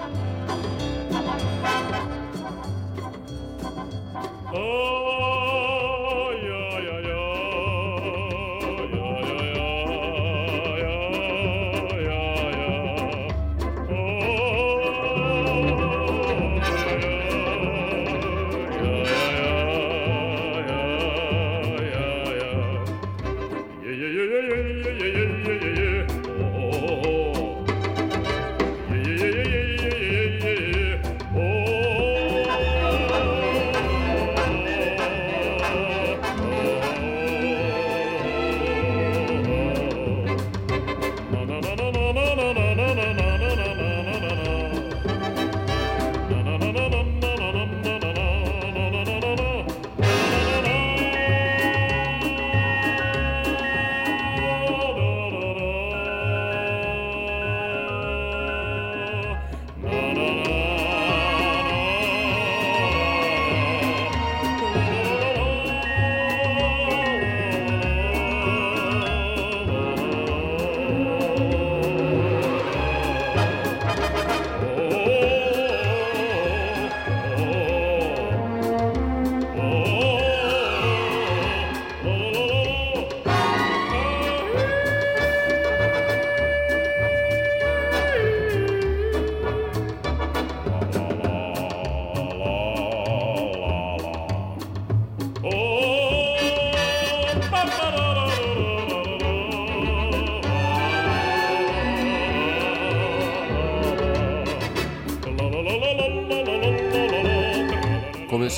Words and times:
Komið 0.00 0.29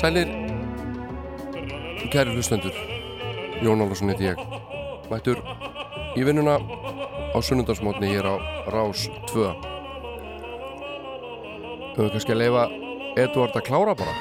sælir. 0.03 0.27
Kæri 2.11 2.33
hlustendur 2.35 2.75
Jón 3.63 3.81
Álarsson 3.81 4.09
heiti 4.11 4.27
ég. 4.27 4.39
Mættur 5.09 5.39
í 6.19 6.25
vinnuna 6.27 6.57
á 7.31 7.37
sunnundarsmótni 7.39 8.11
hér 8.11 8.27
á 8.27 8.35
Rás 8.67 9.07
2 9.31 9.53
Þau 11.95 12.09
kannski 12.11 12.35
að 12.35 12.41
leifa 12.41 12.63
Eduard 13.23 13.55
að 13.55 13.67
klára 13.69 13.95
bara 13.95 14.13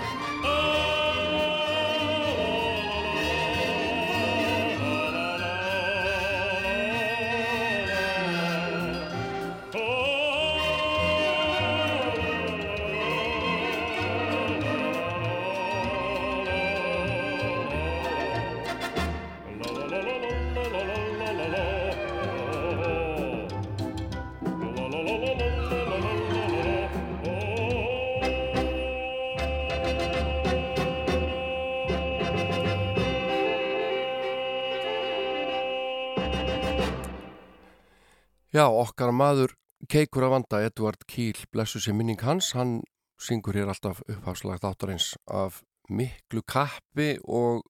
Já, 38.63 38.69
okkar 38.71 39.11
maður 39.11 39.57
keikur 39.91 40.23
að 40.23 40.33
vanda, 40.37 40.59
Edvard 40.63 41.01
Kíl, 41.11 41.35
blessu 41.51 41.81
sér 41.83 41.97
minning 41.99 42.21
hans, 42.23 42.53
hann 42.55 42.77
syngur 43.19 43.57
hér 43.59 43.73
alltaf 43.73 44.05
upphafslagt 44.05 44.63
áttarins 44.69 45.09
af 45.27 45.57
miklu 45.91 46.45
kappi 46.47 47.17
og 47.27 47.65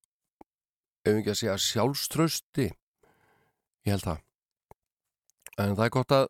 ef 1.06 1.14
ekki 1.14 1.32
að 1.32 1.38
segja 1.38 1.54
sjálfströsti, 1.64 2.66
ég 3.88 3.94
held 3.94 4.04
það. 4.04 4.20
En 5.64 5.72
það 5.78 5.86
er 5.86 5.94
gott 5.96 6.16
að 6.18 6.26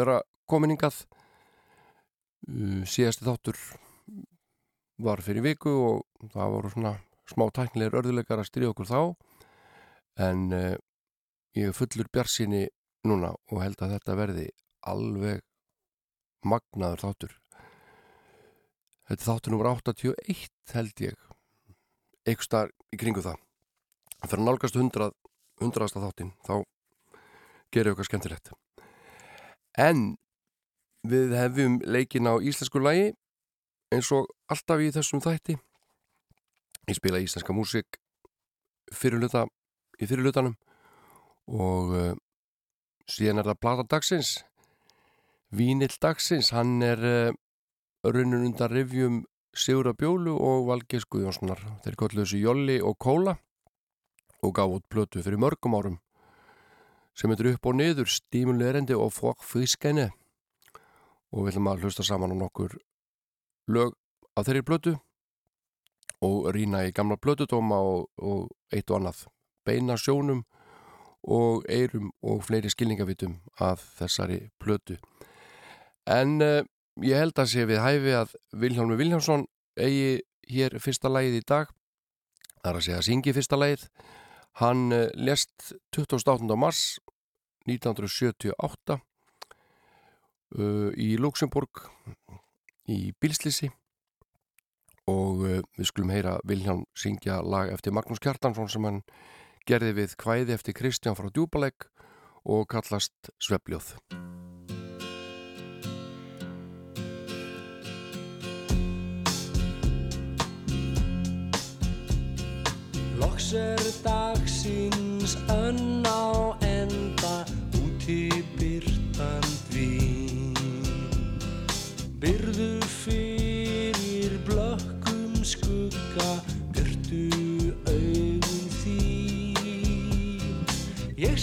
vera 0.00 0.18
kominingað, 0.50 0.98
uh, 2.48 2.82
síðasti 2.82 3.28
þáttur 3.28 3.62
var 5.06 5.22
fyrir 5.22 5.46
viku 5.46 5.76
og 5.84 6.34
það 6.34 6.56
voru 6.56 6.74
svona 6.74 6.94
smá 7.30 7.46
tæknilegur 7.60 8.02
örðuleikar 8.02 8.42
að 8.42 8.50
styrja 8.50 8.74
okkur 8.74 8.90
þá, 8.90 9.00
en 10.26 10.44
uh, 10.50 10.74
ég 11.62 11.78
fullur 11.78 12.10
bjarsinni 12.10 12.66
núna 13.06 13.32
og 13.50 13.62
held 13.62 13.80
að 13.80 13.94
þetta 13.96 14.16
verði 14.18 14.46
alveg 14.88 15.44
magnaður 16.46 17.04
þáttur. 17.04 17.36
Þetta 19.10 19.26
þáttur 19.26 19.54
numur 19.54 19.70
81 19.72 20.50
held 20.74 21.04
ég 21.04 21.16
eitthvað 22.24 22.46
starf 22.46 22.94
í 22.94 23.00
kringu 23.00 23.24
það. 23.24 23.40
Fyrir 24.26 24.44
nálgast 24.44 24.76
100 24.76 25.10
100. 25.60 25.88
þáttin 26.00 26.32
þá 26.46 26.54
gerir 27.72 27.92
okkar 27.94 28.08
skemmtilegt. 28.08 28.52
En 29.78 30.16
við 31.06 31.34
hefum 31.36 31.78
leikin 31.84 32.28
á 32.28 32.40
íslensku 32.40 32.80
lagi 32.82 33.12
eins 33.92 34.10
og 34.14 34.28
alltaf 34.50 34.80
í 34.80 34.90
þessum 34.94 35.22
þætti. 35.24 35.58
Ég 36.88 36.96
spila 36.96 37.20
íslenska 37.22 37.54
músik 37.54 38.00
fyrirluta 38.94 39.44
í 40.00 40.08
fyrirlutanum 40.08 40.56
og 41.50 41.94
síðan 43.10 43.42
er 43.42 43.50
það 43.50 43.60
Plata 43.64 43.86
dagsins. 43.90 44.30
Vínill 45.50 45.96
dagsins 46.00 46.52
hann 46.54 46.78
er 46.86 47.00
uh, 47.02 47.32
runnun 48.06 48.46
undan 48.46 48.70
revjum 48.70 49.24
Sigurða 49.50 49.96
Bjólu 49.98 50.36
og 50.38 50.68
Valgeir 50.68 51.06
Guðjónssonar. 51.10 51.62
Þeir 51.82 51.98
kolluðu 51.98 52.22
þessu 52.22 52.42
Jolli 52.44 52.78
og 52.78 52.94
Kóla 53.02 53.34
og 54.40 54.54
gaf 54.56 54.76
út 54.76 54.86
blötu 54.88 55.22
fyrir 55.24 55.40
mörgum 55.42 55.74
árum 55.76 55.98
sem 57.18 57.32
heitir 57.32 57.50
upp 57.50 57.66
og 57.66 57.76
niður 57.76 58.08
stímunleirindi 58.08 58.96
og 58.96 59.10
fokk 59.12 59.42
frískæni 59.44 60.06
og 61.34 61.42
við 61.44 61.50
ætlum 61.52 61.68
að 61.72 61.84
hlusta 61.84 62.06
saman 62.06 62.32
á 62.32 62.36
nokkur 62.38 62.78
lög 63.68 63.92
af 64.38 64.46
þeirri 64.46 64.64
blötu 64.64 64.94
og 66.24 66.48
rýna 66.54 66.86
í 66.86 66.94
gamla 66.94 67.18
blötudóma 67.20 67.80
og, 67.82 68.08
og 68.16 68.48
eitt 68.72 68.90
og 68.90 69.00
annað. 69.00 69.26
Beina 69.66 69.96
sjónum 70.00 70.44
og 71.22 71.64
eirum 71.68 72.10
og 72.22 72.44
fleiri 72.44 72.70
skilningavitum 72.72 73.36
af 73.60 73.82
þessari 73.98 74.40
plötu. 74.62 74.96
En 76.08 76.40
uh, 76.42 76.62
ég 77.04 77.20
held 77.20 77.38
að 77.38 77.52
sé 77.52 77.66
við 77.68 77.82
hæfi 77.84 78.14
að 78.16 78.34
Vilhelm 78.56 78.96
Viljámsson 78.96 79.46
eigi 79.80 80.20
hér 80.50 80.78
fyrsta 80.80 81.12
lægið 81.12 81.40
í 81.40 81.44
dag. 81.46 81.68
Það 82.60 82.70
er 82.70 82.78
að 82.78 82.86
segja 82.86 82.98
að 83.00 83.06
syngi 83.08 83.36
fyrsta 83.36 83.60
lægið. 83.60 83.86
Hann 84.60 84.88
uh, 84.96 85.06
lest 85.14 85.72
28. 85.96 86.56
mars 86.56 86.98
1978 87.68 88.96
uh, 90.56 90.90
í 90.96 91.12
Luxemburg 91.20 91.84
í 92.90 93.12
Bilslisi 93.20 93.68
og 95.10 95.42
við 95.42 95.88
skulum 95.88 96.12
heyra 96.14 96.38
Vilhelm 96.46 96.84
syngja 96.98 97.40
lag 97.42 97.70
eftir 97.72 97.94
Magnús 97.94 98.20
Kjartansson 98.22 98.68
sem 98.70 98.84
hann 98.86 99.00
gerði 99.70 99.92
við 100.00 100.14
kvæði 100.18 100.54
eftir 100.56 100.74
Kristján 100.74 101.14
frá 101.14 101.28
Djúbalegg 101.30 101.84
og 102.50 102.64
kallast 102.72 103.30
Svebljóð. 103.38 103.92
Loks 113.20 113.52
er 113.54 113.84
dagsins 114.02 115.36
önn 115.54 116.02
á 116.02 116.50
enda 116.66 117.36
út 117.78 118.08
í 118.10 118.26
byrtan 118.26 118.59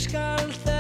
Ég 0.07 0.76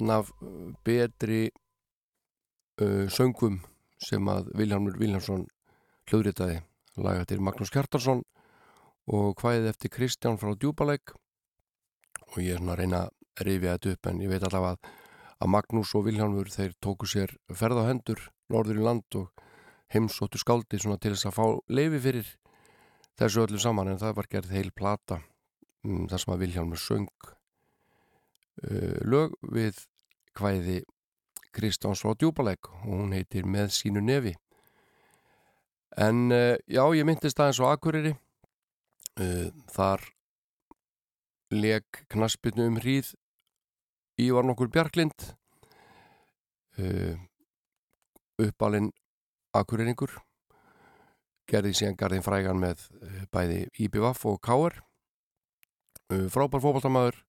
einn 0.00 0.10
af 0.10 0.30
uh, 0.42 0.72
betri 0.84 1.48
uh, 2.82 3.06
söngum 3.10 3.60
sem 4.02 4.28
að 4.28 4.50
Viljámur 4.58 4.98
Viljámsson 4.98 5.46
hljóðritaði. 6.10 6.62
Laga 7.00 7.24
til 7.26 7.40
Magnús 7.42 7.72
Kjartarsson 7.74 8.22
og 9.10 9.40
hvaðið 9.40 9.70
eftir 9.72 9.90
Kristján 9.90 10.38
frá 10.38 10.54
Djúbalæk 10.54 11.14
og 12.34 12.38
ég 12.42 12.54
er 12.54 12.60
svona 12.60 12.76
að 12.76 12.80
reyna 12.80 13.00
að 13.04 13.46
rifja 13.48 13.74
þetta 13.74 13.94
upp 13.94 14.08
en 14.10 14.22
ég 14.22 14.30
veit 14.30 14.46
allavega 14.46 14.76
að, 14.76 14.92
að 15.42 15.52
Magnús 15.54 15.94
og 15.98 16.06
Viljámur 16.06 16.50
þeir 16.54 16.76
tóku 16.82 17.08
sér 17.10 17.34
ferð 17.50 17.82
á 17.82 17.88
hendur 17.90 18.22
norður 18.52 18.80
í 18.80 18.86
land 18.86 19.18
og 19.18 19.44
heimsóttu 19.92 20.40
skáldi 20.40 20.80
svona 20.80 21.00
til 21.02 21.14
þess 21.14 21.28
að 21.30 21.36
fá 21.36 21.46
leifi 21.68 22.00
fyrir 22.06 22.30
þessu 23.18 23.44
öllu 23.44 23.60
saman 23.62 23.92
en 23.92 24.00
það 24.00 24.16
var 24.18 24.30
gerð 24.30 24.54
heil 24.54 24.70
plata 24.74 25.20
um, 25.84 26.06
þar 26.10 26.22
sem 26.22 26.34
að 26.34 26.44
Viljámur 26.46 26.80
söng 26.80 27.10
uh, 28.62 28.96
lög 29.02 29.34
við 29.54 29.80
hvæði 30.38 30.82
Kristjáns 31.54 32.02
frá 32.02 32.14
Djúbalæk 32.18 32.70
og 32.70 32.90
hún 32.90 33.14
heitir 33.14 33.46
Með 33.46 33.70
sínu 33.76 34.02
nefi. 34.02 34.34
En 35.96 36.30
uh, 36.32 36.56
já, 36.66 36.82
ég 36.94 37.06
myndist 37.06 37.38
aðeins 37.38 37.62
á 37.62 37.66
Akureyri. 37.70 38.14
Uh, 39.14 39.50
þar 39.70 40.02
leik 41.54 42.04
knaspinu 42.10 42.66
um 42.66 42.80
hríð 42.82 43.12
Ívar 44.18 44.46
nokkur 44.46 44.70
Bjarklind 44.74 45.34
uppalinn 48.42 48.88
Akureyringur 49.54 50.10
gerði 51.50 51.74
síðan 51.76 51.98
garðin 52.00 52.24
frægan 52.24 52.58
með 52.58 52.86
bæði 53.34 53.60
IBVF 53.84 54.24
og 54.30 54.40
uh, 56.10 56.26
frábær 56.32 56.62
fótballtamaður 56.64 57.20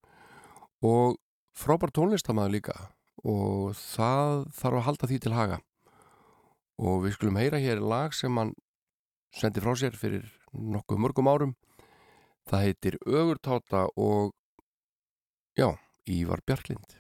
og 0.86 1.18
frábær 1.58 1.94
tónlistamæður 1.96 2.54
líka. 2.56 2.76
Og 3.26 3.74
það 3.80 4.46
þarf 4.54 4.80
að 4.80 4.86
halda 4.90 5.10
því 5.10 5.20
til 5.24 5.34
haga. 5.34 5.60
Og 6.78 7.06
við 7.06 7.16
skulum 7.18 7.40
heyra 7.40 7.62
hér 7.64 7.82
lag 7.82 8.14
sem 8.14 8.38
hann 8.38 8.54
sendi 9.36 9.64
frá 9.64 9.74
sér 9.80 9.96
fyrir 9.98 10.28
nokkuð 10.54 11.02
mörgum 11.02 11.32
árum. 11.32 11.56
Það 12.46 12.68
heitir 12.68 13.00
Ögurtáta 13.08 13.88
og 13.98 14.36
já, 15.58 15.74
Ívar 16.06 16.44
Bjarklind 16.46 17.00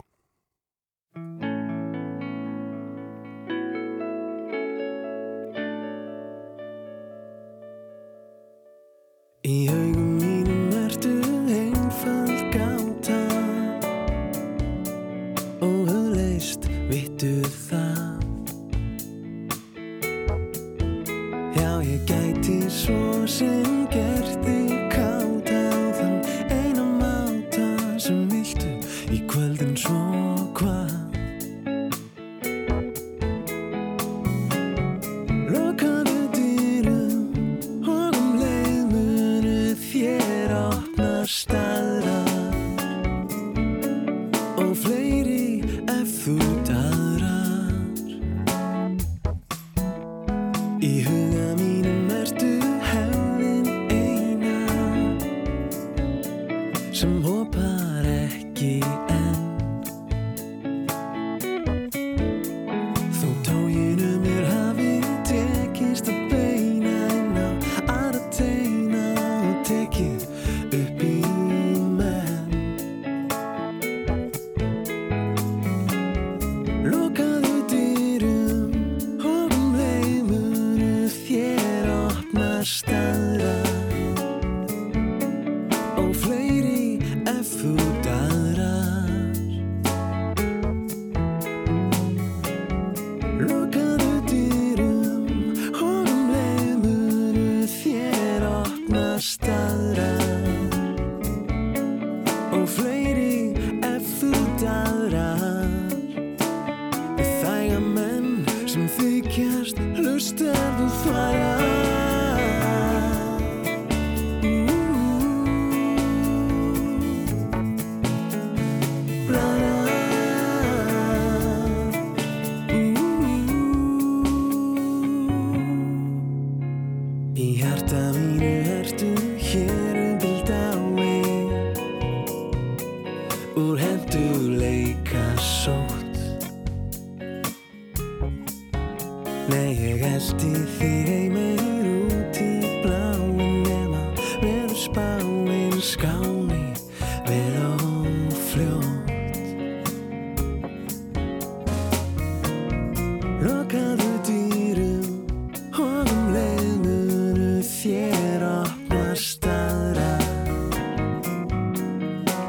Í 9.45 9.84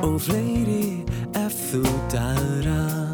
og 0.07 0.21
fleiri 0.23 1.03
ef 1.35 1.57
þú 1.71 1.83
dæðrar. 2.13 3.06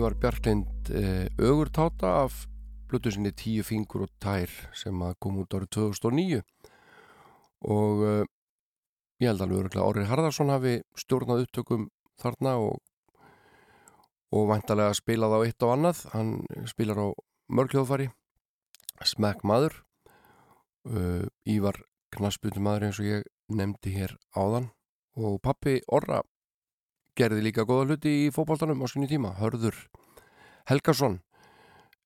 Ívar 0.00 0.14
Bjarklind 0.16 0.88
eh, 0.96 1.28
Ögurtáta 1.36 2.22
af 2.22 2.46
blötu 2.88 3.10
sinni 3.12 3.34
Tíu 3.36 3.60
fingur 3.60 4.06
og 4.06 4.12
tær 4.16 4.48
sem 4.72 4.96
kom 5.20 5.42
út 5.42 5.52
árið 5.52 5.68
2009 5.76 6.38
og 7.68 8.00
eh, 8.08 8.22
ég 9.20 9.28
held 9.28 9.44
alveg 9.44 9.58
örgulega 9.58 9.84
Orri 9.84 10.06
Harðarsson 10.08 10.54
hafi 10.54 10.78
stjórnað 10.96 11.44
upptökum 11.44 11.84
þarna 12.22 12.54
og, 12.64 12.80
og 14.32 14.48
væntalega 14.54 14.96
spilað 14.96 15.36
á 15.36 15.38
eitt 15.44 15.68
og 15.68 15.74
annað. 15.74 16.02
Hann 16.16 16.32
spilar 16.72 17.04
á 17.04 17.08
mörgljóðfari 17.52 18.08
smekk 19.04 19.44
maður 19.44 19.82
uh, 20.88 21.28
Ívar 21.44 21.76
knaspunum 22.16 22.70
maður 22.70 22.88
eins 22.88 23.04
og 23.04 23.10
ég 23.10 23.28
nefndi 23.52 23.98
hér 24.00 24.16
áðan. 24.32 24.72
Og 25.20 25.42
pappi 25.44 25.82
Orra 25.92 26.22
gerði 27.20 27.44
líka 27.44 27.66
góða 27.68 27.90
hluti 27.90 28.14
í 28.24 28.32
fótboltanum 28.34 28.80
á 28.80 28.86
sinni 28.88 29.10
tíma, 29.10 29.34
Hörður 29.36 29.76
Helgason. 30.70 31.20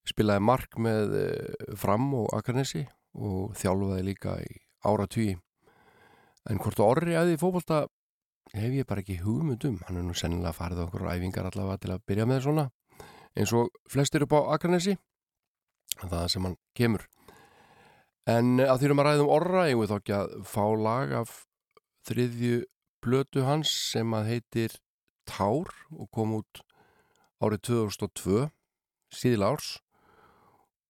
Spilaði 0.05 0.43
mark 0.45 0.77
með 0.83 1.17
eh, 1.23 1.75
fram 1.81 2.11
og 2.19 2.29
Akarnesi 2.37 2.85
og 3.15 3.55
þjálfaði 3.57 4.07
líka 4.11 4.37
í 4.43 4.59
ára 4.85 5.07
tugi 5.09 5.39
en 6.51 6.61
hvort 6.61 6.81
orri 6.85 7.15
að 7.17 7.31
því 7.31 7.41
fótbolta 7.41 7.85
hef 8.53 8.75
ég 8.77 8.89
bara 8.89 9.01
ekki 9.01 9.23
hugmyndum 9.23 9.79
hann 9.87 10.01
er 10.01 10.05
nú 10.05 10.17
sennilega 10.19 10.53
farið 10.57 10.85
okkur 10.85 11.07
æfingar 11.09 11.49
allavega 11.49 11.81
til 11.81 11.95
að 11.95 12.05
byrja 12.11 12.27
með 12.29 12.43
svona 12.45 12.67
eins 13.35 13.55
og 13.57 13.73
flestir 13.91 14.27
upp 14.27 14.37
á 14.37 14.41
Akarnesi 14.57 14.99
það 16.03 16.29
sem 16.33 16.47
hann 16.47 16.57
kemur. 16.77 17.05
En 18.31 18.59
að 18.63 18.79
því 18.81 18.89
erum 18.89 19.03
að 19.03 19.09
ræðum 19.09 19.33
orra 19.33 19.67
ég 19.69 19.79
veit 19.79 19.91
þá 19.91 19.97
ekki 19.99 20.15
að 20.17 20.37
fá 20.49 20.65
lag 20.81 21.13
af 21.21 21.35
þriðju 22.09 22.61
blötu 23.05 23.45
hans 23.45 23.73
sem 23.93 24.17
að 24.17 24.31
heitir 24.33 24.77
Tár 25.29 25.71
og 25.95 26.09
kom 26.15 26.37
út 26.41 26.63
árið 27.43 27.65
2002 27.71 28.45
síðil 29.15 29.47
árs. 29.47 29.79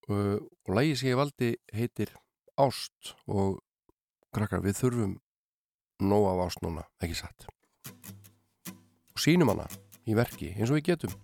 Uh, 0.05 0.37
og 0.69 0.75
lægi 0.77 0.99
sem 1.01 1.13
ég 1.15 1.21
valdi 1.21 1.55
heitir 1.73 2.13
Ást 2.61 3.15
og 3.27 3.63
krakkar 4.35 4.61
við 4.63 4.77
þurfum 4.79 5.15
nóg 6.05 6.27
af 6.31 6.43
ást 6.45 6.61
núna, 6.63 6.85
ekki 7.03 7.17
satt? 7.19 7.49
Og 9.15 9.23
sínum 9.23 9.51
hana 9.51 9.67
í 10.07 10.15
verki 10.15 10.53
eins 10.55 10.71
og 10.71 10.79
við 10.79 10.93
getum 10.93 11.17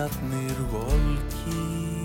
Vangarnir 0.00 0.56
volki 0.72 1.99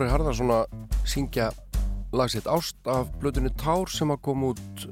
Orri 0.00 0.14
Harðarsson 0.14 0.48
að 0.48 0.70
syngja 1.04 1.50
lagsitt 2.16 2.46
Ást 2.48 2.86
af 2.88 3.10
blöðinu 3.20 3.50
Tár 3.60 3.90
sem 3.92 4.08
að 4.08 4.22
koma 4.24 4.54
út 4.54 4.84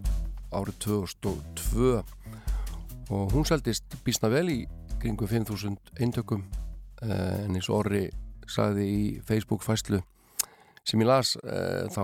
árið 0.53 0.75
2002 0.85 1.95
og 3.17 3.33
hún 3.33 3.47
seldist 3.49 3.95
bísna 4.05 4.29
vel 4.29 4.51
í 4.53 4.57
kringu 5.01 5.25
5.000 5.31 5.95
eintökum 5.97 6.43
eh, 7.01 7.47
en 7.47 7.57
eins 7.57 7.71
og 7.71 7.79
Orri 7.79 8.03
sagði 8.45 8.85
í 8.85 8.99
Facebook 9.25 9.65
fæslu 9.65 10.03
sem 10.85 11.01
ég 11.01 11.09
las 11.09 11.39
eh, 11.41 11.89
þá 11.89 12.03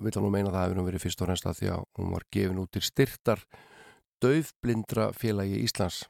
vil 0.00 0.14
hann 0.14 0.24
nú 0.24 0.30
meina 0.32 0.48
það 0.48 0.56
að 0.56 0.56
það 0.56 0.72
hefur 0.72 0.88
verið 0.88 1.04
fyrst 1.04 1.24
og 1.26 1.28
reynst 1.28 1.50
að 1.50 1.58
því 1.58 1.68
að 1.74 1.84
hún 2.00 2.14
var 2.14 2.24
gefin 2.38 2.62
út 2.62 2.72
til 2.72 2.84
styrtar 2.88 3.44
döfblindra 4.24 5.10
félagi 5.12 5.60
Íslands. 5.60 6.06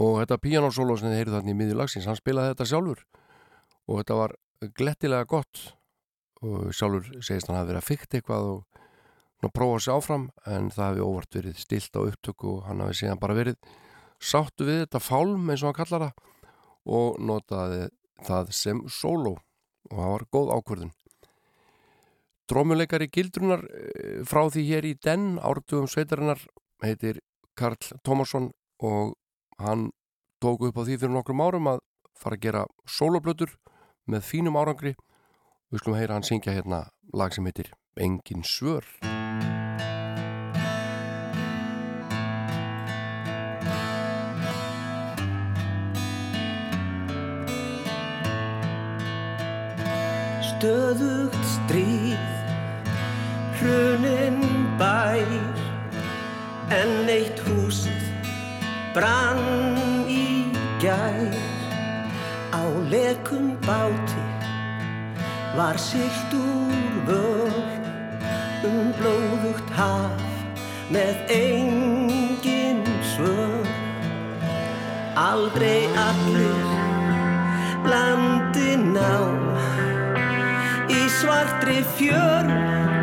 Og 0.00 0.22
þetta 0.22 0.40
pianosólo 0.40 0.96
sem 0.96 1.12
þið 1.12 1.20
heyrðu 1.20 1.36
þarna 1.36 1.52
í 1.52 1.58
miðjulagsins, 1.60 2.08
hann 2.08 2.16
spilaði 2.16 2.54
þetta 2.54 2.70
sjálfur. 2.72 3.04
Og 3.84 4.00
þetta 4.00 4.18
var 4.22 4.38
glettilega 4.78 5.26
gott. 5.28 5.74
Og 6.44 6.70
sjálfur 6.76 7.22
segist 7.24 7.48
hann 7.48 7.60
að 7.60 7.84
fykta 7.84 8.18
eitthvað 8.18 8.50
og 8.52 9.52
prófa 9.52 9.80
sér 9.82 9.98
áfram 9.98 10.28
en 10.48 10.70
það 10.72 10.90
hefði 10.90 11.04
óvart 11.04 11.36
verið 11.36 11.58
stilt 11.60 11.96
á 11.98 12.00
upptöku 12.00 12.50
og 12.56 12.68
hann 12.68 12.80
hafi 12.80 13.00
síðan 13.00 13.20
bara 13.20 13.36
verið 13.36 13.58
sáttu 14.22 14.64
við 14.68 14.84
þetta 14.84 15.00
fálm 15.04 15.50
eins 15.50 15.62
og 15.62 15.70
hann 15.70 15.78
kallar 15.78 16.04
það 16.06 16.14
og 16.94 17.18
notaði 17.20 17.80
það 18.24 18.52
sem 18.56 18.82
solo 18.88 19.34
og 19.90 19.98
það 19.98 20.12
var 20.14 20.26
góð 20.36 20.52
ákvörðun. 20.54 20.94
Drómuleikari 22.48 23.08
gildrunar 23.08 23.64
eh, 23.64 24.20
frá 24.28 24.44
því 24.52 24.64
hér 24.68 24.88
í 24.88 24.94
den 25.00 25.38
ártugum 25.40 25.88
sveitarinnar 25.88 26.40
heitir 26.84 27.20
Karl 27.56 27.80
Tómasson 28.04 28.50
og 28.84 29.14
hann 29.60 29.90
tóku 30.42 30.68
upp 30.68 30.80
á 30.80 30.84
því 30.84 30.98
fyrir 30.98 31.14
nokkrum 31.14 31.40
árum 31.40 31.70
að 31.72 31.80
fara 32.20 32.36
að 32.36 32.44
gera 32.44 32.64
soloblötur 32.88 33.54
með 34.10 34.26
fínum 34.28 34.58
árangri. 34.60 34.94
Við 35.72 35.82
skulum 35.82 35.98
heyra 35.98 36.18
hann 36.18 36.26
syngja 36.26 36.54
hérna 36.54 36.84
lag 37.14 37.34
sem 37.34 37.46
heitir 37.48 37.72
Engin 37.96 38.44
svör. 38.44 38.84
Stöðugt 50.54 51.44
stríð 51.44 52.30
Hruninn 53.60 54.40
bær 54.80 55.34
En 56.74 57.10
eitt 57.12 57.40
húsið 57.44 58.08
brann 58.94 59.76
í 60.08 60.48
gær 60.82 61.53
lekum 62.90 63.56
báti 63.66 64.24
var 65.56 65.76
silt 65.76 66.32
úr 66.34 66.94
völd 67.06 67.84
um 68.64 68.92
blóðugt 68.98 69.70
haf 69.76 70.22
með 70.92 71.14
engin 71.28 72.82
svör. 73.14 73.68
Aldrei 75.14 75.86
allir 76.08 76.64
landin 77.88 78.96
á 78.98 79.18
í 80.90 81.00
svartri 81.20 81.80
fjör 81.96 82.93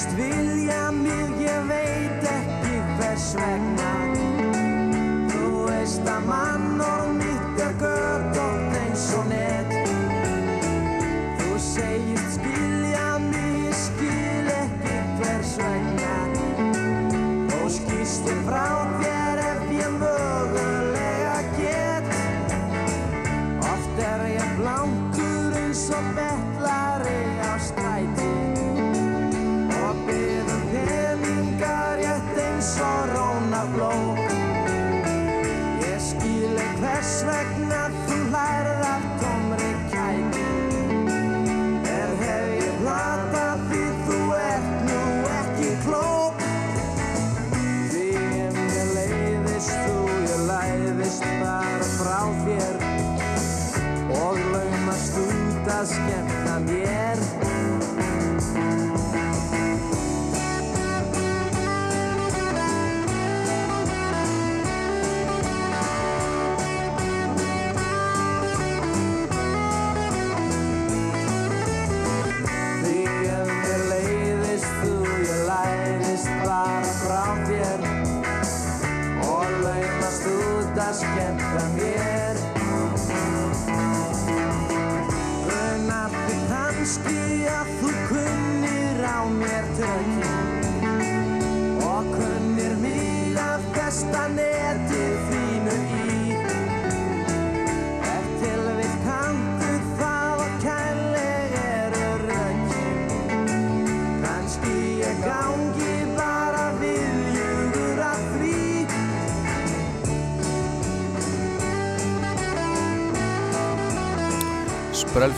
bregðast 0.00 0.16
við 0.16 0.49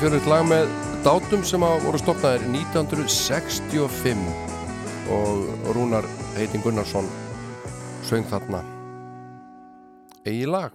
Sprellfjörut 0.02 0.26
lag 0.26 0.42
með 0.50 0.64
dátum 1.06 1.44
sem 1.46 1.62
voru 1.62 1.98
stopnaðir 2.00 2.42
1965 2.50 4.24
og 5.14 5.68
Rúnar 5.76 6.08
Heitin 6.34 6.64
Gunnarsson 6.64 7.06
söng 8.08 8.26
þarna 8.26 8.64
eigi 10.26 10.50
lag. 10.50 10.74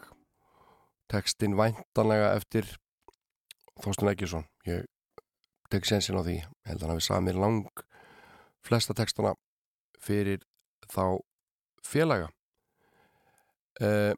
Textin 1.12 1.60
væntanlega 1.60 2.32
eftir 2.40 2.72
Þorsten 3.84 4.13
Eggesson 4.13 4.48
ég 4.63 4.88
tek 5.76 5.84
sensin 5.92 6.16
á 6.16 6.24
því. 6.24 6.40
Held 6.63 6.80
að 6.80 6.88
hann 6.88 6.96
hafi 6.96 7.08
samið 7.12 7.44
lang 7.44 7.86
flesta 8.63 8.96
textana 8.96 9.36
fyrir 10.00 10.40
þá 10.88 11.20
félaga. 11.84 12.32
Uh, 13.84 14.16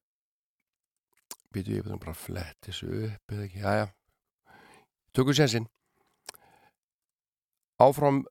býtu 1.50 1.82
ég 1.82 1.96
bara 1.96 2.14
að 2.14 2.28
fletti 2.28 2.70
þessu 2.70 3.08
upp 3.10 3.34
eða 3.34 3.50
ekki, 3.50 3.66
jæja 3.66 3.96
tökum 5.16 5.36
sénsinn. 5.36 5.68
Áfram 7.80 8.24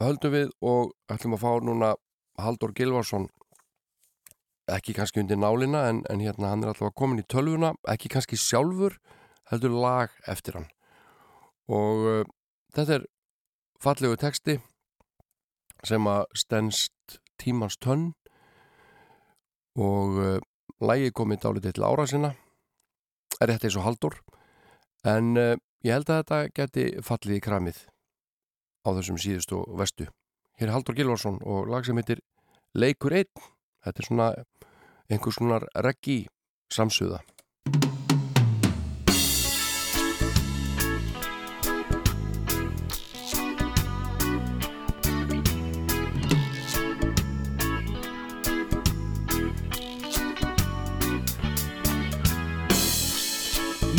höldum 0.00 0.34
við 0.34 0.50
og 0.60 0.94
ætlum 1.12 1.36
að 1.36 1.44
fá 1.44 1.52
núna 1.64 1.94
Haldur 2.40 2.72
Gilvarsson 2.76 3.28
ekki 4.70 4.94
kannski 4.94 5.22
undir 5.22 5.38
nálina 5.40 5.86
en, 5.90 6.02
en 6.10 6.22
hérna 6.22 6.52
hann 6.52 6.64
er 6.64 6.72
alltaf 6.72 6.94
komin 6.96 7.22
í 7.22 7.26
tölvuna 7.26 7.72
ekki 7.90 8.10
kannski 8.12 8.38
sjálfur 8.38 8.96
heldur 9.50 9.74
lag 9.82 10.14
eftir 10.30 10.58
hann. 10.58 10.68
Og 11.70 12.06
uh, 12.06 12.22
þetta 12.76 13.00
er 13.00 13.08
fallegu 13.82 14.18
texti 14.20 14.58
sem 15.86 16.06
að 16.10 16.26
stennst 16.36 17.18
tímans 17.40 17.78
tönn 17.80 18.10
og 19.80 20.20
uh, 20.20 20.38
lagið 20.80 21.14
komið 21.16 21.42
dálítið 21.44 21.76
til 21.76 21.88
ára 21.88 22.06
sinna 22.08 22.34
er 23.40 23.52
þetta 23.52 23.68
eins 23.68 23.80
og 23.80 23.86
Haldur 23.88 24.20
en 25.08 25.32
uh, 25.40 25.54
ég 25.86 25.94
held 25.94 26.10
að 26.10 26.22
þetta 26.22 26.40
geti 26.56 26.86
fallið 27.04 27.36
í 27.36 27.44
kramið 27.44 27.84
á 28.84 28.88
þessum 28.96 29.20
síðustu 29.20 29.60
og 29.60 29.78
vestu 29.80 30.08
hér 30.60 30.68
er 30.68 30.74
Haldur 30.74 30.96
Gilvarsson 30.96 31.40
og 31.40 31.70
lag 31.72 31.86
sem 31.86 31.96
heitir 31.96 32.20
Leikur 32.76 33.16
einn. 33.16 33.30
Þetta 33.82 34.02
er 34.02 34.06
svona 34.06 34.26
einhvers 35.10 35.38
svona 35.40 35.58
reggi 35.82 36.20
samsuða 36.70 37.18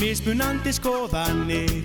Mismunandi 0.01 0.71
skoðanir. 0.73 1.83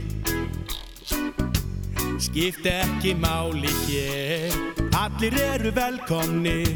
Skipt 2.17 2.65
ekki 2.65 3.11
máli 3.21 3.69
hér 3.85 4.55
Allir 4.97 5.37
eru 5.37 5.73
velkomnir. 5.77 6.71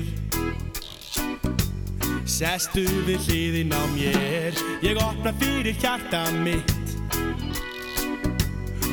Sestu 2.28 2.84
við 3.08 3.24
hliðin 3.24 3.72
á 3.72 3.80
mér 3.94 4.60
Ég 4.84 5.00
opna 5.00 5.32
fyrir 5.40 5.80
hjarta 5.80 6.26
mitt. 6.44 6.92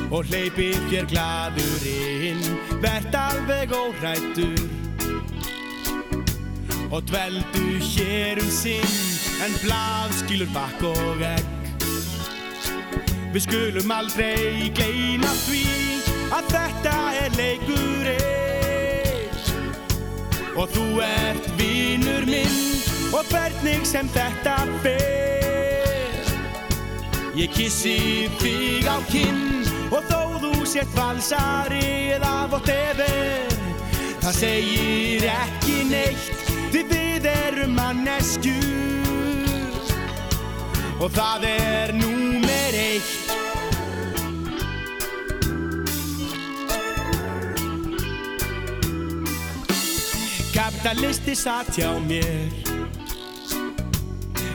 Og 0.08 0.24
hleypi 0.32 0.70
þér 0.88 1.12
gladur 1.12 1.86
inn 1.92 2.48
Vert 2.80 3.20
alveg 3.26 3.76
óhrættur 3.76 4.64
Og 6.96 7.04
dveldu 7.12 7.68
hér 7.92 8.40
um 8.40 8.56
sinn 8.62 8.98
En 9.44 9.62
blað 9.68 10.16
skilur 10.24 10.56
bakk 10.56 10.88
og 10.94 11.28
egg 11.34 11.57
Við 13.38 13.44
skulum 13.52 13.92
aldrei 13.94 14.72
gleyma 14.74 15.30
því 15.44 15.66
að 16.34 16.48
þetta 16.50 16.94
er 17.20 17.36
leikur 17.38 18.08
einn 18.10 19.36
Og 20.58 20.66
þú 20.74 20.86
ert 21.06 21.46
vinur 21.60 22.26
minn 22.26 22.58
og 23.14 23.30
hvernig 23.30 23.86
sem 23.86 24.10
þetta 24.16 24.56
fer. 24.82 26.34
Ég 27.38 27.54
kissi 27.54 28.26
þig 28.42 28.90
á 28.90 28.98
kinn 29.14 29.62
og 29.94 30.02
þó 30.10 30.42
þú 30.42 30.66
sért 30.66 30.98
valsari 30.98 32.18
eða 32.18 32.50
whatever. 32.50 33.54
Það 34.26 34.34
segir 34.42 35.30
ekki 35.38 35.86
neitt 35.94 36.42
því 36.74 36.82
við 36.90 37.30
erum 37.38 37.78
manneskjur. 37.78 38.58
Og 40.98 41.14
það 41.14 41.52
er 41.54 41.94
númer 42.02 42.17
Kapitalisti 50.78 51.34
satt 51.36 51.74
hjá 51.74 51.90
mér. 52.06 52.54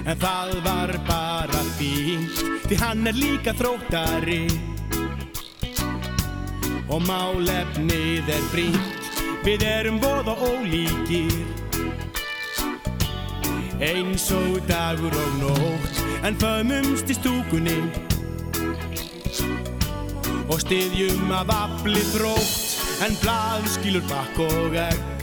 En 0.06 0.14
það 0.22 0.50
var 0.62 0.92
bara 1.06 1.62
fínt 1.74 2.38
Því 2.70 2.76
hann 2.78 3.08
er 3.10 3.16
líka 3.18 3.50
þróttari. 3.58 4.46
Og 6.86 7.02
málefnið 7.02 8.30
er 8.30 8.46
brínt 8.54 9.10
Við 9.42 9.66
erum 9.66 9.98
voða 9.98 10.36
ólíkir. 10.46 11.34
Eins 13.82 14.30
og 14.30 14.60
dagur 14.70 15.16
og 15.24 15.32
nótt 15.42 16.02
En 16.22 16.38
föðmumst 16.38 17.10
í 17.10 17.16
stúkunni. 17.18 17.80
Og 20.46 20.62
styðjum 20.62 21.34
af 21.34 21.50
afli 21.50 22.04
þrótt 22.14 23.02
En 23.08 23.18
blað 23.24 23.66
skilur 23.74 24.06
bakk 24.06 24.46
og 24.46 24.78
egg 24.86 25.21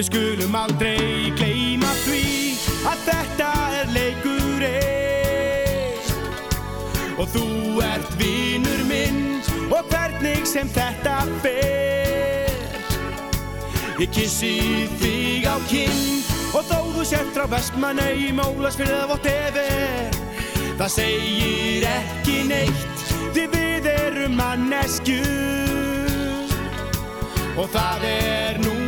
Við 0.00 0.06
skulum 0.06 0.54
aldrei 0.56 1.28
gleyma 1.36 1.90
því 2.06 2.20
Að 2.88 3.00
þetta 3.04 3.48
er 3.76 3.90
leikur 3.92 4.62
einn 4.64 6.00
Og 7.20 7.28
þú 7.34 7.48
ert 7.84 8.14
vinur 8.16 8.80
minn 8.88 9.44
Og 9.68 9.84
hvernig 9.92 10.48
sem 10.48 10.72
þetta 10.72 11.18
fer. 11.44 12.48
Ég 14.00 14.08
kissi 14.16 14.88
þig 15.02 15.44
á 15.44 15.60
kinn 15.68 16.24
Og 16.56 16.64
þó 16.64 16.80
þú 16.96 17.04
sért 17.12 17.36
frá 17.36 17.44
vestmanni 17.52 18.08
í 18.24 18.32
mólasfyrð 18.40 18.96
eða 18.96 19.04
whatever 19.12 20.08
Það 20.80 20.96
segir 20.96 21.84
ekki 21.92 22.40
neitt 22.48 23.08
Því 23.36 23.44
við 23.52 23.92
erum 23.98 24.40
manneskjur. 24.40 25.28
Og 27.60 27.68
það 27.68 28.00
er 28.16 28.64
númer 28.64 28.79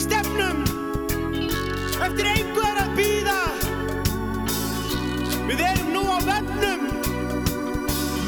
við 0.00 0.06
stefnum 0.08 0.62
Eftir 2.00 2.26
einhver 2.32 2.78
að 2.80 2.90
býða 2.96 3.40
Við 5.50 5.60
erum 5.66 5.88
nú 5.92 6.02
á 6.06 6.18
vefnum. 6.22 6.82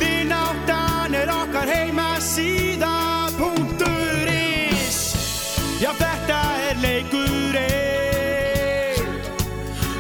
Vináttan 0.00 1.14
er 1.14 1.30
okkar 1.30 1.68
heima 1.70 2.18
síða 2.20 3.30
Punktur 3.38 4.26
is. 4.28 5.14
Já 5.78 5.92
þetta 6.00 6.40
er 6.66 6.76
leikurinn. 6.82 7.62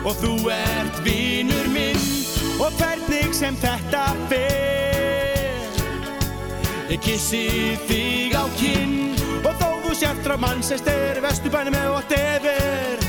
Og 0.02 0.18
þú 0.18 0.50
ert 0.50 0.98
vinur 1.06 1.68
minn. 1.70 2.02
Og 2.58 2.74
hvernig 2.80 3.30
sem 3.38 3.54
þetta 3.62 4.04
fer. 4.26 5.70
Ég 6.90 6.98
kissi 7.06 7.78
þig 7.86 8.34
á 8.34 8.44
kinn 8.58 9.21
sért 10.02 10.24
frá 10.26 10.36
Manchester 10.36 11.20
Vesturbænum 11.22 11.74
eða 11.78 11.90
whatever. 11.94 13.02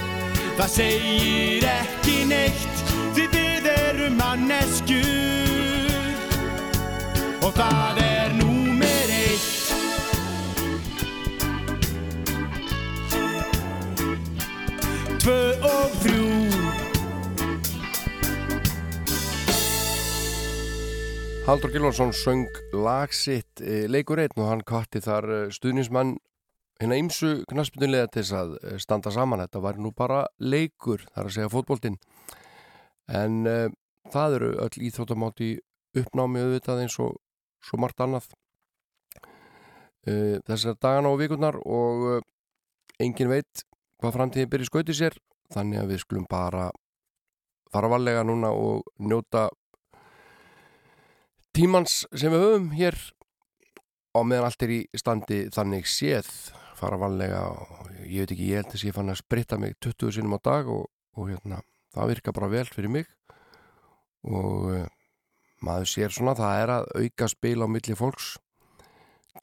Það 0.57 0.69
segir 0.69 1.63
ekki 1.65 2.17
neitt 2.29 2.81
Því 3.15 3.23
við 3.33 3.69
erum 3.71 4.17
manneskjur 4.19 5.95
Og 7.47 7.55
það 7.57 8.01
er 8.03 8.35
númer 8.37 9.13
eitt. 9.15 9.71
Tvö 15.23 15.39
og 15.71 15.95
þrjú. 16.03 16.27
Haldur 21.47 21.73
Gilvarsson 21.73 22.13
söng 22.13 22.45
lagsitt 22.71 23.65
e, 23.65 23.87
leikur 23.89 24.21
einn 24.21 24.37
og 24.37 24.47
hann 24.51 24.63
kvatti 24.67 25.01
þar 25.03 25.27
e, 25.27 25.41
stuðnismann 25.57 26.15
hérna 26.81 26.97
ymsu 26.99 27.31
knaspunnilega 27.49 28.09
til 28.11 28.23
þess 28.23 28.35
að 28.37 28.53
e, 28.59 28.77
standa 28.81 29.13
saman. 29.13 29.43
Þetta 29.45 29.63
var 29.63 29.79
nú 29.81 29.93
bara 29.95 30.23
leikur, 30.41 31.05
þar 31.13 31.29
að 31.29 31.35
segja 31.37 31.51
fótboltinn. 31.53 31.97
En 33.11 33.43
e, 33.49 33.57
það 34.13 34.37
eru 34.39 34.51
öll 34.65 34.85
íþróttamátt 34.89 35.43
í 35.43 35.51
uppnámi 35.99 36.41
auðvitað 36.43 36.83
eins 36.85 36.97
og 37.03 37.19
svo 37.63 37.79
margt 37.81 38.01
annað. 38.03 38.29
E, 40.03 40.39
þessar 40.47 40.79
dagana 40.81 41.13
og 41.13 41.19
vikurnar 41.21 41.59
og 41.63 42.07
e, 42.15 42.21
engin 43.03 43.31
veit 43.31 43.65
hvað 44.01 44.17
framtíðin 44.17 44.51
byrja 44.51 44.71
skauti 44.71 44.97
sér. 44.97 45.19
Þannig 45.53 45.83
að 45.83 45.91
við 45.93 46.03
skulum 46.03 46.29
bara 46.29 46.71
fara 47.73 47.89
varlega 47.89 48.23
núna 48.25 48.51
og 48.53 48.85
njóta 49.01 49.47
tímans 51.53 52.03
sem 52.13 52.33
við 52.33 52.43
höfum 52.43 52.71
hér 52.73 52.97
og 54.17 54.27
meðan 54.29 54.49
allt 54.49 54.65
er 54.65 54.73
í 54.73 54.81
standi 54.97 55.39
þannig 55.53 55.89
séð 55.89 56.29
fara 56.83 56.99
vanlega 56.99 57.41
og 57.49 57.91
ég 58.03 58.23
veit 58.23 58.33
ekki, 58.35 58.49
ég 58.51 58.61
held 58.61 58.71
þess 58.71 58.83
að 58.83 58.89
ég 58.89 58.97
fann 58.97 59.13
að 59.13 59.21
spritta 59.21 59.59
mig 59.61 59.77
20 59.83 60.15
sinum 60.17 60.35
á 60.35 60.39
dag 60.43 60.69
og, 60.71 60.85
og 61.17 61.29
hérna, 61.31 61.61
það 61.95 62.13
virka 62.13 62.35
bara 62.35 62.51
vel 62.51 62.65
fyrir 62.69 62.91
mig. 62.91 63.09
Og 64.23 64.69
uh, 64.71 64.85
maður 65.63 65.89
sér 65.91 66.13
svona 66.15 66.35
það 66.39 66.61
er 66.61 66.73
að 66.77 66.89
auka 66.99 67.29
spil 67.31 67.57
á 67.63 67.67
milli 67.71 67.97
fólks. 67.99 68.33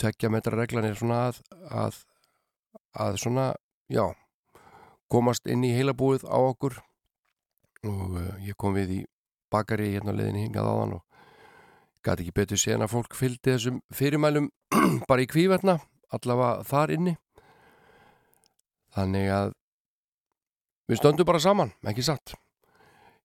Tekja 0.01 0.31
metra 0.33 0.57
reglan 0.57 0.87
er 0.89 0.97
svona 0.97 1.27
að, 1.31 1.43
að 1.69 2.01
að 2.95 3.21
svona, 3.23 3.53
já 3.91 4.05
komast 5.11 5.47
inn 5.51 5.65
í 5.67 5.73
heilabúið 5.75 6.27
á 6.27 6.39
okkur. 6.39 6.79
Og 7.87 8.19
uh, 8.21 8.35
ég 8.45 8.59
kom 8.61 8.77
við 8.77 9.01
í 9.01 9.01
bakari 9.51 9.95
hérna 9.97 10.15
leðinni 10.15 10.47
hingað 10.47 10.69
áðan 10.71 10.99
og 10.99 11.07
gæti 12.05 12.25
ekki 12.25 12.37
betur 12.37 12.61
séðan 12.61 12.87
að 12.87 12.93
fólk 12.95 13.17
fylgdi 13.17 13.55
þessum 13.55 13.81
fyrirmælum 13.93 14.51
bara 15.11 15.25
í 15.25 15.29
kvíverna 15.29 15.81
allavega 16.15 16.65
þar 16.69 16.95
inni 16.97 17.17
þannig 18.97 19.31
að 19.35 19.53
við 20.91 21.01
stöndum 21.01 21.29
bara 21.29 21.43
saman, 21.43 21.73
ekki 21.87 22.05
satt? 22.07 22.35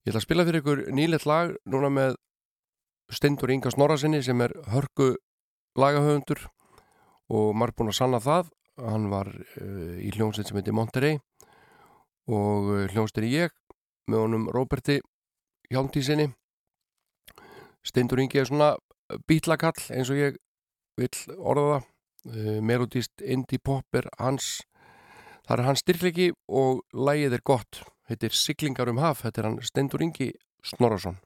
Ég 0.05 0.13
ætla 0.13 0.21
að 0.21 0.27
spila 0.27 0.45
fyrir 0.45 0.61
ykkur 0.61 0.83
nýlet 0.93 1.25
lag 1.25 1.55
núna 1.65 1.89
með 1.89 2.19
Steindur 3.13 3.53
Inga 3.53 3.71
Snorrasinni 3.73 4.21
sem 4.25 4.41
er 4.41 4.53
hörgu 4.69 5.15
lagahöfundur 5.77 6.45
og 7.33 7.51
marg 7.57 7.75
búin 7.77 7.89
að 7.89 7.99
sanna 7.99 8.21
það. 8.21 8.51
Hann 8.81 9.09
var 9.09 9.29
uh, 9.31 9.95
í 9.97 10.11
hljómsveit 10.13 10.49
sem 10.49 10.57
heitir 10.59 10.75
Monterey 10.75 11.19
og 12.29 12.71
uh, 12.73 12.85
hljómsveit 12.91 13.23
er 13.23 13.29
ég 13.31 13.53
með 14.11 14.25
honum 14.25 14.49
Róberti 14.53 14.99
Hjálmtísinni 15.71 16.27
Steindur 17.85 18.21
Ingi 18.21 18.41
er 18.41 18.49
svona 18.49 18.73
bítlakall 19.29 19.77
eins 19.93 20.09
og 20.09 20.17
ég 20.17 20.39
vil 20.97 21.11
orða 21.37 21.65
það. 21.67 21.91
Uh, 22.25 22.57
melodist 22.65 23.21
indie 23.21 23.61
pop 23.61 23.93
er 23.93 24.07
hans 24.17 24.63
það 25.45 25.57
er 25.57 25.67
hans 25.69 25.85
styrklegi 25.85 26.31
og 26.49 26.81
lægið 26.93 27.37
er 27.37 27.45
gott. 27.45 27.83
Heitir 28.09 28.33
Siglingar 28.33 28.89
um 28.91 29.01
haf 29.01 29.23
þetta 29.23 29.41
er 29.41 29.49
hann 29.49 29.61
Steindur 29.65 30.03
Ingi 30.05 30.31
Snorarsson 30.65 31.17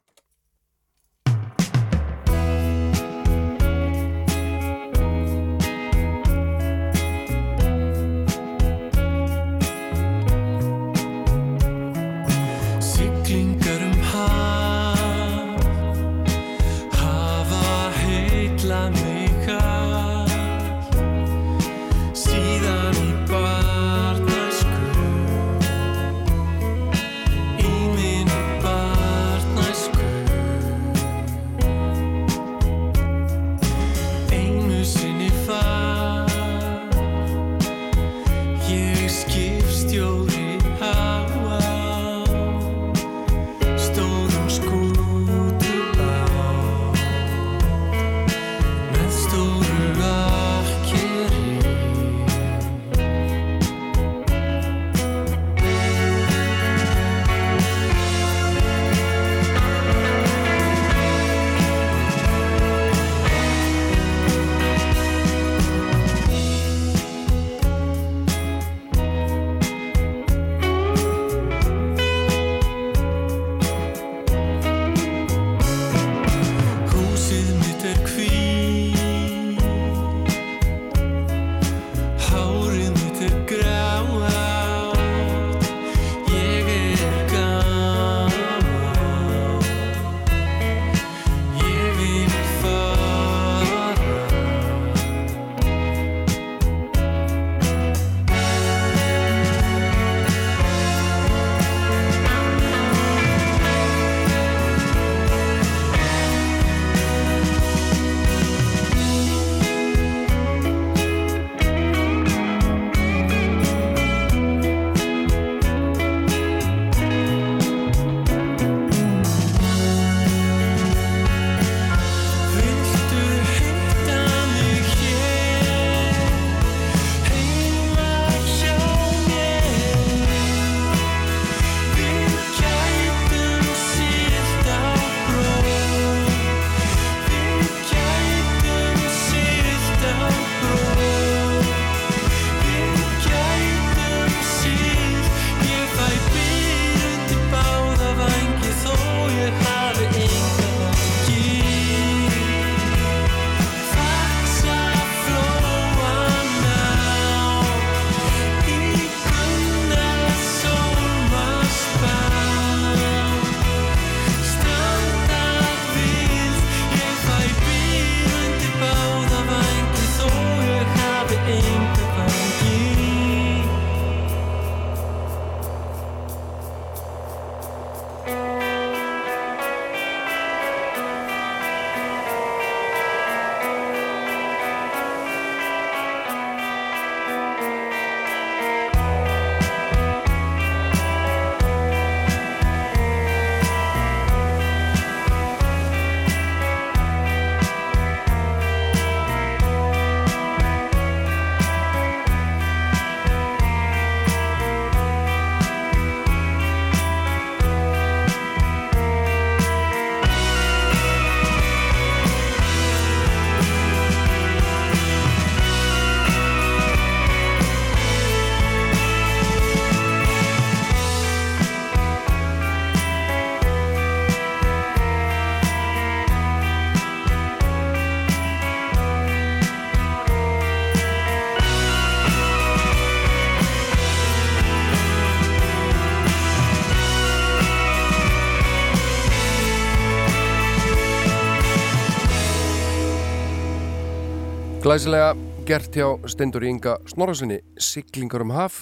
Glæsilega 244.90 245.36
gert 245.70 245.94
hjá 245.94 246.06
Steindur 246.26 246.64
Inga 246.66 246.96
Snorrasinni 247.06 247.60
Siglingar 247.78 248.42
um 248.42 248.50
haf 248.56 248.78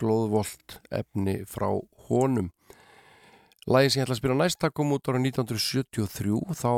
glóðvolt 0.00 0.78
efni 0.88 1.34
frá 1.44 1.66
honum. 2.06 2.46
Lægin 3.68 3.92
sem 3.92 4.00
ég 4.00 4.06
ætla 4.06 4.16
að 4.16 4.20
spila 4.22 4.36
næsta 4.38 4.70
kom 4.72 4.94
út 4.96 5.10
ára 5.12 5.20
1973 5.20 6.56
þá 6.56 6.72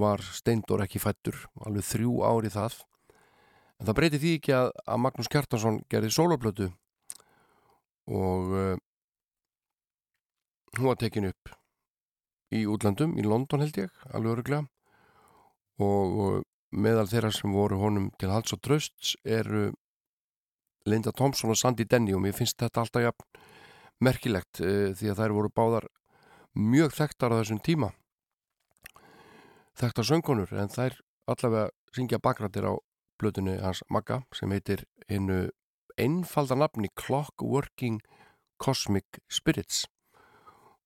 var 0.00 0.24
Steindor 0.24 0.80
ekki 0.86 1.02
fættur 1.02 1.42
alveg 1.60 1.84
þrjú 1.90 2.14
ári 2.24 2.54
það. 2.54 2.78
En 3.76 3.90
það 3.90 3.98
breyti 4.00 4.22
því 4.22 4.32
ekki 4.38 4.56
að, 4.62 4.70
að 4.88 5.04
Magnús 5.04 5.30
Kjartansson 5.36 5.78
gerði 5.92 6.14
soloplötu 6.16 6.70
og 8.08 8.56
uh, 8.62 8.80
hún 10.80 10.88
var 10.88 11.02
tekin 11.04 11.28
upp 11.34 11.52
í 12.48 12.64
útlandum, 12.64 13.12
í 13.20 13.28
London 13.28 13.68
held 13.68 13.84
ég 13.84 14.04
alveg 14.08 14.38
öruglega 14.38 14.64
og 15.84 16.18
uh, 16.30 16.42
meðal 16.74 17.06
þeirra 17.10 17.32
sem 17.34 17.54
voru 17.54 17.78
honum 17.80 18.10
til 18.18 18.32
hals 18.32 18.54
og 18.54 18.62
trösts 18.64 19.14
eru 19.24 19.70
Linda 20.88 21.12
Thompson 21.16 21.52
og 21.54 21.58
Sandy 21.58 21.86
Denny 21.88 22.14
og 22.14 22.22
mér 22.24 22.36
finnst 22.36 22.58
þetta 22.60 22.82
alltaf 22.82 23.04
jafn 23.06 23.42
merkilegt 24.04 24.60
uh, 24.60 24.90
því 24.96 25.12
að 25.12 25.20
þær 25.22 25.36
voru 25.38 25.52
báðar 25.54 25.88
mjög 26.54 26.94
þekktar 26.98 27.34
á 27.34 27.40
þessum 27.40 27.60
tíma. 27.64 27.90
Þekktar 29.74 30.06
söngunur 30.06 30.52
en 30.54 30.70
þær 30.70 30.98
allavega 31.30 31.70
syngja 31.94 32.20
bakrættir 32.22 32.66
á 32.68 32.74
blötunni 33.18 33.56
hans 33.62 33.82
Magga 33.90 34.22
sem 34.34 34.52
heitir 34.54 34.84
hinnu 35.08 35.48
einfalda 35.98 36.58
nafni 36.58 36.90
Clockworking 36.98 38.00
Cosmic 38.58 39.22
Spirits. 39.30 39.86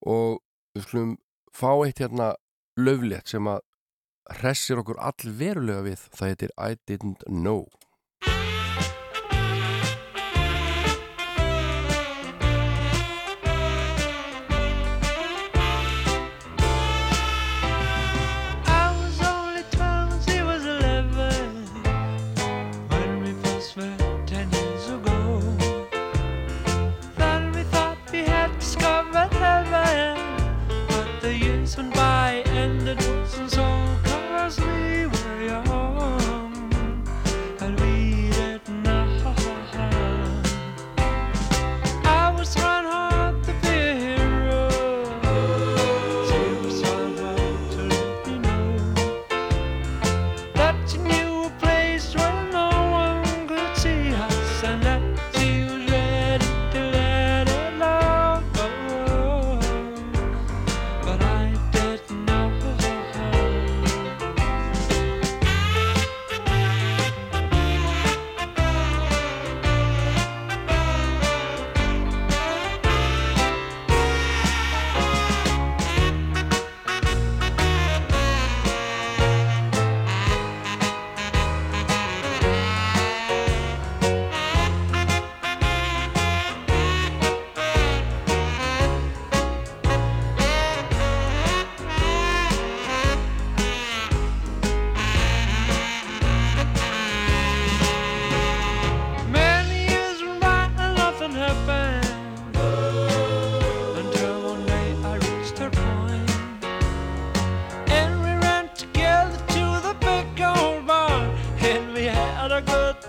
Og 0.05 0.41
við 0.76 0.86
skulum 0.86 1.16
fá 1.53 1.72
eitt 1.84 2.01
hérna 2.01 2.34
löflétt 2.78 3.32
sem 3.32 3.49
að 3.51 3.64
hressir 4.41 4.81
okkur 4.83 5.01
all 5.01 5.35
verulega 5.41 5.85
við. 5.89 6.09
Það 6.14 6.33
heitir 6.33 6.57
I 6.57 6.79
Didn't 6.89 7.26
Know 7.29 7.66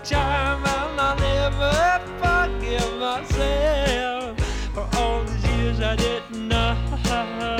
time 0.04 0.64
and 0.64 1.00
I'll 1.00 1.16
never 1.16 2.00
forgive 2.18 2.98
myself 2.98 4.38
For 4.74 4.88
all 4.96 5.22
these 5.24 5.44
years 5.58 5.80
I 5.80 5.96
didn't 5.96 6.48
know 6.48 7.59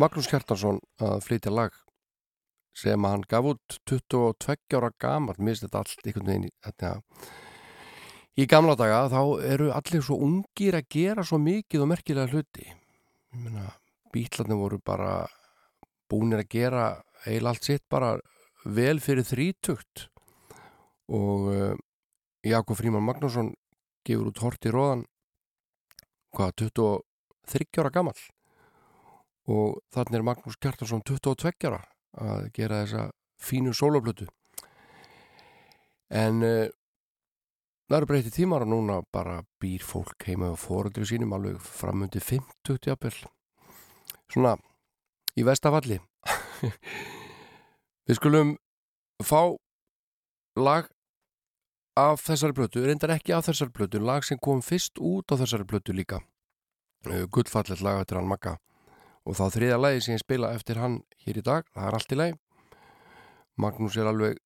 Magnús 0.00 0.30
Kjartansson 0.30 0.78
að 1.02 1.18
flytja 1.26 1.52
lag 1.52 1.74
sem 2.80 3.04
hann 3.04 3.24
gaf 3.28 3.48
út 3.50 3.76
22 3.90 4.78
ára 4.78 4.88
gamar, 5.02 5.36
mér 5.36 5.52
finnst 5.52 5.66
þetta 5.66 5.82
allt 5.82 6.06
einhvern 6.06 6.30
veginn 6.30 6.52
þetta, 6.64 6.92
í 8.40 8.46
gamla 8.48 8.76
daga. 8.78 9.02
Þá 9.12 9.22
eru 9.50 9.68
allir 9.74 10.06
svo 10.06 10.16
ungir 10.24 10.78
að 10.78 10.88
gera 10.94 11.26
svo 11.26 11.40
mikið 11.42 11.84
og 11.84 11.90
merkilega 11.90 12.32
hluti. 12.32 12.70
Bítlarnir 14.14 14.58
voru 14.62 14.80
bara 14.80 15.12
búnir 16.10 16.46
að 16.46 16.50
gera 16.56 16.86
eil 17.28 17.44
allt 17.46 17.68
sitt 17.68 17.84
bara 17.90 18.14
vel 18.64 18.98
fyrir 19.04 19.26
þrítugt. 19.26 20.08
Og 21.10 21.46
uh, 21.52 21.76
Jakob 22.46 22.78
Fríman 22.78 23.04
Magnússon 23.04 23.52
gefur 24.06 24.30
út 24.30 24.44
hort 24.46 24.64
í 24.64 24.72
róðan 24.72 25.04
hvað, 26.32 26.54
23 26.62 27.82
ára 27.82 27.90
gamall 27.92 28.20
og 29.48 29.80
þannig 29.94 30.20
er 30.20 30.26
Magnús 30.26 30.58
Kjartarsson 30.60 31.02
22 31.06 31.70
ára 31.70 31.80
að 32.20 32.50
gera 32.56 32.82
þessa 32.84 33.06
fínu 33.40 33.72
sólablötu 33.76 34.26
en 36.10 36.42
uh, 36.42 36.68
það 37.90 37.96
eru 37.98 38.08
breytið 38.10 38.36
tímar 38.36 38.66
og 38.66 38.72
núna 38.72 39.00
bara 39.14 39.40
býr 39.62 39.84
fólk 39.86 40.26
heima 40.26 40.52
á 40.52 40.56
fóruldri 40.58 41.06
sínum 41.06 41.32
alveg 41.34 41.58
framundi 41.62 42.20
50 42.22 42.78
jafnvel. 42.86 43.16
Svona 44.30 44.56
í 45.38 45.46
vestafalli 45.46 45.98
við 48.06 48.18
skulum 48.18 48.56
fá 49.22 49.54
lag 50.58 50.90
af 51.98 52.22
þessari 52.22 52.54
blötu, 52.56 52.82
reyndar 52.86 53.14
ekki 53.16 53.34
af 53.34 53.48
þessari 53.48 53.74
blötu 53.74 54.00
lag 54.02 54.24
sem 54.26 54.38
kom 54.38 54.62
fyrst 54.62 54.98
út 54.98 55.30
á 55.30 55.34
þessari 55.34 55.66
blötu 55.66 55.94
líka. 55.94 56.20
Uh, 57.06 57.26
gullfallet 57.32 57.82
lag 57.82 58.02
eftir 58.02 58.18
hann 58.20 58.28
Magga 58.28 58.58
og 59.26 59.36
þá 59.36 59.44
þriðja 59.56 59.80
lagi 59.80 60.04
sem 60.04 60.16
ég 60.16 60.22
spila 60.22 60.52
eftir 60.56 60.80
hann 60.80 61.00
hér 61.24 61.40
í 61.40 61.44
dag, 61.44 61.66
það 61.74 61.88
er 61.88 61.98
allt 61.98 62.14
í 62.14 62.18
lagi. 62.18 62.36
Magnús 63.60 63.98
er 64.00 64.08
alveg 64.08 64.40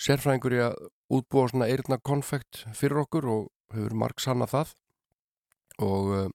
sérfræðingur 0.00 0.56
í 0.56 0.62
að 0.64 0.76
útbúa 1.12 1.50
svona 1.50 1.68
eirna 1.68 2.00
konfekt 2.00 2.64
fyrir 2.76 3.02
okkur 3.04 3.28
og 3.28 3.48
hefur 3.74 3.96
marg 3.98 4.22
sanna 4.22 4.48
það. 4.50 4.72
Og 5.84 6.12
uh, 6.16 6.26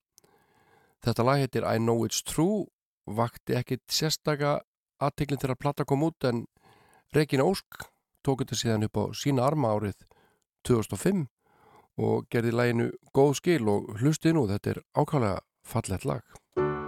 þetta 1.06 1.26
lag 1.26 1.42
heitir 1.42 1.66
I 1.66 1.82
Know 1.82 2.06
It's 2.06 2.22
True 2.26 2.66
vakti 3.06 3.58
ekkit 3.58 3.86
sérstaka 3.92 4.60
aðteklinn 5.02 5.42
til 5.42 5.52
að 5.52 5.62
plata 5.62 5.86
kom 5.86 6.06
út 6.08 6.26
en 6.28 6.46
Regina 7.14 7.46
Ósk 7.46 7.86
tók 8.26 8.42
þetta 8.42 8.58
síðan 8.60 8.88
upp 8.88 8.98
á 8.98 9.04
sína 9.18 9.46
arma 9.46 9.76
árið 9.76 10.08
2005 10.66 11.28
og 12.02 12.26
gerði 12.34 12.56
laginu 12.56 12.90
góð 13.16 13.38
skil 13.40 13.62
og 13.72 13.94
hlustið 14.02 14.36
nú, 14.36 14.48
þetta 14.50 14.74
er 14.74 14.82
ákvæmlega 14.98 15.46
fallett 15.66 16.10
lag 16.10 16.85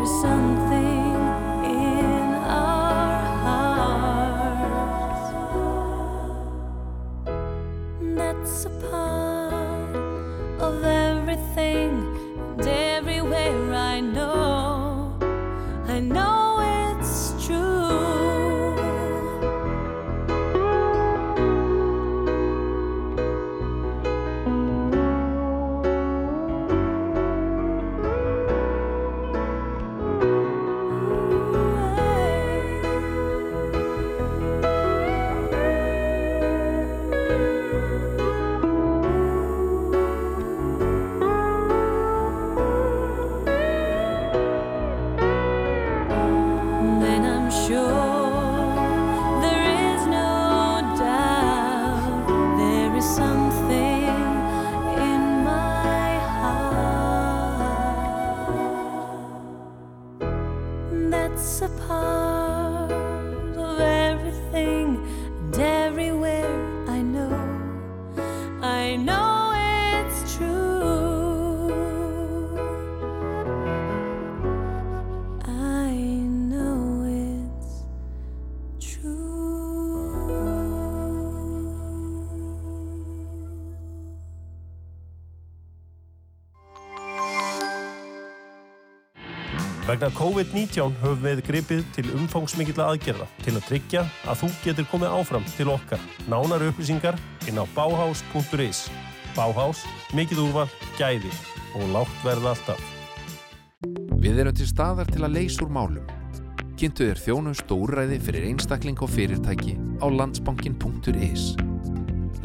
never 0.00 0.06
saw. 0.22 0.39
Vegna 89.90 90.06
COVID-19 90.14 90.92
höfum 91.00 91.24
við 91.24 91.40
gripið 91.48 91.80
til 91.96 92.04
umfangsmikilla 92.14 92.84
aðgerða 92.92 93.24
til 93.42 93.54
að 93.56 93.64
tryggja 93.66 94.02
að 94.22 94.44
þú 94.44 94.50
getur 94.62 94.86
komið 94.86 95.14
áfram 95.16 95.46
til 95.56 95.66
okkar. 95.72 96.04
Nánar 96.30 96.62
upplýsingar 96.68 97.18
inn 97.50 97.58
á 97.58 97.66
bauhaus.is. 97.74 98.84
Bauhaus, 99.34 99.80
mikið 100.14 100.44
úrval, 100.44 100.68
gæði 100.94 101.32
og 101.74 101.90
lágt 101.96 102.22
verða 102.22 102.52
alltaf. 102.52 102.84
Við 104.22 104.38
erum 104.44 104.54
til 104.60 104.68
staðar 104.70 105.10
til 105.10 105.24
að 105.26 105.34
leysa 105.40 105.66
úr 105.66 105.74
málum. 105.74 106.06
Kynntu 106.78 107.08
þér 107.10 107.24
þjónust 107.24 107.74
og 107.74 107.88
úrræði 107.88 108.20
fyrir 108.22 108.46
einstakling 108.52 109.02
og 109.02 109.10
fyrirtæki 109.10 109.74
á 109.74 110.06
landsbankin.is. 110.06 111.50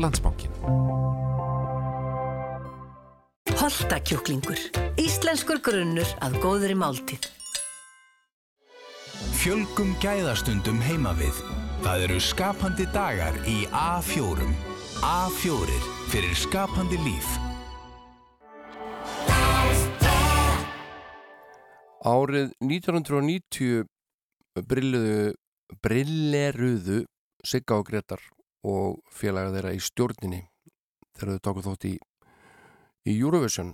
Landsbankin. 0.01 1.24
Holtakjúklingur. 3.65 4.59
Íslenskur 5.01 5.57
grunnur 5.65 6.09
að 6.21 6.35
góðri 6.43 6.75
máltíð. 6.77 7.23
Fjölgum 9.39 9.95
gæðastundum 10.03 10.77
heima 10.85 11.15
við. 11.17 11.39
Það 11.81 12.03
eru 12.05 12.19
skapandi 12.21 12.85
dagar 12.93 13.39
í 13.49 13.63
A4. 13.73 14.45
A4 15.01 15.79
fyrir 16.13 16.37
skapandi 16.37 17.01
líf. 17.07 17.33
Árið 22.05 22.53
1990 22.61 23.89
brilluðu, 24.61 25.29
brilleruðu 25.81 27.05
Sigga 27.41 27.81
og 27.81 27.89
Gretar 27.89 28.21
og 28.61 29.01
félaga 29.09 29.57
þeirra 29.57 29.73
í 29.73 29.81
stjórninni 29.81 30.45
þegar 31.17 31.39
þau 31.39 31.47
tóku 31.49 31.71
þótt 31.71 31.95
í, 31.95 31.97
í 33.05 33.15
Eurovision 33.19 33.73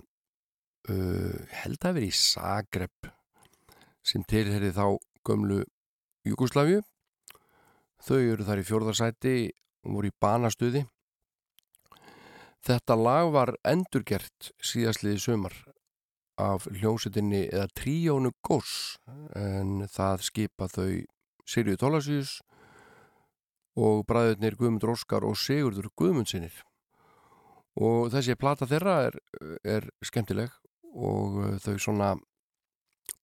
uh, 0.90 1.36
held 1.62 1.84
að 1.84 1.98
vera 1.98 2.08
í 2.08 2.16
Zagreb 2.16 3.12
sem 4.02 4.24
tilherði 4.28 4.72
þá 4.76 4.86
gömlu 5.26 5.62
Jugoslavju 6.26 6.82
þau 8.02 8.18
eru 8.18 8.46
þar 8.46 8.62
í 8.62 8.66
fjórðarsæti 8.66 9.36
og 9.86 9.96
voru 9.96 10.10
í 10.10 10.16
banastuði. 10.22 10.82
Þetta 12.62 12.96
lag 12.98 13.30
var 13.34 13.54
endurgert 13.66 14.52
síðastliði 14.62 15.22
sumar 15.22 15.54
af 16.42 16.66
hljómsettinni 16.70 17.44
eða 17.48 17.70
tríónu 17.78 18.32
Gós 18.46 18.98
en 19.38 19.86
það 19.90 20.26
skipa 20.28 20.68
þau 20.70 21.02
Sirju 21.46 21.78
Tólasíus 21.78 22.36
og 23.78 24.04
bræðurnir 24.06 24.56
Guðmundur 24.58 24.94
Óskar 24.94 25.26
og 25.26 25.38
Sigurður 25.38 25.90
Guðmundsinnir 25.98 26.54
og 27.80 28.10
þessi 28.12 28.36
plata 28.36 28.68
þeirra 28.68 28.96
er, 29.08 29.16
er 29.64 29.88
skemmtileg 30.04 30.52
og 30.92 31.38
uh, 31.40 31.56
þau 31.62 31.76
svona 31.80 32.12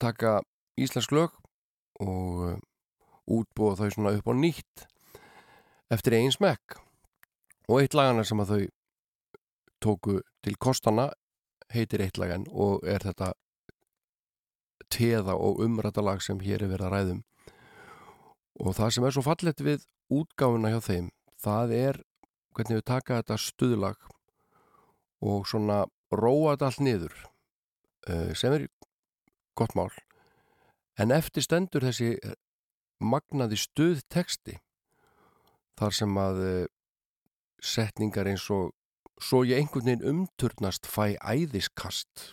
taka 0.01 0.39
íslensk 0.79 1.13
lög 1.13 1.35
og 2.01 2.45
uh, 2.47 2.57
útbúa 3.29 3.77
þau 3.77 3.89
svona 3.93 4.15
upp 4.17 4.29
á 4.29 4.33
nýtt 4.33 4.85
eftir 5.93 6.17
einn 6.17 6.33
smekk. 6.33 6.79
Og 7.69 7.83
eitt 7.83 7.93
lagana 7.93 8.25
sem 8.25 8.39
að 8.41 8.53
þau 8.53 8.63
tóku 9.79 10.19
til 10.43 10.57
kostana 10.57 11.09
heitir 11.73 12.01
eitt 12.01 12.17
lagan 12.17 12.47
og 12.49 12.85
er 12.87 13.03
þetta 13.05 13.33
teða 14.89 15.35
og 15.37 15.61
umrættalag 15.63 16.23
sem 16.25 16.39
hér 16.41 16.65
er 16.65 16.71
verið 16.71 16.87
að 16.87 16.93
ræðum 16.95 17.23
og 18.59 18.75
það 18.75 18.93
sem 18.95 19.05
er 19.07 19.15
svo 19.15 19.23
fallet 19.23 19.61
við 19.63 19.85
útgáfuna 20.11 20.71
hjá 20.73 20.79
þeim 20.87 21.11
það 21.39 21.75
er 21.77 21.99
hvernig 22.57 22.79
við 22.79 22.87
taka 22.89 23.19
þetta 23.21 23.37
stuðlag 23.43 24.09
og 25.21 25.47
svona 25.49 25.83
róa 26.15 26.55
þetta 26.55 26.69
allt 26.69 26.83
niður 26.83 27.15
eh, 28.07 28.31
sem 28.37 28.55
er 28.55 28.67
gott 29.57 29.75
mál. 29.77 29.91
En 30.99 31.13
eftir 31.15 31.45
stendur 31.45 31.85
þessi 31.85 32.15
magnaði 32.99 33.59
stuðteksti 33.59 34.57
þar 35.79 35.95
sem 35.95 36.19
að 36.19 36.43
eh, 36.47 36.67
setningar 37.59 38.27
eins 38.31 38.47
og 38.53 38.73
svo 39.19 39.43
ég 39.47 39.59
einhvern 39.59 39.87
veginn 39.87 40.09
umturnast 40.13 40.87
fæ 40.87 41.15
æðiskast. 41.19 42.31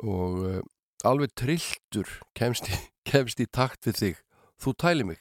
Og 0.00 0.64
alveg 1.04 1.34
trilltur 1.36 2.08
kemst 2.38 2.68
í, 2.70 2.76
kemst 3.10 3.40
í 3.42 3.46
takt 3.46 3.88
við 3.88 3.98
þig. 4.00 4.22
Þú 4.62 4.74
tæli 4.78 5.08
mig. 5.08 5.20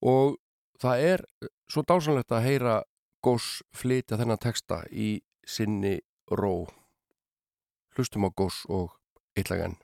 Og 0.00 0.38
það 0.80 1.04
er 1.12 1.24
svo 1.70 1.84
dásanlegt 1.84 2.32
að 2.32 2.46
heyra 2.46 2.76
Gós 3.20 3.60
flytja 3.76 4.16
þennan 4.16 4.40
texta 4.40 4.80
í 4.88 5.20
sinni 5.44 5.98
ró. 6.32 6.64
Hlustum 7.92 8.24
á 8.24 8.30
Gós 8.32 8.62
og 8.72 8.94
Eitlagan 9.36 9.76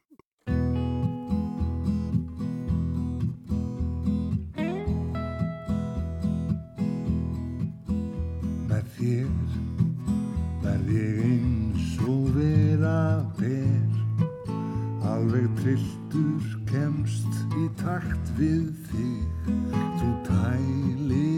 Með 8.70 8.88
þér 8.96 9.28
verð 10.64 10.90
ég 10.96 11.22
eins 11.28 11.94
og 12.08 12.32
vera 12.40 12.98
ber. 13.36 14.02
Alveg 15.12 15.52
trilltur 15.60 16.52
kemst 16.72 17.40
í 17.52 17.68
takt 17.84 18.36
við 18.40 18.70
þig. 18.88 19.48
Þú 20.00 20.12
tælir 20.30 21.35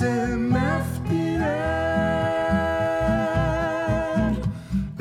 sem 0.00 0.48
eftir 0.56 1.42
er. 1.44 2.64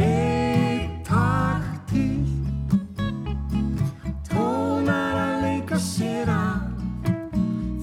Eitt 0.03 0.97
takt 1.07 1.93
til 1.93 2.27
Tónar 4.27 5.15
að 5.21 5.35
leika 5.45 5.79
sér 5.79 6.27
að. 6.33 6.67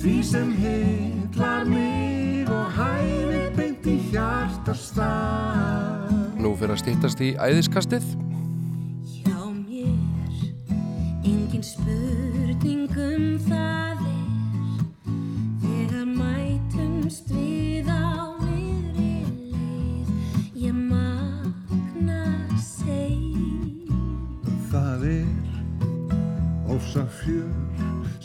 Því 0.02 0.16
sem 0.28 0.50
hitlar 0.60 1.64
mig 1.70 2.44
og 2.52 2.68
hæfi 2.76 3.42
beint 3.56 3.84
í 3.88 3.96
hjartastað 4.12 6.12
Nú 6.36 6.52
fyrir 6.60 6.76
að 6.76 6.82
stýttast 6.84 7.18
í 7.24 7.32
æðiskastið 7.40 8.04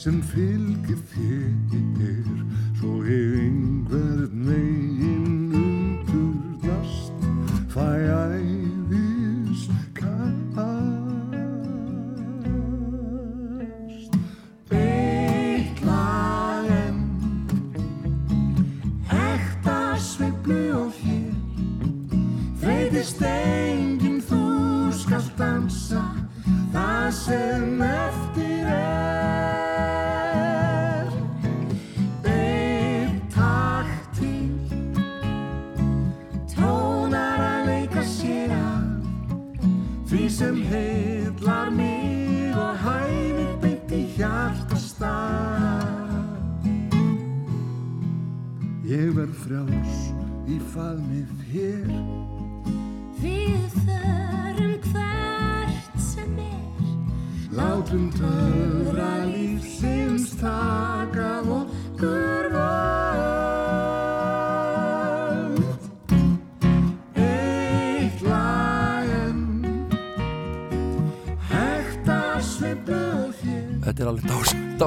sem 0.01 0.17
fylgir 0.31 0.97
þér 1.11 1.30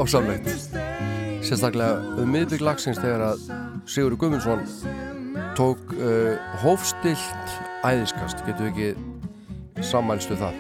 dás, 0.05 0.13
dásamlegt 0.13 0.49
Sérstaklega 1.45 2.01
um 2.21 2.29
miðbygg 2.33 2.63
lagsins 2.65 2.99
þegar 3.01 3.23
að 3.31 3.43
Sigurður 3.89 4.19
Guðmundsson 4.21 4.65
tók 5.57 5.81
uh, 5.97 6.37
hófstilt 6.61 7.55
æðiskast, 7.85 8.41
getur 8.47 8.69
ekki 8.71 9.85
sammælstu 9.85 10.37
það? 10.41 10.57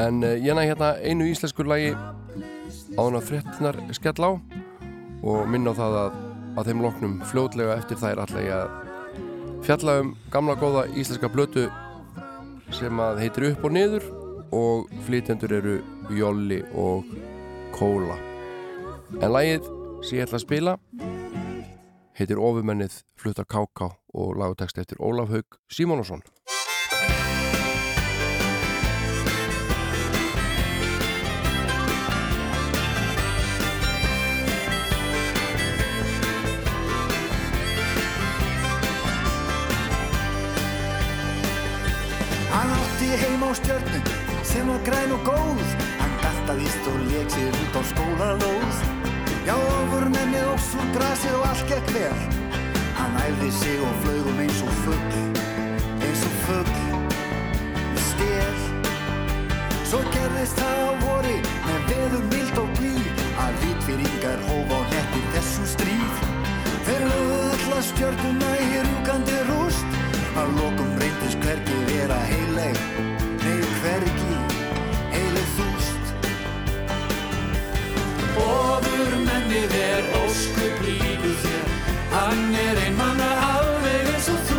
En 0.00 0.24
uh, 0.24 0.36
ég 0.36 0.56
næ 0.56 0.64
hérna 0.64 0.94
einu 1.04 1.28
íslenskur 1.28 1.68
lagi 1.68 1.92
áðan 2.96 3.20
að 3.20 3.28
fréttinar 3.28 3.80
skell 3.96 4.16
á 4.24 4.30
og 5.20 5.48
minna 5.48 5.72
á 5.72 5.78
það 5.80 5.98
að 6.02 6.18
að 6.58 6.66
þeim 6.66 6.80
loknum 6.82 7.18
fljótlega 7.30 7.76
eftir 7.78 8.00
þær 8.00 8.24
að 8.24 8.32
fjalla 9.64 10.00
um 10.02 10.14
gamla 10.32 10.56
góða 10.58 10.88
íslenska 10.98 11.30
blötu 11.30 11.68
sem 12.74 13.00
að 13.00 13.20
heitir 13.22 13.52
upp 13.52 13.64
og 13.68 13.76
niður 13.76 14.08
og 14.56 14.90
flytjendur 15.06 15.52
eru 15.60 15.76
Jolli 16.10 16.64
og 16.74 17.06
Kóla. 17.74 18.18
En 19.20 19.32
lagið 19.34 19.66
sem 20.04 20.18
ég 20.18 20.26
ætla 20.26 20.38
að 20.38 20.44
spila 20.46 20.78
heitir 22.20 22.40
Ofumennið 22.40 23.00
flutta 23.20 23.46
Káká 23.48 23.90
og 24.12 24.36
lagutekst 24.36 24.78
eftir 24.80 25.00
Ólaf 25.00 25.30
Haug 25.32 25.56
Simónusson 25.72 26.22
Hann 42.50 42.74
átti 42.76 43.14
heim 43.22 43.46
á 43.48 43.50
stjörnu 43.56 44.02
sem 44.44 44.68
var 44.68 44.84
græn 44.84 45.16
og 45.16 45.24
góð 45.24 45.89
Hann 46.50 46.58
galtaðist 46.58 46.86
og 46.90 47.02
leik 47.06 47.28
sér 47.30 47.54
út 47.62 47.76
á 47.78 47.82
skólalóð. 47.86 48.78
Já, 49.46 49.54
ofur 49.54 50.08
mennið 50.10 50.48
og 50.50 50.58
svo 50.58 50.82
grasið 50.96 51.36
og 51.38 51.44
allt 51.46 51.68
gekk 51.70 51.92
vel. 51.94 52.22
Hann 52.98 53.14
æfði 53.22 53.50
sig 53.54 53.76
og 53.86 53.92
flögum 54.02 54.40
eins 54.42 54.58
og 54.66 54.72
fuggl 54.82 55.20
eins 56.02 56.24
og 56.26 56.34
fuggl 56.48 56.80
með 57.92 58.02
stél. 58.08 58.58
Svo 59.92 60.02
gerðist 60.10 60.58
það 60.58 60.82
á 60.90 60.92
vori 61.04 61.36
með 61.68 61.86
veður 61.92 62.26
mild 62.34 62.58
og 62.64 62.74
blí 62.80 62.96
að 63.46 63.62
vitfyringar 63.62 64.42
hóf 64.50 64.74
á 64.74 64.80
netti 64.90 65.22
þessu 65.36 65.70
stríð. 65.76 66.24
Þeir 66.88 67.06
lögðu 67.12 67.40
alla 67.46 67.82
stjörnuna 67.92 68.54
í 68.58 68.70
rjúkandi 68.88 69.38
rúst. 69.52 70.00
Að 70.34 70.56
lokum 70.58 70.98
reyndist 70.98 71.46
hvergi 71.46 71.84
vera 71.86 72.18
heileg 72.26 72.79
Mennið 79.50 79.72
er 79.82 80.04
óskup 80.14 80.82
lífið 80.86 81.38
þér. 81.42 81.70
Hann 82.12 82.52
er 82.54 82.76
ein 82.84 82.94
manna 82.94 83.30
alveg 83.42 84.10
eins 84.12 84.28
og 84.30 84.44
þú. 84.46 84.58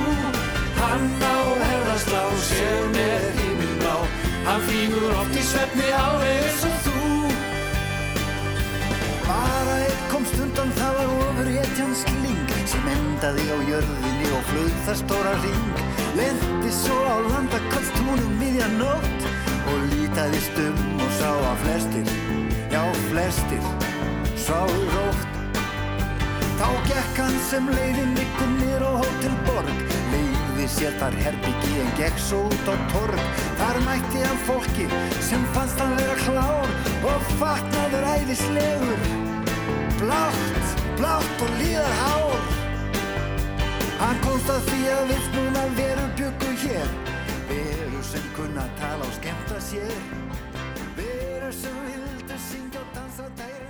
Hann 0.82 1.06
á 1.24 1.38
herðaslá 1.62 2.24
sér 2.44 2.90
með 2.92 3.28
himminblá 3.38 3.94
Hann 4.50 4.66
flýgur 4.66 5.14
oft 5.16 5.38
í 5.40 5.44
svefni 5.48 5.94
alveg 5.96 6.42
eins 6.42 6.66
og 6.68 6.76
þú. 6.84 7.04
Bara 9.30 9.78
einn 9.86 10.02
komst 10.12 10.36
undan 10.44 10.74
það 10.82 11.00
var 11.00 11.14
ofur 11.22 11.54
sling 12.02 12.52
sem 12.74 12.90
endaði 12.96 13.48
á 13.48 13.58
jörðinni 13.70 14.34
og 14.36 14.44
flög 14.50 14.76
það 14.90 15.00
stóra 15.06 15.38
ring 15.46 15.86
lendi 16.20 16.74
svo 16.82 16.98
á 17.08 17.16
landakastúnum 17.30 18.36
miðja 18.44 18.68
nótt 18.76 19.32
og 19.72 19.88
lítaðist 19.96 20.60
um 20.68 20.84
og 21.00 21.16
sá 21.22 21.32
að 21.32 21.64
flestir 21.64 22.14
já 22.76 22.84
flestir 23.08 23.91
sváðu 24.46 24.84
rótt. 24.96 25.28
Þá 26.62 26.68
gekk 26.88 27.20
hann 27.20 27.38
sem 27.50 27.70
leiðin 27.74 28.14
ykkur 28.22 28.52
niður 28.58 28.86
á 28.86 28.92
Hótel 29.02 29.36
Borg. 29.48 29.72
Leiði 30.12 30.68
sér 30.70 30.98
þar 31.02 31.18
herbyggi 31.26 31.74
en 31.82 31.92
gekk 32.00 32.22
svo 32.22 32.44
út 32.50 32.70
á 32.70 32.76
torg. 32.94 33.24
Þar 33.60 33.80
mætti 33.88 34.24
hann 34.26 34.42
fólki 34.48 34.88
sem 35.26 35.46
fannst 35.56 35.82
hann 35.82 35.96
vera 36.00 36.18
klár 36.22 36.74
Og 37.12 37.30
fatnaður 37.42 38.08
æðislegur. 38.16 39.06
Blátt, 40.02 40.76
blátt 41.00 41.46
og 41.46 41.56
líðar 41.62 41.96
hár. 42.02 42.46
Hann 44.02 44.22
komst 44.26 44.50
að 44.50 44.70
því 44.70 44.82
að 44.96 45.04
við 45.14 45.32
núna 45.38 45.66
veru 45.80 46.06
byggu 46.20 46.54
hér. 46.66 46.94
Veru 47.50 48.06
sem 48.06 48.30
kunna 48.38 48.70
tala 48.82 49.06
og 49.06 49.18
skemmta 49.18 49.62
sér. 49.72 49.98
Veru 50.98 51.52
sem 51.58 51.84
vildu 51.90 52.40
syngja 52.50 52.86
og 52.86 52.96
dansa 52.98 53.30
dærin 53.38 53.61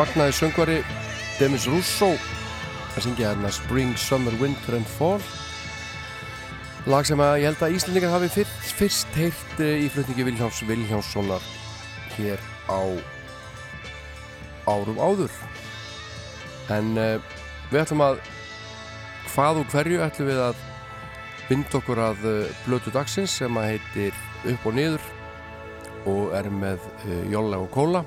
magnaði 0.00 0.32
söngvari 0.32 0.76
Demis 1.36 1.66
Russo. 1.68 2.14
Að 2.96 3.02
syngja 3.04 3.34
hérna 3.34 3.50
Spring, 3.52 3.92
Summer, 4.00 4.32
Winter 4.40 4.78
and 4.78 4.88
Fall. 4.88 5.20
Lag 6.88 7.04
sem 7.04 7.20
að 7.20 7.42
ég 7.42 7.50
held 7.50 7.64
að 7.66 7.74
Íslandingar 7.76 8.14
hafi 8.14 8.30
fyrst, 8.32 8.70
fyrst 8.78 9.18
heyrt 9.18 9.60
eh, 9.60 9.82
í 9.84 9.90
flutningi 9.92 10.24
Viljáns 10.24 10.62
Viljánssonar 10.64 11.44
hér 12.14 12.40
á 12.72 12.80
árum 14.70 15.00
áður. 15.04 15.34
En 16.72 16.94
uh, 16.96 17.34
við 17.68 17.82
ætlum 17.82 18.04
að 18.06 18.22
hvað 19.34 19.60
og 19.60 19.74
hverju 19.74 20.00
ætlum 20.06 20.30
við 20.30 20.40
að 20.46 20.62
binda 21.50 21.76
okkur 21.76 22.00
að 22.06 22.24
blötu 22.62 22.94
dagsins 22.94 23.34
sem 23.42 23.60
að 23.60 23.74
heitir 23.74 24.24
upp 24.54 24.64
og 24.70 24.78
niður 24.78 25.12
og 26.08 26.32
er 26.38 26.48
með 26.54 26.88
uh, 27.02 27.20
Jóla 27.34 27.60
og 27.60 27.68
Kóla 27.74 28.04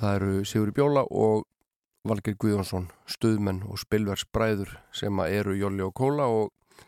það 0.00 0.16
eru 0.16 0.44
Sigur 0.48 0.72
Bjóla 0.72 1.02
og 1.12 1.44
Valgeir 2.08 2.36
Guðjónsson 2.40 2.88
stuðmenn 3.10 3.64
og 3.68 3.80
spilverksbræður 3.82 4.72
sem 4.96 5.18
eru 5.26 5.56
Jóli 5.58 5.84
og 5.84 5.92
Kóla 5.96 6.28
og 6.32 6.86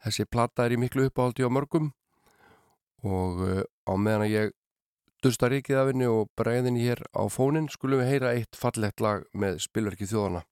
þessi 0.00 0.24
plata 0.24 0.64
er 0.64 0.76
í 0.76 0.80
miklu 0.80 1.10
uppáhaldi 1.10 1.44
á 1.44 1.52
mörgum. 1.52 1.90
Og 3.04 3.42
uh, 3.44 3.60
á 3.84 3.92
meðan 3.96 4.24
að 4.26 4.32
ég 4.32 4.54
dusta 5.24 5.50
rikið 5.52 5.82
af 5.82 5.90
henni 5.90 6.08
og 6.08 6.30
bregðinni 6.36 6.86
hér 6.86 7.04
á 7.12 7.28
fónin 7.32 7.68
skulum 7.72 8.00
við 8.00 8.14
heyra 8.14 8.32
eitt 8.36 8.56
fallegt 8.56 9.04
lag 9.04 9.26
með 9.32 9.60
spilverki 9.66 10.08
þjóðana 10.08 10.44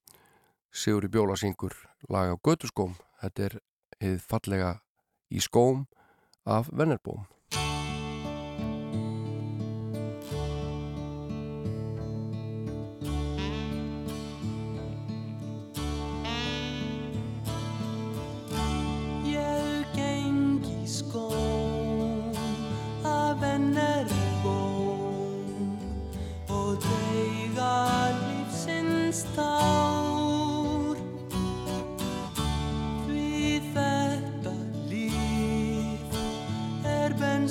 Sigurði 0.69 1.13
Bjóla 1.17 1.39
syngur 1.41 1.73
lag 2.13 2.29
á 2.29 2.37
Götuskóm. 2.37 2.99
Þetta 3.23 3.49
er 3.49 3.59
heið 4.05 4.21
fallega 4.29 4.77
í 5.33 5.41
skóm 5.41 5.87
af 6.45 6.69
Vennerbóm 6.69 7.25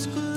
er 0.05 0.36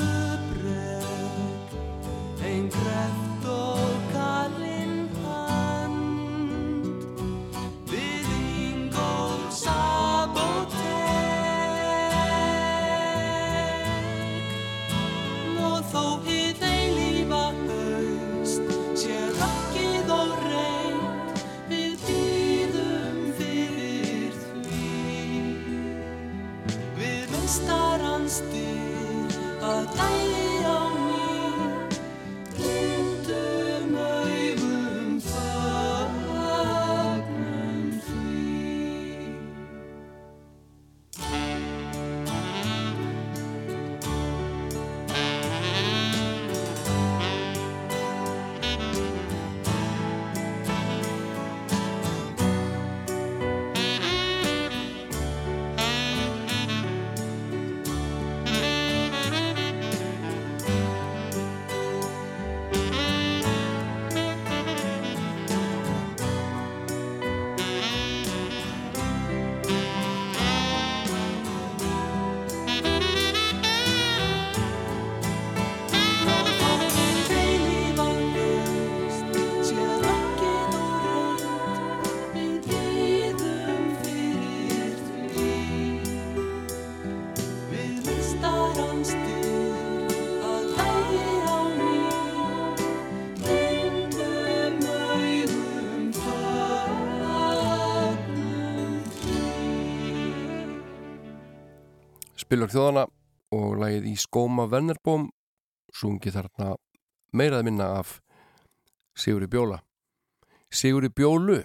Spilverk 102.50 102.72
þjóðana 102.74 103.02
og 103.54 103.76
lagið 103.78 104.06
í 104.10 104.12
skóma 104.18 104.64
Vennerbóm 104.66 105.28
sungi 105.94 106.32
þarna 106.34 106.72
meirað 107.38 107.60
minna 107.68 107.84
af 108.00 108.16
Sigurði 109.14 109.46
Bjóla. 109.52 109.76
Sigurði 110.66 111.12
Bjólu 111.14 111.60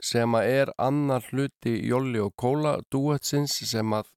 sem 0.00 0.36
að 0.38 0.48
er 0.54 0.72
annar 0.80 1.26
hluti 1.28 1.74
Jolli 1.90 2.22
og 2.24 2.32
Kóla 2.40 2.78
duetsins 2.88 3.58
sem 3.68 3.92
að 3.92 4.08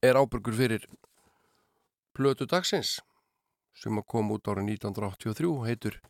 er 0.00 0.16
ábyrgur 0.16 0.56
fyrir 0.56 0.88
plötu 2.16 2.48
dagsins 2.48 2.94
sem 3.76 4.00
að 4.00 4.08
kom 4.08 4.32
út 4.38 4.48
árið 4.48 4.70
1983 4.78 5.52
heitur 5.68 6.00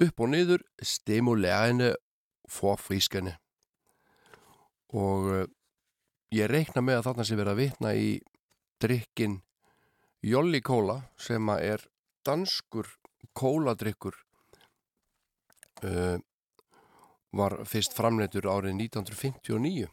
upp 0.00 0.24
og 0.24 0.32
niður 0.32 0.64
stimuleginu 0.80 1.92
forfrískani 2.56 3.36
og 4.96 5.52
ég 6.34 6.50
reikna 6.50 6.82
með 6.82 7.00
að 7.00 7.08
þarna 7.08 7.26
sé 7.26 7.38
verið 7.38 7.52
að 7.52 7.60
vitna 7.62 7.92
í 7.94 8.08
drikkin 8.82 9.40
Jolli 10.26 10.60
Kóla 10.64 11.00
sem 11.20 11.50
að 11.52 11.66
er 11.70 11.84
danskur 12.26 12.88
kóladrykkur 13.36 14.16
uh, 15.86 16.16
var 17.36 17.58
fyrst 17.68 17.94
framleitur 17.96 18.48
árið 18.50 18.74
1959 18.88 19.86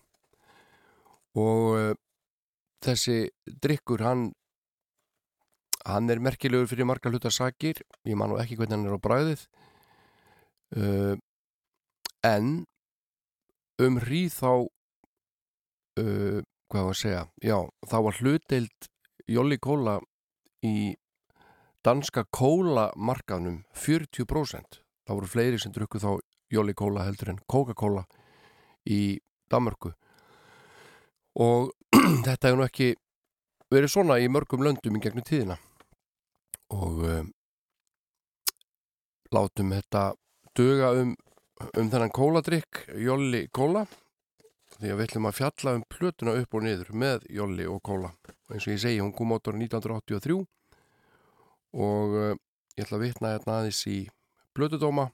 og 1.43 1.67
uh, 1.77 1.91
þessi 2.83 3.17
drykkur 3.45 4.03
hann 4.05 4.31
hann 5.83 6.09
er 6.09 6.21
merkilegur 6.23 6.69
fyrir 6.71 6.87
marga 6.87 7.11
hluta 7.11 7.31
sakir 7.33 7.81
ég 8.07 8.17
man 8.17 8.31
nú 8.31 8.39
ekki 8.41 8.57
hvernig 8.57 8.77
hann 8.77 8.87
er 8.87 8.97
á 8.97 9.05
bræðið 9.05 9.45
uh, 10.79 11.15
en 12.23 12.53
um 13.83 13.99
hríð 13.99 14.37
þá 14.39 14.51
uh, 16.01 16.41
hvað 16.71 16.87
var 16.87 16.95
að 16.95 17.01
segja 17.01 17.23
já, 17.43 17.57
þá 17.89 17.97
var 18.07 18.19
hlutdeild 18.21 18.89
Jolli 19.29 19.57
Kóla 19.61 19.99
í 20.65 20.93
danska 21.83 22.23
kólamarkaðnum 22.31 23.63
40% 23.75 24.83
það 25.03 25.17
voru 25.17 25.29
fleiri 25.29 25.59
sem 25.59 25.73
drukku 25.75 26.01
þá 26.01 26.15
Jolli 26.53 26.75
Kóla 26.77 27.07
heldur 27.07 27.33
en 27.33 27.41
Coca-Cola 27.49 28.03
í 28.85 29.19
Danmörku. 29.51 29.93
Og 31.41 31.71
þetta 32.25 32.49
hefur 32.49 32.59
nú 32.59 32.67
ekki 32.67 32.89
verið 33.73 33.93
svona 33.93 34.19
í 34.21 34.29
mörgum 34.29 34.63
löndum 34.65 34.97
í 34.97 35.01
gegnum 35.03 35.25
tíðina. 35.25 35.57
Og 36.73 37.01
um, 37.09 37.31
látum 39.33 39.73
þetta 39.73 40.05
duga 40.57 40.93
um, 41.01 41.15
um 41.73 41.89
þennan 41.89 42.13
kóladrykk 42.13 42.85
Jolli 43.01 43.47
Kóla 43.53 43.85
því 44.79 44.91
að 44.91 44.97
við 44.97 45.05
ætlum 45.07 45.27
að 45.29 45.37
fjalla 45.39 45.73
um 45.77 45.85
plötuna 45.89 46.35
upp 46.39 46.57
og 46.57 46.65
niður 46.65 46.91
með 47.03 47.27
Jolli 47.31 47.65
og 47.69 47.81
Kóla 47.85 48.11
og 48.13 48.55
eins 48.55 48.67
og 48.67 48.73
ég 48.73 48.81
segi, 48.83 49.01
hún 49.01 49.13
kom 49.15 49.33
át 49.35 49.49
ára 49.49 49.59
1983 49.59 50.37
og 51.73 52.15
uh, 52.17 52.33
ég 52.77 52.85
ætla 52.85 52.99
að 52.99 53.05
vitna 53.05 53.33
hérna 53.33 53.57
aðeins 53.59 53.81
í 53.89 53.97
plötudóma 54.53 55.09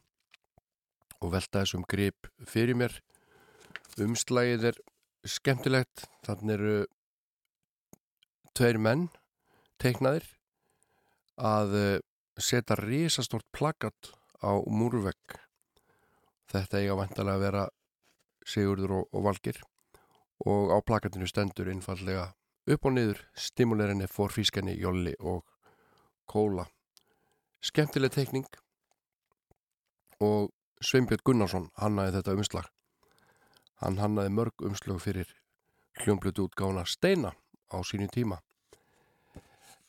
og 1.20 1.34
velta 1.34 1.64
þessum 1.64 1.86
grip 1.88 2.30
fyrir 2.48 2.78
mér. 2.80 2.94
Umslægið 4.00 4.70
er 4.72 4.78
skemmtilegt. 5.28 6.06
Þannig 6.24 6.54
eru 6.56 6.76
tveir 8.56 8.80
menn 8.80 9.10
teiknaðir 9.80 10.28
að 11.40 11.76
uh, 11.76 11.92
setja 12.40 12.80
risastort 12.80 13.48
plakat 13.56 14.14
á 14.40 14.56
múrvegg 14.68 15.40
þetta 16.50 16.80
eiga 16.80 16.98
vantarlega 16.98 17.38
að 17.38 17.44
vera 17.44 17.66
Sigurður 18.46 19.00
og, 19.00 19.10
og 19.14 19.26
Valgir 19.28 19.62
og 20.46 20.72
á 20.72 20.78
plakatinu 20.86 21.28
stendur 21.28 21.68
einfallega 21.72 22.30
upp 22.70 22.86
og 22.86 22.96
niður 22.96 23.22
stimulerinni 23.36 24.08
for 24.08 24.32
fískenni 24.32 24.76
Jolli 24.80 25.16
og 25.20 25.44
Kóla. 26.30 26.68
Skemmtileg 27.62 28.14
teikning. 28.14 28.46
Og 30.22 30.52
Sveinbjörn 30.84 31.24
Gunnarsson 31.26 31.70
hannaði 31.80 32.20
þetta 32.20 32.36
umslag. 32.38 32.70
Hann 33.82 33.98
hannaði 34.00 34.32
mörg 34.36 34.64
umslag 34.68 35.02
fyrir 35.04 35.34
hljómblutu 36.04 36.46
útgána 36.48 36.86
Steina 36.88 37.34
á 37.74 37.78
sínu 37.84 38.08
tíma. 38.12 38.40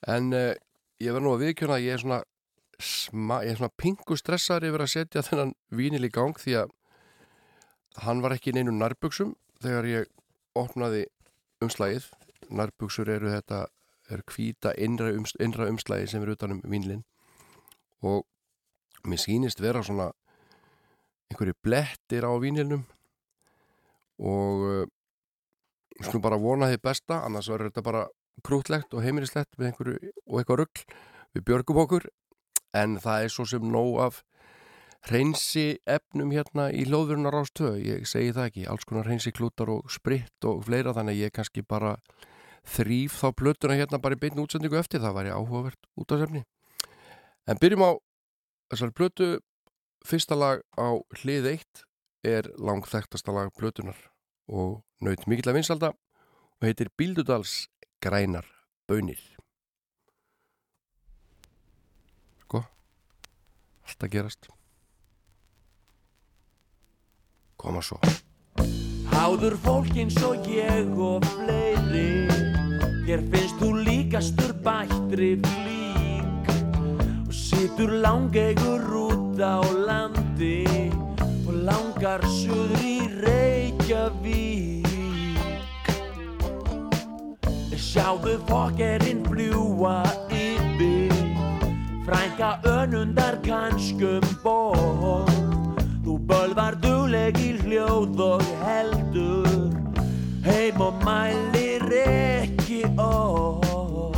En 0.08 0.32
eh, 0.32 0.56
ég 0.98 1.12
verð 1.12 1.26
nú 1.26 1.34
að 1.34 1.44
viðkjöna 1.44 1.76
að 1.76 1.86
ég 1.86 1.94
er 1.94 2.02
svona 2.02 2.20
sma, 2.80 3.42
ég 3.44 3.52
er 3.52 3.60
svona 3.60 3.76
pingu 3.76 4.16
stressar 4.16 4.64
yfir 4.64 4.86
að 4.86 4.92
setja 4.94 5.24
þennan 5.26 5.52
vínil 5.68 6.06
í 6.08 6.12
gang 6.12 6.38
því 6.38 6.56
að 6.62 6.72
hann 7.96 8.22
var 8.22 8.36
ekki 8.36 8.54
neinu 8.54 8.72
nærbuksum 8.76 9.34
þegar 9.62 9.88
ég 9.90 10.10
opnaði 10.58 11.06
umslagið. 11.64 12.06
Nærbuksur 12.50 13.10
eru 13.10 13.30
þetta 13.30 13.66
er 14.10 14.22
hvíta 14.26 14.72
innra, 14.78 15.10
ums, 15.14 15.34
innra 15.38 15.68
umslagi 15.70 16.08
sem 16.10 16.22
er 16.24 16.32
utanum 16.34 16.62
vínlinn 16.66 17.04
og 18.02 18.24
mér 19.06 19.20
sýnist 19.20 19.60
vera 19.62 19.82
svona 19.86 20.10
einhverju 21.30 21.54
blettir 21.62 22.26
á 22.26 22.32
vínilnum 22.42 22.82
og 24.20 24.64
uh, 24.66 24.86
skulum 26.00 26.24
bara 26.24 26.40
vona 26.40 26.70
því 26.70 26.80
besta 26.82 27.20
annars 27.26 27.50
verður 27.52 27.70
þetta 27.70 27.86
bara 27.86 28.06
krútlegt 28.46 28.94
og 28.96 29.04
heimilislegt 29.04 29.56
með 29.58 29.70
einhverju 29.70 30.12
og 30.26 30.40
eitthvað 30.40 30.62
rugg 30.62 30.82
við 31.36 31.46
björgum 31.46 31.82
okkur 31.84 32.08
en 32.76 32.98
það 33.02 33.26
er 33.26 33.34
svo 33.34 33.46
sem 33.48 33.64
nóg 33.72 34.00
af 34.06 34.22
hreinsi 35.08 35.80
efnum 35.88 36.32
hérna 36.34 36.68
í 36.76 36.84
hljóðurinnar 36.88 37.38
ástöðu, 37.40 37.80
ég 37.80 38.08
segi 38.08 38.34
það 38.36 38.50
ekki 38.50 38.66
alls 38.68 38.84
konar 38.88 39.08
hreinsi 39.08 39.32
klútar 39.32 39.72
og 39.72 39.88
spritt 39.92 40.44
og 40.44 40.64
fleira 40.66 40.92
þannig 40.96 41.16
að 41.16 41.24
ég 41.24 41.34
kannski 41.36 41.64
bara 41.64 41.96
þrýf 42.68 43.16
þá 43.22 43.28
plötuna 43.40 43.78
hérna 43.78 44.00
bara 44.02 44.18
í 44.18 44.20
beinu 44.20 44.44
útsendingu 44.44 44.76
eftir, 44.76 45.00
það 45.00 45.16
væri 45.16 45.32
áhugavert 45.32 45.88
út 45.96 46.12
af 46.12 46.24
sefni 46.24 46.44
en 47.48 47.58
byrjum 47.60 47.86
á 47.86 47.90
þessari 48.70 48.96
plötu. 48.96 49.30
Fyrsta 50.00 50.36
lag 50.38 50.62
á 50.80 50.96
hlið 51.20 51.50
eitt 51.50 51.82
er 52.24 52.46
langþægtasta 52.56 53.34
lag 53.36 53.50
plötunar 53.52 53.98
og 54.48 54.80
naut 55.04 55.26
mikill 55.28 55.50
að 55.52 55.58
vinsalda 55.58 55.90
og 55.92 56.64
heitir 56.64 56.88
Bíldudals 56.96 57.68
grænar 58.00 58.48
bönir 58.88 59.20
sko 62.46 62.62
allt 63.84 64.08
að 64.08 64.12
gerast 64.16 64.48
koma 67.60 67.82
svo. 67.84 68.00
Háður 69.10 69.56
fólk 69.60 69.92
eins 70.00 70.16
og 70.24 70.48
ég 70.48 70.88
og 70.96 71.24
fleiri. 71.34 72.26
Þér 73.04 73.24
finnst 73.32 73.60
þú 73.60 73.70
líkastur 73.84 74.54
bættri 74.64 75.34
flík. 75.44 76.52
Og 77.26 77.34
situr 77.36 77.92
langeigur 78.00 78.86
út 79.04 79.40
á 79.40 79.60
landi 79.60 80.64
Og 81.46 81.56
langar 81.66 82.22
suður 82.30 82.84
í 82.86 82.98
Reykjavík. 83.24 84.86
Sjáðu 87.90 88.36
fokkerinn 88.46 89.24
fljúa 89.26 89.98
yfir. 90.30 91.16
Frænka 92.06 92.52
önundar 92.70 93.40
kannskum 93.42 94.22
ból 94.44 95.29
Þú 96.30 96.36
bölvar 96.38 96.76
dugleg 96.78 97.38
í 97.42 97.48
hljóð 97.58 98.20
og 98.22 98.42
heldur. 98.62 99.72
Heim 100.44 100.78
og 100.78 101.00
mælir 101.02 101.82
ekki 101.90 102.84
orð. 103.02 104.14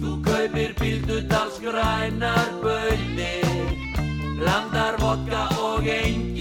Þú 0.00 0.14
kaupir 0.24 0.72
bíldudals 0.80 1.60
grænar 1.60 2.48
bönir 2.64 3.76
Blandar 4.40 4.96
vodka 5.04 5.44
og 5.60 5.84
engi 5.84 6.33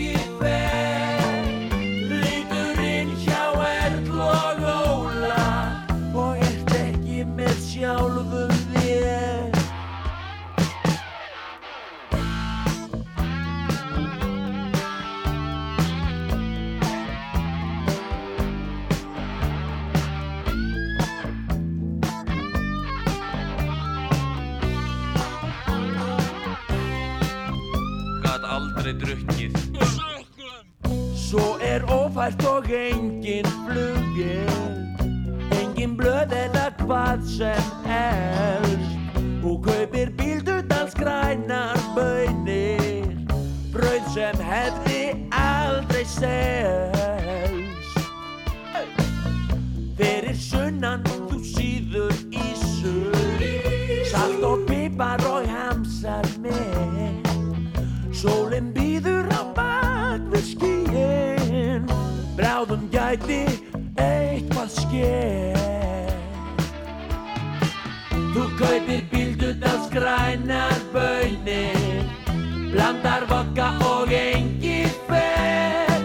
ófært 32.13 32.45
og 32.45 32.67
engin 32.69 33.47
flugil 33.65 34.49
Engin 35.57 35.95
blöð 35.97 36.33
eða 36.37 36.67
hvað 36.83 37.23
sem 37.25 37.69
helst 37.87 39.17
Þú 39.41 39.53
kaupir 39.65 40.11
bíldudals 40.19 40.93
grænar 40.93 41.79
bönir 41.95 43.09
Brauð 43.73 44.05
sem 44.13 44.37
hefði 44.45 44.99
aldrei 45.33 46.03
selst. 46.05 46.53
Fyrir 49.97 50.37
sunnan 50.37 51.01
þú 51.09 51.41
síður 51.41 52.13
ísur 52.29 53.17
Salt 54.11 54.45
og 54.45 54.67
pipar 54.69 55.25
og 55.31 55.49
hamsar 55.49 56.29
með. 56.45 57.25
Sólinn 58.13 58.72
gæti 63.13 63.45
eitthvað 64.01 64.69
skeið 64.73 65.59
Þú 68.33 68.45
kaupir 68.57 69.03
bíldudals 69.11 69.85
grænar 69.93 70.79
bönir 70.93 72.07
Blandar 72.73 73.27
vodka 73.29 73.69
og 73.85 74.13
engi 74.17 74.89
fer 75.05 76.01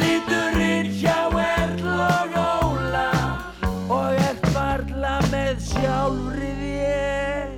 Lítur 0.00 0.56
inn 0.64 0.88
hjá 0.96 1.28
Erl 1.28 1.92
og 1.92 2.40
Óla 2.40 3.06
Og 3.92 4.24
ert 4.24 4.50
varla 4.56 5.20
með 5.28 5.60
sjálfri 5.68 6.52
þér. 6.64 7.54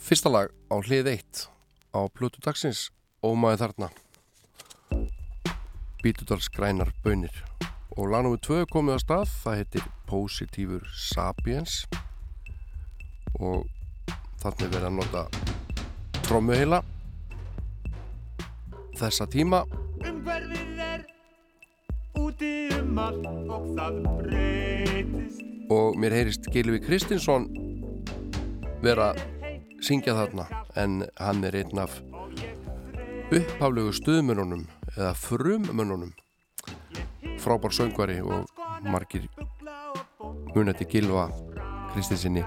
Fyrsta 0.00 0.32
lag 0.32 0.48
á 0.72 0.76
hlið 0.80 1.12
eitt 1.18 1.48
á 1.92 2.08
Plutu 2.08 2.40
dagsins 2.40 2.88
Ómaði 3.20 3.66
þarna 3.66 3.92
Bítudals 6.08 6.48
grænar 6.48 6.88
bönir 7.04 7.34
og 7.92 8.06
lag 8.08 8.24
nr. 8.24 8.38
2 8.40 8.62
komið 8.72 8.94
á 8.96 8.98
stað. 9.02 9.32
Það 9.42 9.56
heitir 9.58 9.88
Positífur 10.08 10.86
Sapiens. 10.96 11.82
Og 13.36 13.66
þannig 14.40 14.70
verið 14.72 14.86
að 14.88 14.94
nota 14.96 15.24
trommuheila 16.22 16.78
þessa 18.96 19.26
tíma. 19.28 19.60
Umhverfið 20.00 20.80
er 20.86 21.04
úti 22.16 22.54
um 22.78 23.02
allt 23.04 23.28
og 23.28 23.68
það 23.76 24.00
breytist. 24.06 25.44
Og 25.68 26.00
mér 26.00 26.16
heyrist 26.22 26.48
Gilvi 26.56 26.80
Kristinsson 26.88 27.50
vera 28.80 29.12
að 29.12 29.20
syngja 29.84 30.16
þarna. 30.16 30.48
En 30.72 31.04
hann 31.20 31.44
er 31.44 31.60
einn 31.60 31.84
af 31.84 32.00
upphaflegu 33.28 33.92
stuðmönunum 34.00 34.64
eða 34.96 35.12
frummönunum 35.14 36.12
frábár 37.38 37.72
söngvari 37.74 38.20
og 38.22 38.48
margir 38.82 39.28
munandi 40.54 40.86
Gilva 40.90 41.28
Kristinsinni 41.92 42.44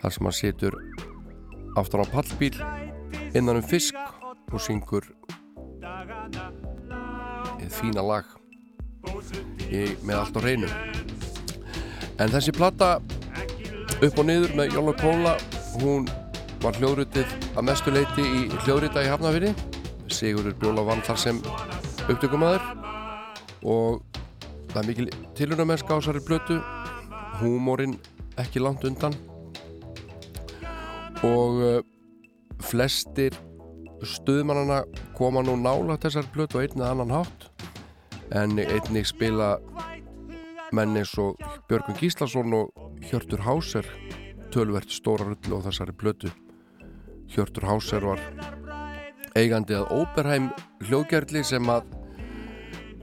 þar 0.00 0.14
sem 0.14 0.26
hann 0.26 0.36
situr 0.36 0.76
aftan 1.76 2.04
á 2.04 2.06
pallbíl 2.12 2.56
innan 3.34 3.60
um 3.60 3.66
fisk 3.66 3.94
og 4.52 4.60
syngur 4.60 5.04
eða 7.60 7.70
fína 7.70 8.02
lag 8.02 8.26
í, 9.70 9.96
með 10.04 10.16
allt 10.18 10.36
á 10.36 10.40
hreinu. 10.42 10.68
En 12.20 12.32
þessi 12.32 12.52
platta 12.56 12.98
upp 14.00 14.18
og 14.18 14.26
niður 14.26 14.56
með 14.58 14.74
Jóla 14.76 14.94
Kóla 15.00 15.36
hún 15.80 16.08
var 16.60 16.76
hljóðrutið 16.76 17.28
að 17.54 17.66
mestu 17.68 17.92
leiti 17.94 18.24
í 18.24 18.40
hljóðrita 18.64 19.04
í 19.04 19.10
Hafnafyrði 19.12 19.54
Sigurður 20.14 20.56
Bjóla 20.60 20.84
vann 20.86 21.02
þar 21.06 21.20
sem 21.22 21.42
upptökumæður 22.10 22.64
og 23.70 24.00
það 24.70 24.80
er 24.82 24.88
mikil 24.88 25.08
tilunamennska 25.38 25.94
á 25.94 25.98
þessari 25.98 26.22
blötu 26.24 26.58
húmórin 27.40 27.98
ekki 28.40 28.62
langt 28.62 28.84
undan. 28.88 29.14
Og 31.26 31.60
uh, 31.60 31.80
flestir 32.64 33.36
stuðmannana 34.06 34.82
koma 35.18 35.42
nú 35.44 35.56
nála 35.60 35.98
þessar 36.00 36.28
plötu 36.32 36.60
á 36.60 36.62
einn 36.64 36.78
eða 36.78 36.92
annan 36.94 37.16
hátt. 37.18 37.48
En 38.30 38.56
einnig 38.62 39.08
spila 39.10 39.56
menn 40.72 40.96
eins 40.96 41.16
og 41.18 41.40
Björgun 41.68 41.98
Gíslason 41.98 42.54
og 42.54 42.70
Hjörtur 43.10 43.42
Háser 43.42 43.86
tölvert 44.54 44.92
stóra 44.94 45.26
rullu 45.26 45.58
á 45.58 45.66
þessari 45.66 45.96
plötu. 45.96 46.30
Hjörtur 47.30 47.66
Háser 47.66 48.06
var 48.06 48.22
eigandi 49.38 49.76
að 49.78 49.90
Óberheim 49.94 50.50
hljóðgerli 50.88 51.42
sem 51.46 51.68
að 51.70 51.88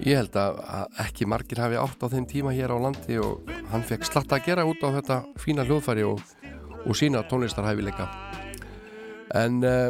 ég 0.06 0.20
held 0.20 0.36
að 0.38 0.60
ekki 1.08 1.28
margir 1.30 1.62
hafi 1.62 1.80
átt 1.80 2.04
á 2.04 2.08
þeim 2.12 2.28
tíma 2.30 2.54
hér 2.56 2.74
á 2.76 2.78
landi 2.82 3.18
og 3.22 3.48
hann 3.72 3.86
fekk 3.86 4.06
slatta 4.06 4.38
að 4.38 4.50
gera 4.50 4.68
út 4.68 4.84
á 4.86 4.90
þetta 5.00 5.22
fína 5.42 5.66
hljóðfæri 5.68 6.06
og, 6.08 6.22
og 6.86 6.98
sína 6.98 7.24
tónlistarhæfileika. 7.30 8.08
En 9.36 9.60
uh, 9.66 9.90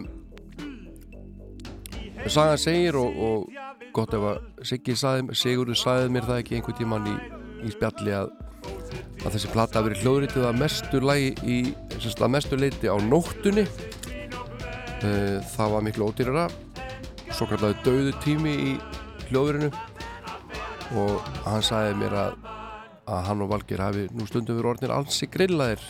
sagan 2.27 2.61
segir 2.61 2.97
og, 2.97 3.17
og 3.17 3.93
gott 3.93 4.15
ef 4.15 4.25
að 4.31 4.97
saði, 4.97 5.35
Sigurður 5.37 5.79
saði 5.79 6.11
mér 6.13 6.27
það 6.27 6.41
ekki 6.43 6.57
einhvern 6.57 6.79
tíman 6.79 7.09
í, 7.11 7.15
í 7.67 7.73
spjalli 7.73 8.15
að, 8.15 8.31
að 9.25 9.31
þessi 9.35 9.51
plata 9.53 9.79
hafi 9.79 9.91
verið 9.91 10.03
hljóðrituð 10.05 10.49
að 10.49 10.59
mestu 10.63 11.01
í, 11.43 11.59
að 11.97 12.33
mestu 12.33 12.59
leiti 12.59 12.91
á 12.91 12.97
nóttunni 13.01 13.67
það 15.01 15.73
var 15.75 15.85
miklu 15.85 16.07
ódýrara 16.09 16.47
svo 17.37 17.45
kallaði 17.51 17.75
döðu 17.85 18.13
tími 18.23 18.53
í 18.57 18.71
hljóðurinu 19.27 19.67
og 20.97 21.27
hann 21.45 21.65
sagði 21.65 21.97
mér 21.99 22.15
að, 22.17 22.37
að 23.05 23.25
hann 23.27 23.43
og 23.43 23.51
Valgir 23.51 23.83
hafi 23.83 24.05
nú 24.15 24.25
stundum 24.25 24.57
verið 24.57 24.71
orðnir 24.71 24.93
alls 24.95 25.19
í 25.21 25.29
grillaðir 25.29 25.83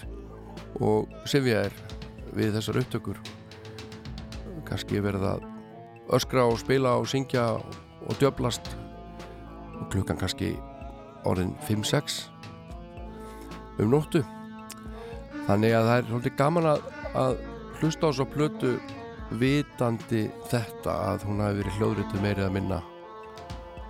og 0.83 1.13
sifjaðir 1.29 1.75
við 2.37 2.57
þessar 2.57 2.81
upptökur. 2.81 3.21
Kannski 4.67 4.99
verið 5.03 5.27
að 5.29 5.45
öskra 6.17 6.47
og 6.49 6.59
spila 6.59 6.97
og 6.99 7.07
syngja 7.09 7.45
og 7.57 8.19
djöblast 8.19 8.73
og 9.77 9.87
klukkan 9.93 10.19
kannski 10.19 10.55
orðin 11.27 11.53
5-6 11.69 12.25
um 13.77 13.93
nóttu. 13.93 14.25
Þannig 15.47 15.77
að 15.77 15.89
það 15.89 15.97
er 15.97 16.07
svolítið 16.11 16.37
gaman 16.41 16.71
að, 16.73 16.87
að 17.15 17.41
hlusta 17.79 18.09
á 18.09 18.11
svo 18.17 18.25
plötu 18.27 18.75
vitandi 19.35 20.27
þetta 20.47 20.93
að 21.11 21.27
hún 21.27 21.43
hafi 21.43 21.61
verið 21.61 21.79
hljóðrituð 21.79 22.23
meirið 22.23 22.47
að 22.47 22.55
minna 22.55 22.81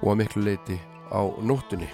og 0.02 0.12
að 0.12 0.20
miklu 0.24 0.46
leiti 0.48 0.78
á 1.14 1.22
nóttunni 1.46 1.90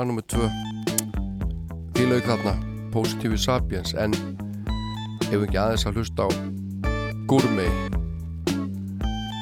Lag 0.00 0.06
nummer 0.08 0.22
2 0.32 0.38
Því 1.92 2.04
lauk 2.08 2.24
þarna 2.24 2.54
Positífi 2.88 3.36
Sapiens 3.36 3.90
en 4.00 4.14
hefur 5.26 5.44
ekki 5.44 5.58
aðeins 5.60 5.84
að 5.90 5.98
hlusta 5.98 6.24
á 6.24 6.28
Gourmet 7.28 7.98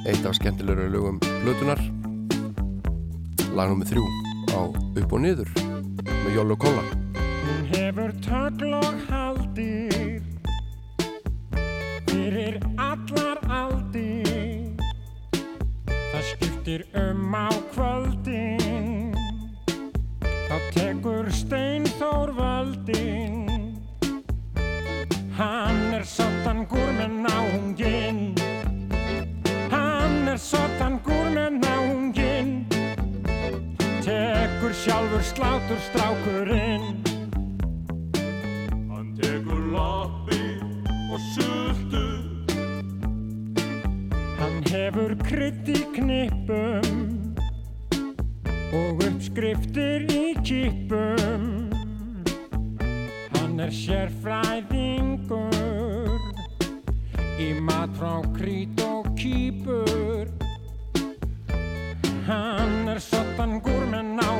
eitt 0.03 0.27
af 0.27 0.35
skemmtilegur 0.35 0.91
lögum 0.91 1.23
blötunar 1.23 1.79
Lag 3.55 3.71
nummer 3.71 3.87
3 3.87 4.03
á 4.59 4.67
Upp 4.67 5.15
og 5.15 5.23
niður 5.29 5.55
með 6.27 6.35
Jólu 6.35 6.59
Kolla. 6.59 6.83
Hún 7.15 7.63
hefur 7.71 8.19
tögl 8.27 8.75
og 8.83 9.01
haldir 9.07 10.19
fyrir 12.11 12.59
allar 12.75 13.39
aldir. 13.47 14.75
Það 15.87 16.23
skiptir 16.35 16.89
um 16.99 17.31
á 17.31 17.47
kvöldin 17.71 18.58
þá 18.58 18.58
tekur 20.79 21.27
Steinþór 21.35 22.33
völdin 22.39 23.75
Hann 25.39 25.95
er 25.99 26.07
sottan 26.07 26.65
gúr 26.71 26.95
með 27.03 27.19
náungin 27.27 28.23
Hann 29.75 30.31
er 30.31 30.39
sottan 30.39 31.03
gúr 31.03 31.35
með 31.35 31.59
náungin 31.67 32.55
Tekur 34.09 34.73
sjálfur 34.73 35.23
slátur 35.23 35.81
strákurinn. 35.85 36.87
Hann 38.89 39.11
tekur 39.21 39.67
lappi 39.75 40.41
og 41.13 41.21
sultu. 41.35 42.07
Hann 44.41 44.65
hefur 44.73 45.13
krydd 45.29 45.69
í 45.75 45.83
knippum 45.93 46.89
og 48.73 49.05
uppskriftir 49.11 50.09
í 50.09 50.18
kipum. 50.49 51.69
Hann 53.35 53.61
er 53.61 53.73
sérfræðingur 53.75 55.53
í 57.37 57.49
mat 57.67 57.93
frá 57.99 58.25
krít 58.33 58.81
og 58.81 59.11
kýpur. 59.19 60.25
Hann 62.29 62.89
er 62.89 63.01
sottan 63.11 63.61
gúr 63.61 63.85
með 63.93 64.05
náungin. 64.17 64.38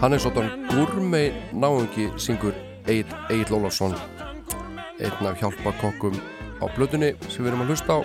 Hann 0.00 0.14
er 0.16 0.20
svolítan 0.22 0.62
Gourmet 0.70 1.34
náungi 1.52 2.06
syngur 2.16 2.54
Egil 2.88 3.52
Ólafsson 3.52 3.92
einn 4.96 5.26
af 5.28 5.36
hjálpakokkum 5.36 6.14
á 6.56 6.64
blötunni 6.72 7.10
sem 7.28 7.44
við 7.44 7.50
erum 7.50 7.64
að 7.66 7.72
hlusta 7.72 7.96
á 7.96 8.00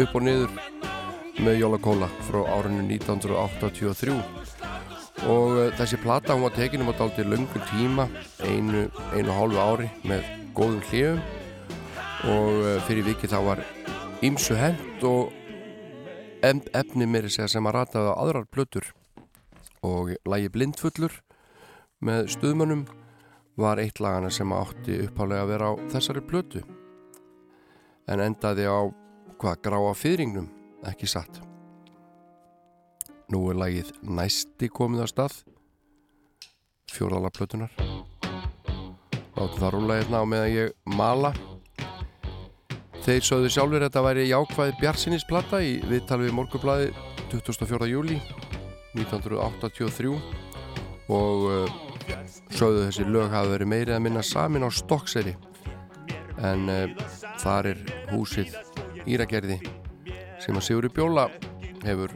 upp 0.00 0.14
og 0.16 0.24
niður 0.24 0.54
með 1.44 1.58
Jóla 1.60 1.80
Kóla 1.84 2.08
frá 2.24 2.38
árinu 2.48 2.86
1983 2.86 4.14
og 4.14 5.52
uh, 5.52 5.68
þessi 5.76 6.00
plata 6.00 6.32
hún 6.32 6.46
var 6.46 6.56
tekin 6.56 6.80
um 6.80 6.92
að 6.94 7.02
daldi 7.02 7.28
löngun 7.28 7.68
tíma 7.74 8.08
einu, 8.40 8.86
einu 9.12 9.36
hálfu 9.36 9.60
ári 9.60 9.90
með 10.00 10.24
góðum 10.56 10.80
hljöfum 10.88 11.20
og 12.32 12.50
uh, 12.62 12.80
fyrir 12.88 13.04
viki 13.10 13.28
þá 13.28 13.38
var 13.50 13.64
ímsu 14.24 14.56
hent 14.56 15.04
og 15.04 15.28
efni 16.44 17.28
segja 17.28 17.52
sem 17.52 17.68
að 17.68 17.76
rataði 17.82 18.16
á 18.16 18.20
aðrar 18.20 18.48
plötur. 18.48 18.92
Og 19.84 20.16
lagi 20.24 20.48
Blindfullur 20.48 21.20
með 22.04 22.28
stuðmönnum 22.34 22.84
var 23.60 23.80
eitt 23.80 24.00
lagana 24.02 24.30
sem 24.34 24.52
átti 24.52 24.98
upphálega 25.06 25.44
að 25.44 25.50
vera 25.54 25.70
á 25.70 25.72
þessari 25.94 26.22
plötu 26.26 26.62
en 28.10 28.20
endaði 28.20 28.66
á 28.68 28.80
hvað 29.40 29.62
gráa 29.64 29.94
fyrringnum 29.96 30.50
ekki 30.90 31.08
satt 31.08 31.40
nú 33.32 33.46
er 33.50 33.60
lagið 33.62 33.94
næsti 34.04 34.68
komið 34.68 35.06
á 35.06 35.08
stað 35.08 35.40
fjórðala 36.92 37.32
plötunar 37.34 37.72
látum 39.34 39.58
það 39.58 39.74
rúla 39.74 39.98
hérna 40.02 40.20
á 40.20 40.24
meðan 40.28 40.54
ég 40.54 40.78
mala 40.98 41.32
Þeir 43.04 43.20
sögðu 43.20 43.48
sjálfur 43.52 43.82
að 43.82 43.90
þetta 43.90 44.02
væri 44.06 44.22
jákvæð 44.30 44.70
bjartsinnisplata 44.80 45.58
í 45.60 45.72
viðtali 45.90 46.24
við 46.24 46.36
morgublaði 46.38 46.86
24. 47.34 47.88
júli 47.90 48.16
1983 48.96 50.14
og 51.12 51.44
sögðu 52.54 52.86
þessi 52.86 53.08
lög 53.08 53.32
hafa 53.32 53.54
verið 53.54 53.70
meiri 53.70 53.94
að 53.96 54.04
minna 54.06 54.22
samin 54.24 54.66
á 54.66 54.70
Stokkseri 54.72 55.34
en 56.44 56.68
uh, 56.70 57.08
þar 57.42 57.72
er 57.72 57.82
húsið 58.12 58.54
Íragerði 59.04 59.58
sem 60.42 60.56
að 60.56 60.66
Sigurður 60.66 60.94
Bjóla 60.96 61.28
hefur 61.84 62.12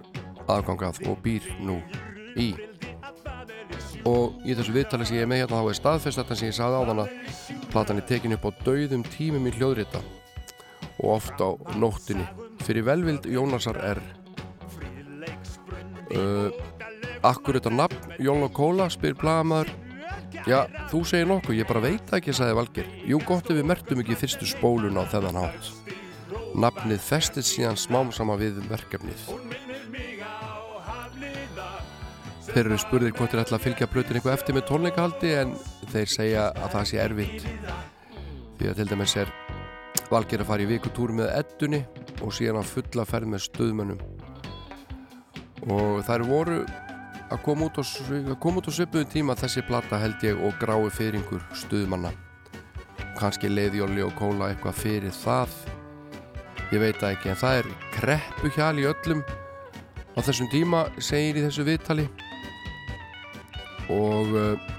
aðgangað 0.48 1.02
og 1.08 1.18
býr 1.24 1.44
nú 1.64 1.78
í. 2.38 2.52
Og 4.08 4.38
í 4.46 4.54
þessu 4.56 4.72
viðtali 4.72 5.08
sem 5.08 5.18
ég 5.18 5.26
er 5.26 5.30
með 5.30 5.42
hérna 5.42 5.60
þá 5.60 5.70
er 5.72 5.78
staðfest 5.78 6.20
þetta 6.22 6.38
sem 6.38 6.48
ég 6.48 6.56
sagði 6.56 6.80
á 6.80 6.88
þann 6.88 7.02
að 7.04 7.66
platan 7.72 8.00
er 8.00 8.08
tekin 8.08 8.36
upp 8.36 8.46
á 8.48 8.50
dauðum 8.64 9.04
tímum 9.12 9.48
í 9.48 9.54
hljóðrita 9.58 10.00
og 10.98 11.10
oft 11.18 11.42
á 11.44 11.48
nóttinni. 11.76 12.24
Fyrir 12.64 12.86
velvild 12.88 13.28
Jónasar 13.28 13.78
R. 13.84 14.00
Uh, 16.08 16.48
Akkur 17.26 17.58
þetta 17.58 17.72
nafn? 17.74 18.16
Jón 18.22 18.44
og 18.46 18.52
Kóla? 18.54 18.88
spyr 18.92 19.16
blagamaður 19.18 19.72
Já, 20.46 20.66
þú 20.90 21.02
segir 21.08 21.28
nokkuð, 21.28 21.56
ég 21.58 21.68
bara 21.68 21.82
veit 21.82 22.10
ekki, 22.14 22.34
sagði 22.36 22.56
Valgir 22.58 22.88
Jú, 23.08 23.18
gott 23.26 23.48
ef 23.48 23.56
við 23.56 23.66
mertum 23.68 24.02
ekki 24.02 24.16
fyrstu 24.20 24.48
spólun 24.48 25.00
á 25.00 25.02
þennan 25.08 25.40
hátt. 25.40 25.70
Nafnið 26.58 27.00
festið 27.04 27.46
síðan 27.48 27.78
smám 27.80 28.12
sama 28.14 28.36
við 28.40 28.60
verkefnið. 28.68 29.24
Þeir 32.48 32.64
eru 32.64 32.78
spurðir 32.80 33.14
hvort 33.16 33.34
þeir 33.34 33.42
ætla 33.44 33.58
að 33.58 33.66
fylgja 33.66 33.90
plötin 33.92 34.18
eitthvað 34.18 34.36
eftir 34.38 34.56
með 34.56 34.66
tónleikahaldi 34.70 35.32
en 35.42 35.54
þeir 35.92 36.12
segja 36.12 36.46
að 36.56 36.72
það 36.76 36.88
sé 36.90 37.00
erfitt. 37.02 37.48
Því 38.58 38.70
að 38.70 38.80
til 38.80 38.88
dæmis 38.92 39.16
er 39.20 39.32
Valgeir 40.08 40.42
að 40.44 40.48
fara 40.48 40.64
í 40.64 40.70
vikutúr 40.70 41.12
með 41.12 41.32
eddunni 41.36 41.82
og 42.24 42.32
síðan 42.32 42.62
að 42.62 42.70
fulla 42.72 43.04
ferð 43.08 43.32
með 43.34 43.44
stöðmönnum 43.44 44.00
og 45.68 46.00
þær 46.06 46.24
voru 46.24 46.62
að 47.28 47.42
koma 47.44 47.68
út 47.68 47.80
á, 47.80 47.84
að 47.84 48.38
á 48.68 48.70
svipuðu 48.72 49.10
tíma 49.12 49.36
þessi 49.38 49.66
plata 49.68 50.00
held 50.00 50.24
ég 50.24 50.40
og 50.40 50.56
grái 50.60 50.88
fyrringur 50.94 51.44
stöðmanna 51.52 52.14
kannski 53.18 53.50
leiðjóli 53.50 54.04
og 54.06 54.14
kóla 54.18 54.52
eitthvað 54.52 54.78
fyrir 54.78 55.14
það. 55.14 55.52
Ég 56.70 56.82
veit 56.82 56.98
það 57.00 57.14
ekki 57.14 57.32
en 57.32 57.40
það 57.40 57.60
er 57.60 57.68
kreppu 57.96 58.50
hjal 58.54 58.74
í 58.78 58.86
öllum 58.88 59.22
á 60.14 60.18
þessum 60.22 60.50
tíma 60.52 60.86
segir 61.02 61.40
í 61.40 61.44
þessu 61.46 61.66
viðtali. 61.66 62.06
Og 63.88 64.34
uh, 64.36 64.70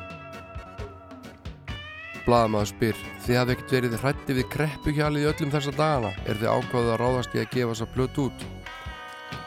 blaðamaður 2.27 2.71
spyr 2.71 3.05
þið 3.25 3.39
hafði 3.39 3.55
ekkert 3.55 3.75
verið 3.75 3.99
hrætti 4.03 4.37
við 4.37 4.49
kreppuhjalið 4.55 5.25
í 5.25 5.29
öllum 5.33 5.53
þessa 5.55 5.75
dagana? 5.75 6.13
Er 6.29 6.39
þið 6.39 6.51
ákváðið 6.53 6.91
að 6.93 6.99
ráðast 7.03 7.35
í 7.35 7.43
að 7.43 7.53
gefa 7.55 7.73
þessa 7.73 7.93
plötu 7.95 8.27
út? 8.29 8.45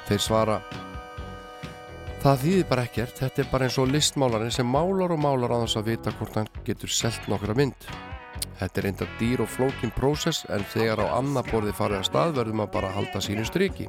Þeir 0.09 0.25
svara 0.27 0.59
það 2.23 2.43
þýðir 2.45 2.67
bara 2.71 2.85
ekkert. 2.87 3.19
Þetta 3.19 3.43
er 3.43 3.51
bara 3.51 3.67
eins 3.67 3.79
og 3.83 3.91
listmálarinn 3.91 4.55
sem 4.55 4.69
málar 4.69 5.15
og 5.15 5.21
málar 5.23 5.55
á 5.59 5.63
þess 5.65 5.79
að 5.81 5.89
vita 5.91 6.13
hvort 6.19 6.39
hann 6.39 6.51
getur 6.67 6.93
selt 6.93 7.27
nokkra 7.31 7.57
mynd. 7.59 7.89
Þetta 8.61 8.81
er 8.81 8.89
enda 8.93 9.09
dýr 9.19 9.43
og 9.43 9.51
flókin 9.51 9.95
prósess 9.97 10.47
en 10.55 10.63
þegar 10.71 11.03
á 11.03 11.19
annað 11.19 11.51
borði 11.51 11.75
farið 11.75 11.99
að 11.99 12.09
stað 12.11 12.35
verður 12.39 12.59
maður 12.61 12.75
bara 12.77 12.93
að 12.93 12.99
halda 13.01 13.23
sínu 13.27 13.47
striki. 13.49 13.89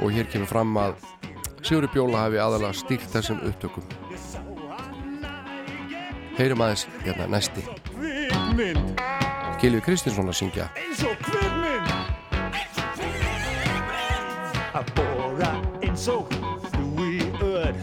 Og 0.00 0.14
hér 0.16 0.30
kemur 0.32 0.50
fram 0.50 0.74
að 0.80 0.98
Sigurður 1.60 1.92
Bjóla 1.92 2.22
hafi 2.24 2.40
aðalega 2.40 2.72
stýrt 2.74 3.10
þessum 3.12 3.42
upptökum. 3.46 3.84
Heyrum 6.40 6.64
aðeins 6.64 6.86
hérna 7.04 7.28
næsti. 7.30 7.66
Gilvi 9.60 9.84
Kristinsson 9.84 10.32
að 10.32 10.40
syngja 10.40 10.70
þú 16.00 16.16
í 17.04 17.18
ör. 17.44 17.74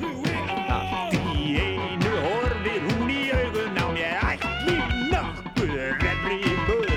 Allt 0.73 1.14
í 1.14 1.57
einu 1.61 2.14
horfir 2.23 2.81
hún 2.88 3.11
í 3.14 3.19
augun 3.30 3.77
á 3.77 3.85
mér. 3.94 4.15
Ætli 4.31 4.77
nokkuð 5.11 5.76
refri 6.02 6.39
bör 6.65 6.94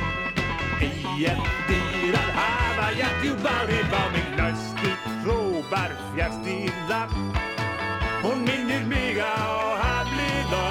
Ei 0.80 1.26
eftir 1.28 2.16
að 2.16 2.30
hafa 2.38 2.88
jættjúb 2.96 3.44
áhrif 3.52 3.92
á 3.92 4.02
mig. 4.14 4.30
Næstu 4.40 4.94
hrópar 5.26 5.92
fjast 6.14 6.48
í 6.48 6.72
það 6.88 7.12
Hún 8.24 8.44
minnir 8.48 8.84
mig 8.88 9.20
á 9.20 9.36
hafliða 9.82 10.64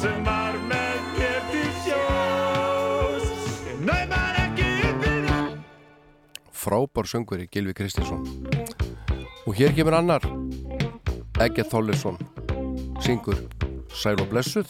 sem 0.00 0.20
var 0.24 0.60
með 0.68 1.00
mér 1.16 1.40
til 1.52 1.72
sjós. 1.86 3.32
Næmar 3.80 4.44
ekki 4.44 4.68
það. 5.00 5.56
Frábár 6.52 7.08
söngveri 7.08 7.48
Gilvi 7.48 7.72
Kristinsson 7.72 8.28
og 9.46 9.54
hér 9.54 9.74
kemur 9.76 9.96
annar. 9.98 10.24
Egget 11.40 11.70
Þollisson 11.72 12.18
syngur 13.00 13.38
Sæl 13.94 14.20
og 14.20 14.28
blessuð. 14.30 14.68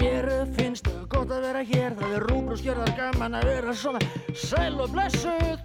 Mér 0.00 0.26
finnst 0.56 0.88
gott 1.12 1.30
að 1.30 1.44
vera 1.44 1.62
hér 1.62 1.94
Það 2.00 2.14
er 2.16 2.26
rúbr 2.30 2.54
og 2.56 2.62
skjörðar 2.62 2.94
gaman 2.96 3.36
að 3.38 3.50
vera 3.50 3.74
svona. 3.76 4.00
Sæl 4.34 4.80
og 4.80 4.90
blessuð. 4.94 5.60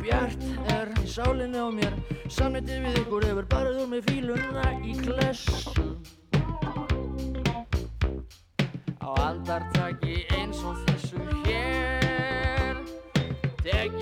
Bjart 0.00 0.48
er 0.74 0.90
í 1.04 1.08
sálinni 1.08 1.60
á 1.60 1.68
mér 1.72 1.94
Samnitið 2.32 2.86
við 2.86 2.98
ykkur 3.04 3.24
hefur 3.28 3.46
barið 3.52 3.80
úr 3.84 3.88
með 3.92 4.06
fíluna 4.08 4.64
í 4.80 4.96
klessu. 4.98 5.84
Á 8.98 9.08
aldartaki 9.28 10.24
eins 10.34 10.64
og 10.64 10.80
þessu 10.82 10.93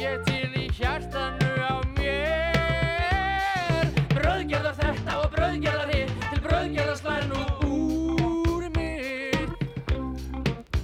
ég 0.02 0.22
til 0.26 0.50
í 0.58 0.64
hjartanu 0.74 1.50
á 1.62 1.78
mér 1.94 3.86
Bröðgerðar 4.10 4.76
þetta 4.80 5.12
og 5.20 5.28
bröðgerðar 5.36 5.92
hitt 5.92 6.14
Til 6.26 6.40
bröðgerðar 6.46 6.98
slær 6.98 7.24
nú 7.30 7.42
úr 7.68 8.64
mér 8.74 9.46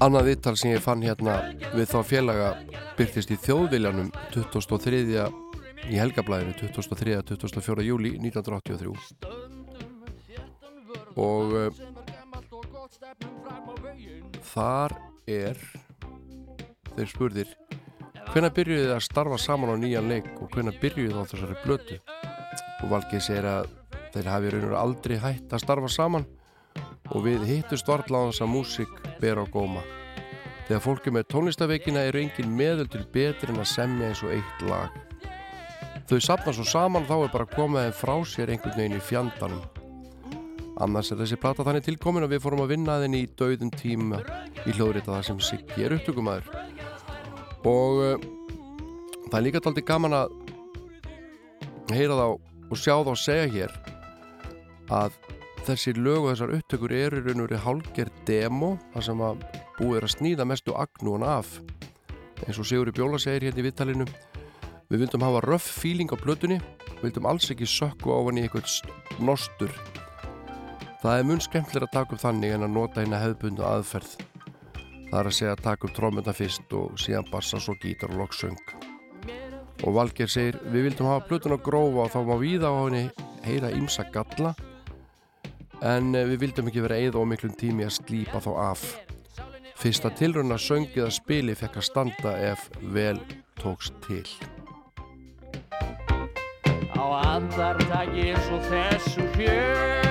Annað 0.04 0.28
vittal 0.30 0.54
sem 0.60 0.70
ég 0.76 0.84
fann 0.84 1.02
hérna 1.02 1.34
við 1.74 1.86
þá 1.90 1.98
félaga 2.06 2.50
byrtist 2.98 3.30
í 3.34 3.36
þjóðviljanum 3.42 4.08
2003. 4.34 5.26
í 5.88 5.98
helgablaðinu 5.98 6.54
2003. 6.58 7.18
24. 7.34 7.86
júli 7.86 8.10
1983 8.18 8.94
og 11.18 11.54
uh, 11.58 11.66
þar 14.54 14.94
er 15.26 15.58
þeir 16.94 17.10
spurðir 17.10 17.48
hvenær 18.32 18.55
byrjuðu 18.56 18.86
þið 18.86 18.94
að 18.96 19.05
starfa 19.09 19.38
saman 19.42 19.74
á 19.74 19.76
nýjan 19.82 20.10
leik 20.10 20.32
og 20.38 20.50
hvenær 20.55 20.80
byrjuðu 20.82 21.12
þið 21.12 21.20
á 21.20 21.30
þessari 21.32 21.60
blötu 21.64 22.00
og 22.78 22.90
Valgeir 22.92 23.24
segir 23.24 23.48
að 23.48 23.70
þeir 24.14 24.32
hafi 24.32 24.52
raun 24.55 24.72
og 24.72 24.80
aldrei 24.80 25.16
hætt 25.22 25.55
að 25.55 25.64
starfa 25.64 25.92
saman 25.92 26.28
og 27.09 27.22
við 27.24 27.46
hittust 27.48 27.88
þess 27.88 28.42
að 28.44 28.52
músík 28.52 29.00
ber 29.22 29.40
á 29.40 29.44
góma 29.48 29.84
Þegar 30.68 30.82
fólk 30.84 31.06
er 31.09 31.12
með 31.16 31.28
tónlistaveikina 31.32 32.00
eru 32.05 32.20
engin 32.20 32.50
meðöl 32.52 32.90
til 32.92 33.06
betri 33.09 33.48
en 33.48 33.62
að 33.62 33.70
semja 33.70 34.10
eins 34.10 34.20
og 34.20 34.34
eitt 34.34 34.64
lag. 34.68 34.98
Þau 36.10 36.18
sapna 36.20 36.52
svo 36.52 36.66
saman 36.68 37.06
þá 37.09 37.14
er 37.22 37.30
bara 37.32 37.46
koma 37.48 37.86
þeim 37.86 37.94
frá 37.96 38.12
sér 38.28 38.52
einhvern 38.52 38.76
veginn 38.76 38.98
í 38.98 39.06
fjandanum. 39.06 39.62
Annars 40.84 41.09
er 41.09 41.22
þessi 41.22 41.38
plata 41.40 41.64
þannig 41.64 41.86
tilkomin 41.86 42.26
að 42.26 42.34
við 42.34 42.44
fórum 42.44 42.66
að 42.66 42.74
vinna 42.74 42.98
þenni 43.00 43.22
í 43.24 43.30
dauðum 43.40 43.72
tíma 43.80 44.20
í 44.68 44.74
hljóðrita 44.76 45.14
það 45.14 45.24
sem 45.30 45.40
Siggi 45.48 45.86
er 45.86 45.96
upptökumæður. 45.96 46.52
Og 47.66 48.02
uh, 48.05 48.28
það 49.28 49.39
er 49.39 49.47
líka 49.48 49.62
taldi 49.64 49.82
gaman 49.86 50.14
að 50.14 50.36
heyra 51.94 52.18
þá 52.18 52.26
og 52.68 52.76
sjá 52.76 52.94
þá 53.06 53.12
segja 53.16 53.48
hér 53.52 53.74
að 54.93 55.16
þessi 55.66 55.94
lög 55.97 56.24
og 56.24 56.30
þessar 56.32 56.55
upptökur 56.56 56.94
eru 56.97 57.20
í 57.20 57.24
raun 57.26 57.43
og 57.43 57.48
verið 57.48 57.64
hálger 57.64 58.10
demo 58.28 58.70
þar 58.94 59.06
sem 59.09 59.22
að 59.24 59.43
búið 59.78 59.98
er 59.98 60.06
að 60.06 60.14
snýða 60.14 60.47
mestu 60.48 60.74
agnúan 60.76 61.26
af. 61.26 61.59
Eins 62.47 62.60
og 62.60 62.68
Sigurður 62.68 62.97
Bjóla 62.97 63.20
segir 63.20 63.48
hérna 63.48 63.62
í 63.62 63.66
viðtalinu 63.66 64.06
við 64.89 65.02
vildum 65.02 65.26
hafa 65.26 65.44
röff 65.44 65.68
fíling 65.82 66.12
á 66.12 66.16
plötunni 66.16 66.60
vildum 67.02 67.28
alls 67.28 67.51
ekki 67.52 67.68
sökku 67.68 68.12
ofan 68.14 68.40
í 68.40 68.47
eitthvað 68.47 69.20
nostur. 69.24 69.72
Það 71.02 71.14
er 71.14 71.28
mun 71.28 71.43
skemmtilega 71.43 71.86
að 71.86 71.94
taka 71.94 72.16
upp 72.16 72.24
þannig 72.24 72.56
en 72.56 72.66
að 72.66 72.74
nota 72.74 73.02
hérna 73.02 73.22
hefðbundu 73.22 73.66
aðferð 73.66 74.16
það 75.09 75.18
er 75.20 75.32
að 75.32 75.39
segja 75.40 75.56
að 75.56 75.64
taka 75.66 75.89
upp 75.89 75.97
trómmunna 75.97 76.36
fyrst 76.36 76.78
og 76.78 76.97
síðan 77.01 77.28
bassa 77.32 77.60
svo 77.60 77.76
gítar 77.82 78.14
og 78.14 78.24
loksöng 78.24 78.59
og 79.86 79.94
Valgeir 79.94 80.30
segir 80.30 80.59
við 80.72 80.89
vildum 80.89 81.10
hafa 81.10 81.26
plötuna 81.28 81.59
grófa 81.62 82.06
og 82.06 82.12
þá 82.14 82.20
má 82.26 82.35
við 82.40 82.66
á 82.66 82.72
henni 82.74 83.05
heyra 83.47 83.70
ímsa 83.74 84.06
galla 84.12 84.55
en 85.82 86.14
eh, 86.14 86.26
við 86.26 86.43
vildum 86.47 86.70
ekki 86.70 86.82
vera 86.82 86.98
eða 86.98 87.22
ómiklum 87.22 87.55
tími 87.59 87.86
að 87.86 87.98
slípa 88.01 88.43
þá 88.43 88.51
af. 88.72 88.85
Fyrsta 89.78 90.10
tilruna 90.18 90.59
söngið 90.59 91.05
að 91.06 91.14
spili 91.20 91.55
fekk 91.55 91.78
að 91.78 91.86
standa 91.86 92.35
ef 92.51 92.66
vel 92.94 93.20
tókst 93.62 93.94
til. 94.09 94.26
Á 96.98 97.05
andartaki 97.36 98.32
eins 98.32 98.51
og 98.51 98.66
þessu 98.72 99.30
hér 99.39 100.07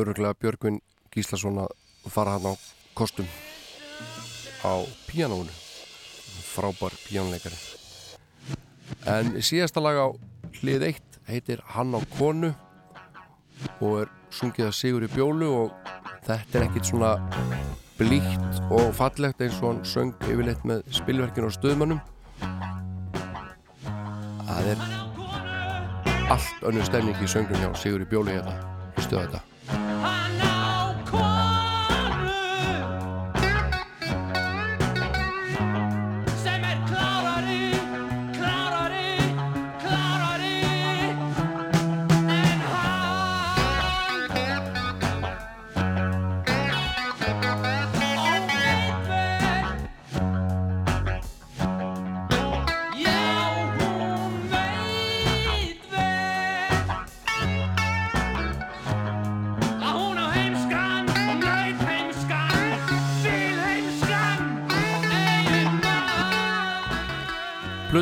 öruglega 0.00 0.38
Björgvin 0.40 0.80
Gíslason 1.14 1.62
að 1.62 1.72
fara 2.12 2.36
hann 2.36 2.50
á 2.50 2.54
kostum 2.96 3.28
á 4.64 4.84
píanónu 5.08 5.52
frábær 6.56 6.94
píanóleikari. 7.06 7.58
En 9.06 9.36
síðasta 9.42 9.82
lag 9.82 9.98
á 9.98 10.08
hlið 10.60 10.86
1 10.92 11.20
heitir 11.30 11.62
Hann 11.74 11.94
á 11.96 12.00
konu 12.18 12.52
og 13.80 14.02
er 14.02 14.12
sungið 14.34 14.68
að 14.68 14.76
Sigur 14.78 15.06
í 15.06 15.10
bjólu 15.12 15.48
og 15.62 15.88
þetta 16.26 16.58
er 16.58 16.66
ekkit 16.68 16.90
svona 16.90 17.12
blíkt 17.96 18.60
og 18.68 18.92
fallegt 18.96 19.42
eins 19.42 19.58
og 19.62 19.70
hann 19.70 19.82
söng 19.88 20.14
yfirleitt 20.28 20.64
með 20.68 20.84
spilverkinu 20.98 21.48
og 21.48 21.56
stöðmannum 21.56 22.02
það 24.46 24.70
er 24.74 24.86
allt 26.34 26.64
önnur 26.68 26.88
stemning 26.88 27.20
í 27.22 27.30
söngun 27.30 27.62
hjá 27.62 27.70
Sigur 27.80 28.04
í 28.04 28.10
bjólu 28.10 28.36
hérna. 28.36 28.56
Hlustu 28.96 29.18
á 29.18 29.24
þetta 29.24 29.55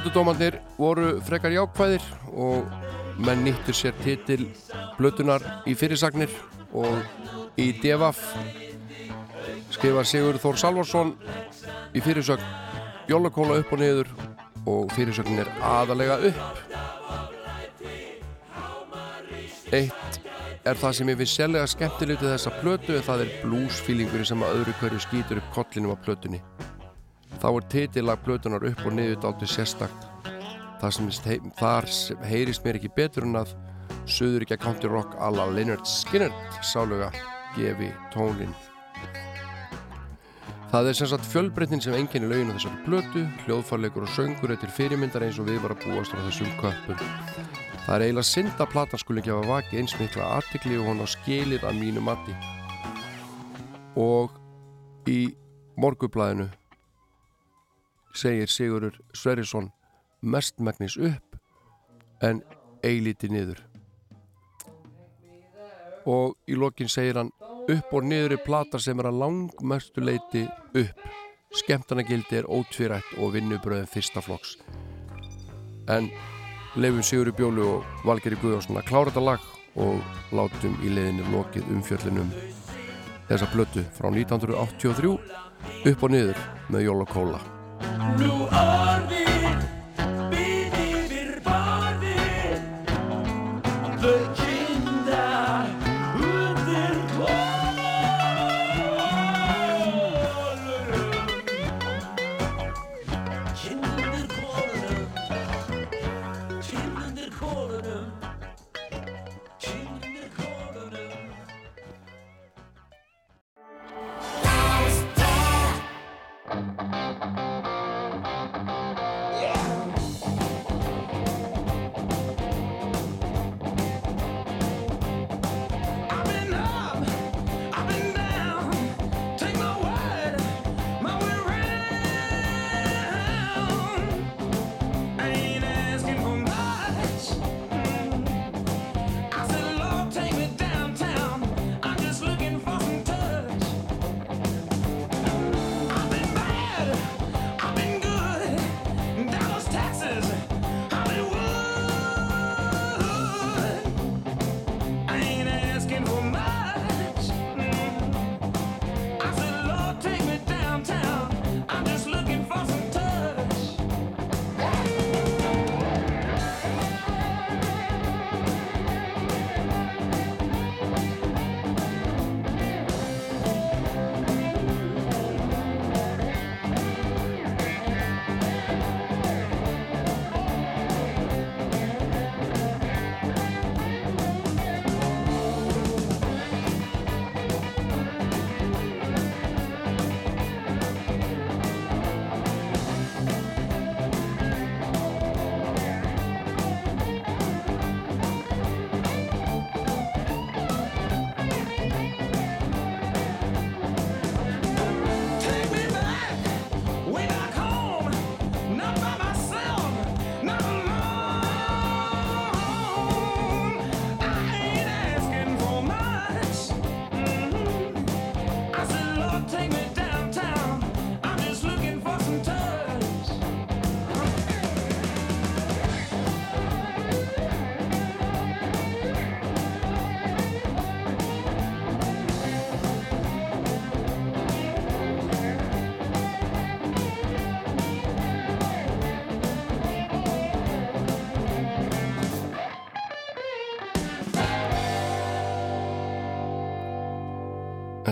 Plötudómandir 0.05 0.59
voru 0.77 1.15
frekar 1.25 1.49
jákvæðir 1.55 2.03
og 2.37 2.67
menn 3.25 3.41
nýttur 3.41 3.73
sér 3.73 3.95
titil 4.05 4.51
Plötunar 4.99 5.41
í 5.65 5.73
fyrirsagnir 5.81 6.29
og 6.77 6.99
í 7.57 7.71
devaf 7.81 8.21
skrifar 9.73 10.05
Sigur 10.05 10.37
Þór 10.43 10.61
Salvarsson 10.61 11.15
í 11.97 12.03
fyrirsögn. 12.05 12.45
Jólakóla 13.09 13.57
upp 13.63 13.73
og 13.73 13.81
niður 13.81 14.13
og 14.69 14.93
fyrirsögnin 14.93 15.41
er 15.47 15.53
aðalega 15.65 16.21
upp. 16.29 16.45
Eitt 19.73 20.21
er 20.69 20.85
það 20.85 21.01
sem 21.01 21.15
ég 21.15 21.21
finnst 21.23 21.41
sérlega 21.41 21.73
skemmtilegt 21.79 22.29
við 22.29 22.35
þessa 22.35 22.55
plötu 22.61 23.01
en 23.01 23.09
það 23.09 23.25
er 23.25 23.35
bluesfílingur 23.41 24.29
sem 24.29 24.45
að 24.45 24.61
öðru 24.61 24.79
hverju 24.83 25.05
skýtur 25.09 25.41
upp 25.41 25.53
kollinum 25.57 25.97
á 25.97 26.05
plötunni 26.05 26.45
þá 27.45 27.51
er 27.53 27.65
titillag 27.69 28.23
plötunar 28.25 28.65
upp 28.65 28.87
og 28.89 28.95
niður 28.97 29.19
dálítið 29.21 29.51
sérstakt 29.53 30.11
sem 30.93 31.09
þar 31.57 31.87
sem 31.93 32.25
heyrist 32.29 32.65
mér 32.65 32.79
ekki 32.79 32.93
betur 32.97 33.25
en 33.29 33.41
að 33.41 33.53
Suður 34.09 34.45
ekki 34.45 34.57
að 34.57 34.63
County 34.65 34.89
Rock 34.89 35.17
alla 35.21 35.45
Leonard 35.53 35.85
Skinner 35.89 36.33
sáluga 36.65 37.11
gefi 37.57 37.91
tónin 38.13 38.53
Það 40.73 40.89
er 40.91 40.99
sem 40.99 41.11
sagt 41.13 41.29
fjölbreytnin 41.31 41.85
sem 41.85 41.95
enginni 41.95 42.27
lögin 42.33 42.51
á 42.51 42.57
þessari 42.57 42.81
plötu, 42.83 43.21
hljóðfarleikur 43.45 44.09
og 44.09 44.11
söngur 44.11 44.55
eftir 44.57 44.73
fyrirmyndar 44.75 45.23
eins 45.23 45.37
og 45.39 45.47
við 45.47 45.61
var 45.63 45.77
að 45.77 45.85
búast 45.85 46.17
á 46.17 46.19
þessum 46.19 46.51
köpum. 46.59 46.99
Það 47.85 47.95
er 47.95 48.05
eiginlega 48.09 48.27
synd 48.27 48.65
að 48.65 48.73
platan 48.73 49.03
skuli 49.05 49.23
ekki 49.23 49.35
hafa 49.37 49.53
vakið 49.53 49.83
eins 49.85 49.95
mikla 50.01 50.33
aðtikli 50.41 50.81
og 50.81 50.89
hún 50.89 51.05
á 51.05 51.07
skilið 51.13 51.69
að 51.69 51.79
mínu 51.79 52.03
mati. 52.03 52.35
Og 54.03 54.35
í 55.07 55.21
morgublaðinu 55.79 56.49
segir 58.17 58.49
Sigurur 58.49 58.99
Sverrisson 59.15 59.71
mestmægnis 60.23 60.97
upp 60.97 61.39
en 62.23 62.43
eiliti 62.85 63.29
niður. 63.29 63.61
Og 66.07 66.37
í 66.49 66.57
lokin 66.57 66.91
segir 66.93 67.19
hann 67.21 67.33
upp 67.71 67.93
og 67.93 68.05
niður 68.05 68.37
er 68.37 68.45
plata 68.45 68.81
sem 68.81 68.99
er 69.01 69.09
að 69.09 69.21
langmestu 69.23 70.05
leiti 70.05 70.45
upp. 70.75 71.05
Skemmtanagildi 71.55 72.41
er 72.41 72.51
ótvírætt 72.51 73.15
og 73.23 73.37
vinnubröðin 73.37 73.91
fyrsta 73.91 74.23
flokks. 74.25 74.57
En 75.89 76.11
leifum 76.75 77.05
Sigurur 77.07 77.37
Bjólu 77.37 77.67
og 77.77 78.05
Valgeri 78.05 78.39
Guðjónsson 78.43 78.81
að 78.81 78.89
klára 78.91 79.13
þetta 79.13 79.27
lag 79.29 79.51
og 79.75 80.35
látum 80.35 80.77
í 80.83 80.91
leiðinni 80.91 81.27
lokið 81.33 81.71
umfjöllunum 81.77 82.31
þessa 83.29 83.49
blötu 83.55 83.85
frá 83.97 84.11
1983 84.11 85.17
upp 85.91 86.07
og 86.07 86.15
niður 86.15 86.47
með 86.71 86.89
Jóla 86.89 87.11
Kóla 87.11 87.54
Nú 88.19 88.49
orðin 88.49 89.34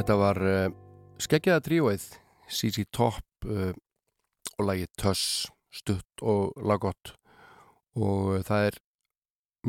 Þetta 0.03 0.15
var 0.19 0.39
uh, 0.43 0.73
skeggjaða 1.23 1.62
tríóið 1.62 2.05
CC 2.51 2.83
Top 2.91 3.45
uh, 3.47 3.69
og 4.59 4.62
lagi 4.66 4.89
Tuss, 4.99 5.45
stutt 5.70 6.23
og 6.27 6.57
lagott 6.59 7.12
og 7.95 8.41
það 8.49 8.65
er 8.65 8.79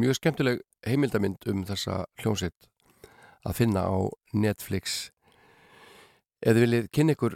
mjög 0.01 0.18
skemmtileg 0.18 0.64
heimildamind 0.89 1.45
um 1.53 1.60
þessa 1.69 1.99
hljómsitt 2.23 2.65
að 3.45 3.60
finna 3.60 3.84
á 3.85 4.10
Netflix. 4.34 5.11
Eða 6.41 6.64
viljið 6.64 6.88
kynna 6.97 7.14
ykkur 7.14 7.35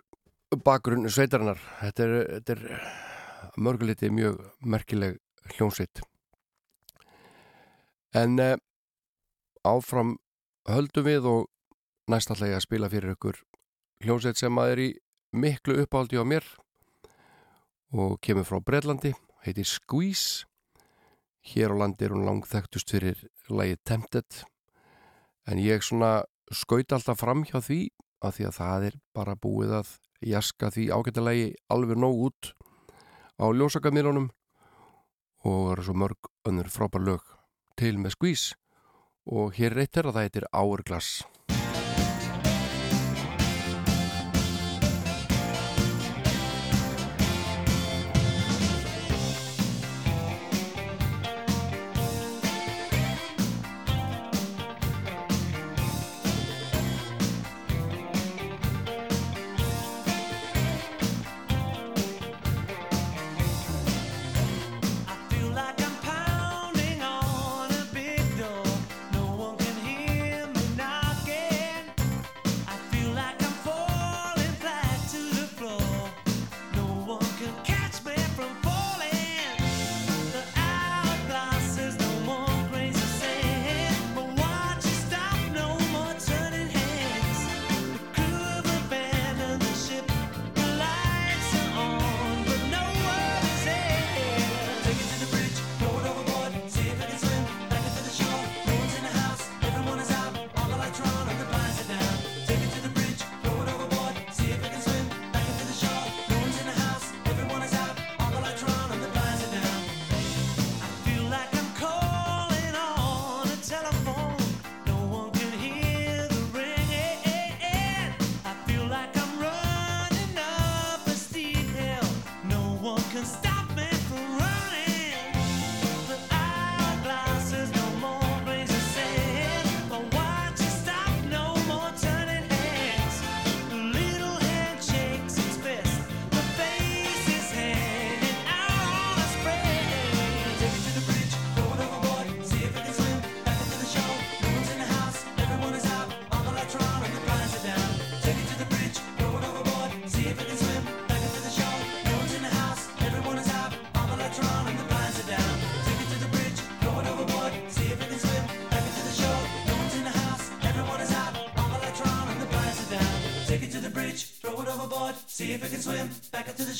bakgrunn 0.65 1.05
sveitarinnar 1.05 1.61
þetta 1.83 2.07
er, 2.07 2.15
þetta 2.31 2.55
er 2.55 3.59
mörguliti 3.61 4.09
mjög 4.09 4.39
merkileg 4.65 5.19
hljómsitt 5.53 6.01
en 8.17 8.41
uh, 8.41 8.57
áfram 9.61 10.17
höldum 10.65 11.07
við 11.11 11.29
og 11.35 11.45
næst 12.07 12.31
ætla 12.31 12.47
ég 12.47 12.57
að 12.57 12.63
spila 12.63 12.87
fyrir 12.91 13.15
ykkur 13.17 13.41
hljómsveit 14.05 14.39
sem 14.39 14.59
að 14.61 14.71
er 14.73 14.79
í 14.79 14.89
miklu 15.35 15.75
uppáldi 15.83 16.19
á 16.19 16.23
mér 16.23 16.45
og 17.91 18.17
kemur 18.23 18.47
frá 18.47 18.59
Breitlandi, 18.63 19.13
heitir 19.45 19.67
Squeeze. 19.67 20.45
Hér 21.47 21.71
á 21.71 21.75
landi 21.79 22.05
er 22.05 22.15
hún 22.15 22.25
langþægtust 22.27 22.91
fyrir 22.91 23.21
lagið 23.47 23.79
Tempted. 23.87 24.41
En 25.47 25.59
ég 25.59 25.83
svona 25.83 26.25
skaut 26.51 26.91
alltaf 26.91 27.21
fram 27.21 27.45
hjá 27.47 27.61
því 27.63 27.79
að 28.23 28.35
því 28.35 28.47
að 28.49 28.57
það 28.57 28.87
er 28.89 28.99
bara 29.15 29.37
búið 29.39 29.77
að 29.79 29.93
jaska 30.27 30.71
því 30.73 30.89
ágættilegi 30.91 31.47
alveg 31.71 31.99
nóg 31.99 32.23
út 32.27 32.51
á 33.39 33.45
ljósakamilunum 33.51 34.29
og 35.47 35.71
er 35.71 35.83
svo 35.85 35.95
mörg 35.95 36.31
önnur 36.47 36.71
frábær 36.71 37.03
lög 37.03 37.23
til 37.79 37.95
með 37.99 38.17
Squeeze. 38.17 38.55
Og 39.27 39.55
hér 39.55 39.75
er 39.75 39.83
eitt 39.83 39.95
þeirra 39.95 40.15
það 40.15 40.27
heitir 40.27 40.51
Hourglass 40.55 41.25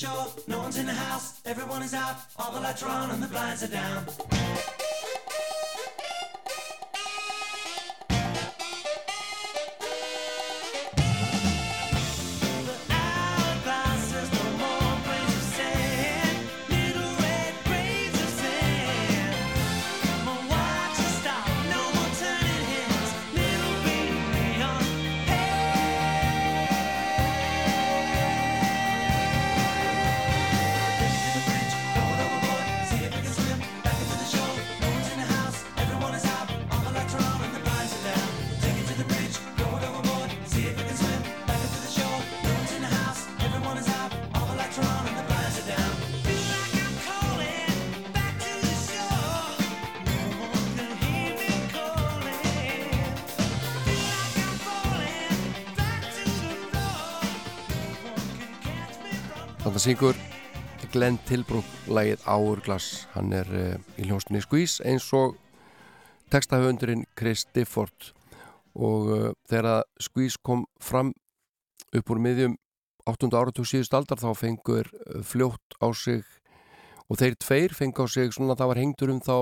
back 0.02 0.10
up 0.10 0.28
to 0.28 0.36
the 0.36 0.42
shore. 0.42 0.44
No 0.48 0.60
one's 0.60 0.78
in 0.78 0.86
the 0.86 0.94
house, 0.94 1.42
everyone 1.46 1.84
is 1.84 1.94
out, 1.94 2.18
all 2.38 2.52
the 2.52 2.60
lights 2.60 2.84
are 2.84 2.90
on 2.90 3.12
and 3.12 3.24
the 3.24 3.28
blinds 3.28 3.64
are 3.64 3.68
down. 3.68 4.47
Syngur 59.88 60.18
Glenn 60.92 61.16
Tilbrook 61.30 61.68
lagið 61.88 62.24
Hourglass. 62.28 63.06
Hann 63.14 63.32
er 63.32 63.48
uh, 63.56 63.78
í 63.96 64.04
hljónstinni 64.04 64.42
Squeeze 64.44 64.84
eins 64.84 65.06
og 65.16 65.38
textahöfundurinn 66.34 67.06
Chris 67.16 67.46
Difford. 67.56 68.10
Og 68.76 69.08
uh, 69.16 69.30
þegar 69.48 69.86
Squeeze 70.04 70.42
kom 70.44 70.66
fram 70.84 71.14
upp 71.96 72.12
úr 72.12 72.20
miðjum 72.20 72.58
8. 73.08 73.32
áratug 73.32 73.70
síðust 73.70 73.96
aldar 73.96 74.20
þá 74.20 74.34
fengur 74.36 74.92
uh, 74.92 75.24
fljótt 75.24 75.80
á 75.80 75.88
sig 75.96 76.28
og 77.08 77.22
þeir 77.24 77.40
tveir 77.40 77.80
fengu 77.80 78.04
á 78.04 78.12
sig 78.12 78.36
svona 78.36 78.60
það 78.60 78.74
var 78.74 78.84
hengtur 78.84 79.16
um 79.16 79.24
þá 79.24 79.36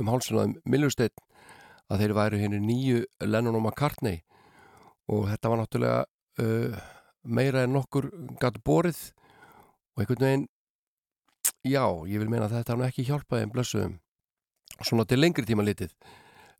um 0.00 0.12
hálsunaðum 0.14 0.56
Millusteinn 0.64 1.26
að 1.92 2.06
þeir 2.06 2.20
væru 2.22 2.40
henni 2.40 2.62
nýju 2.64 3.02
Lennon 3.28 3.60
og 3.60 3.66
McCartney. 3.66 4.22
Og 5.12 5.28
þetta 5.34 5.52
var 5.52 5.66
náttúrulega 5.66 6.04
uh, 6.40 6.86
meira 7.28 7.66
en 7.66 7.76
nokkur 7.76 8.08
gatt 8.40 8.64
borið 8.64 9.10
og 9.92 10.02
einhvern 10.02 10.26
veginn 10.26 10.48
já, 11.66 11.84
ég 12.08 12.18
vil 12.22 12.30
meina 12.30 12.48
að 12.48 12.58
þetta 12.58 12.74
hann 12.74 12.86
ekki 12.88 13.06
hjálpaði 13.06 13.46
en 13.46 13.52
blessuðum 13.54 13.98
svona 14.82 15.06
til 15.06 15.20
lengri 15.20 15.46
tíma 15.46 15.64
litið. 15.66 15.92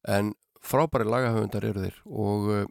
En 0.09 0.33
frábæri 0.63 1.07
lagahöfundar 1.09 1.67
eru 1.67 1.85
þeir 1.85 2.01
og 2.07 2.49
uh, 2.51 2.65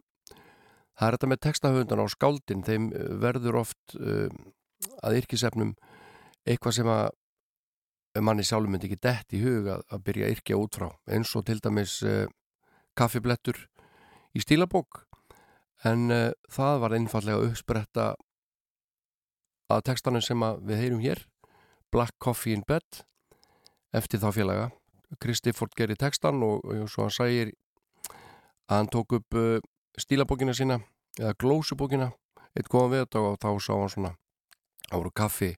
það 0.96 1.06
er 1.06 1.16
þetta 1.16 1.30
með 1.32 1.42
textahöfundan 1.46 2.04
á 2.04 2.06
skáldin. 2.12 2.64
Þeim 2.66 2.90
uh, 2.92 3.08
verður 3.22 3.62
oft 3.64 3.96
uh, 3.98 4.28
að 5.04 5.22
yrkisefnum 5.22 5.74
eitthvað 6.48 6.78
sem 6.78 6.92
að 6.92 8.22
manni 8.22 8.44
sjálfum 8.44 8.74
myndi 8.74 8.90
ekki 8.90 9.00
dett 9.00 9.32
í 9.36 9.40
hug 9.40 9.70
að, 9.72 9.84
að 9.88 10.04
byrja 10.08 10.28
að 10.28 10.34
yrkja 10.36 10.60
út 10.60 10.78
frá. 10.80 10.88
Eins 11.08 11.32
og 11.38 11.46
til 11.48 11.60
dæmis 11.64 12.00
uh, 12.04 12.26
kaffiblettur 12.98 13.60
í 14.36 14.42
stílabók. 14.44 15.06
En 15.88 16.06
það 16.46 16.76
var 16.78 16.92
einfallega 16.94 17.42
uppspretta 17.42 18.04
að 19.76 19.84
textanum 19.90 20.24
sem 20.24 20.44
að 20.44 20.62
við 20.68 20.82
heyrum 20.82 21.02
hér 21.02 21.24
Black 21.92 22.16
Coffee 22.22 22.56
in 22.56 22.64
Bed 22.68 23.02
eftir 23.92 24.22
þá 24.22 24.30
félaga. 24.32 24.70
Kristi 25.20 25.52
Ford 25.52 25.74
gerir 25.76 25.98
textan 26.00 26.40
og, 26.44 26.64
og 26.64 26.88
svo 26.88 27.04
hann 27.04 27.12
sægir 27.12 27.52
að 28.70 28.76
hann 28.78 28.90
tók 28.92 29.18
upp 29.18 29.36
uh, 29.36 29.58
stílabókina 30.00 30.54
sína 30.56 30.80
eða 31.18 31.36
glósubókina 31.36 32.12
eitt 32.56 32.70
góðan 32.72 33.02
þetta 33.02 33.24
og 33.26 33.38
þá 33.42 33.50
sá 33.60 33.72
hann 33.74 33.92
svona 33.92 34.12
voru 34.92 35.12
kaffi 35.14 35.54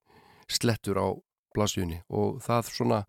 slettur 0.50 0.98
á 0.98 1.06
blasjunni 1.54 2.00
og 2.10 2.40
það 2.42 2.70
svona 2.74 3.00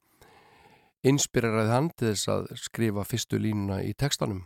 inspireraði 1.06 1.73
hann 1.73 1.90
til 1.94 2.11
þess 2.11 2.30
að 2.34 2.48
skrifa 2.61 3.06
fyrstu 3.06 3.40
línuna 3.41 3.82
í 3.86 3.94
textanum. 3.98 4.45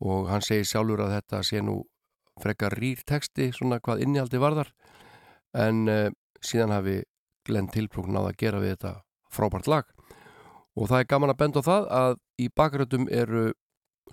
Og 0.00 0.30
hann 0.30 0.44
segir 0.44 0.68
sjálfur 0.68 1.02
að 1.04 1.16
þetta 1.16 1.42
sé 1.46 1.62
nú 1.64 1.80
frekar 2.40 2.76
rýr 2.78 3.02
texti 3.06 3.50
svona 3.52 3.80
hvað 3.82 4.04
innihaldi 4.06 4.40
varðar 4.40 4.70
en 5.56 5.88
uh, 5.88 6.08
síðan 6.44 6.74
hafi 6.74 7.00
Glenn 7.46 7.70
Tilbrook 7.72 8.10
náða 8.10 8.32
að 8.32 8.40
gera 8.42 8.60
við 8.62 8.74
þetta 8.76 8.94
frábært 9.30 9.70
lag. 9.70 9.88
Og 10.76 10.90
það 10.90 11.02
er 11.02 11.10
gaman 11.10 11.32
að 11.32 11.40
benda 11.40 11.62
á 11.64 11.68
það 11.68 11.88
að 12.00 12.18
í 12.40 12.48
bakgröndum 12.56 13.08
eru 13.10 13.50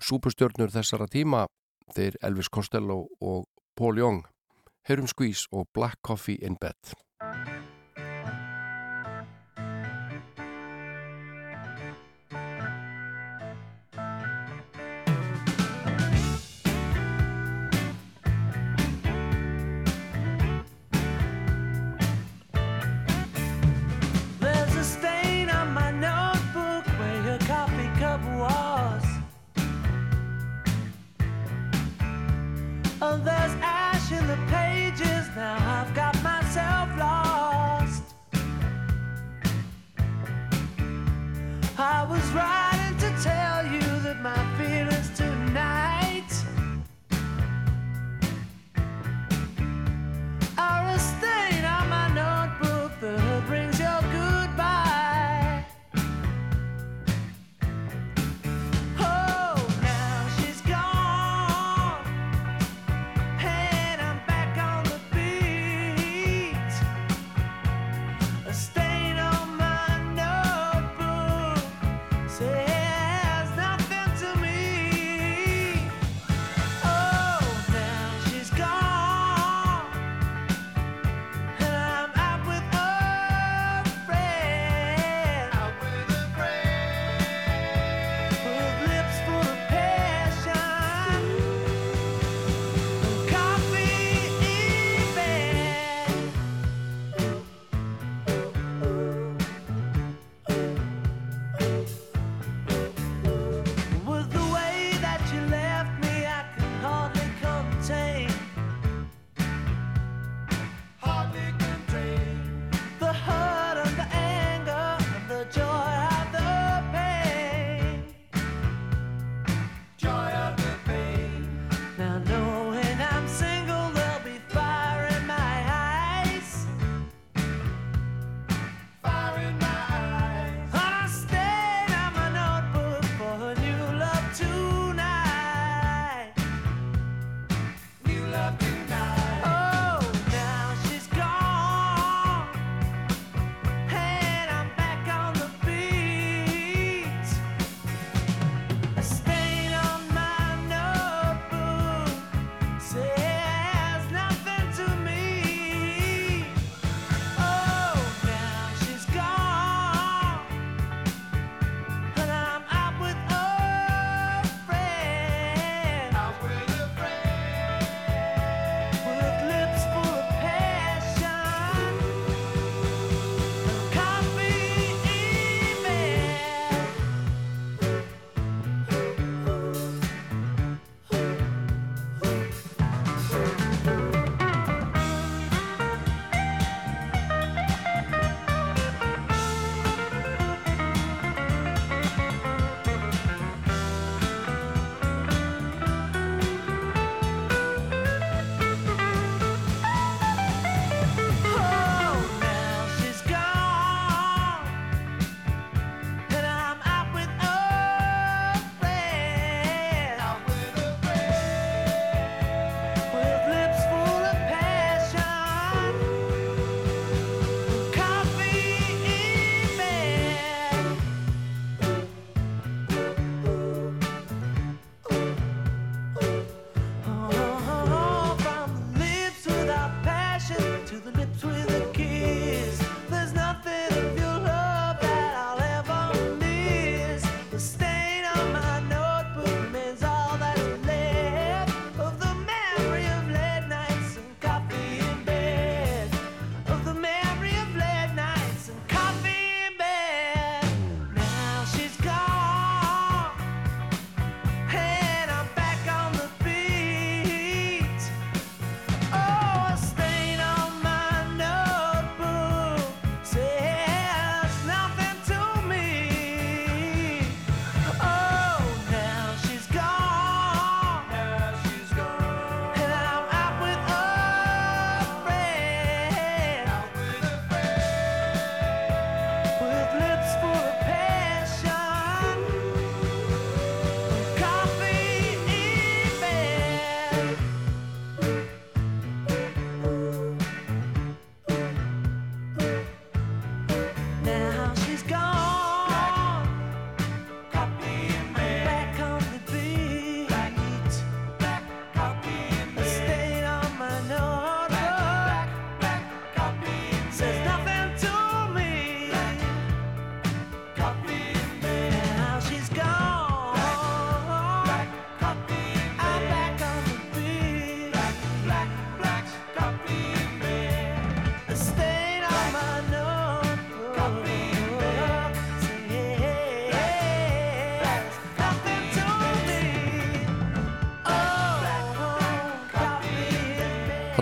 súpustjörnur 0.02 0.72
þessara 0.74 1.08
tíma 1.10 1.46
þeir 1.94 2.18
Elvis 2.22 2.50
Costello 2.52 3.06
og 3.20 3.46
Paul 3.78 3.98
Young. 3.98 4.24
Herum 4.88 5.08
Squeeze 5.10 5.46
og 5.52 5.68
Black 5.74 6.00
Coffee 6.02 6.40
in 6.40 6.56
Bed 6.60 6.96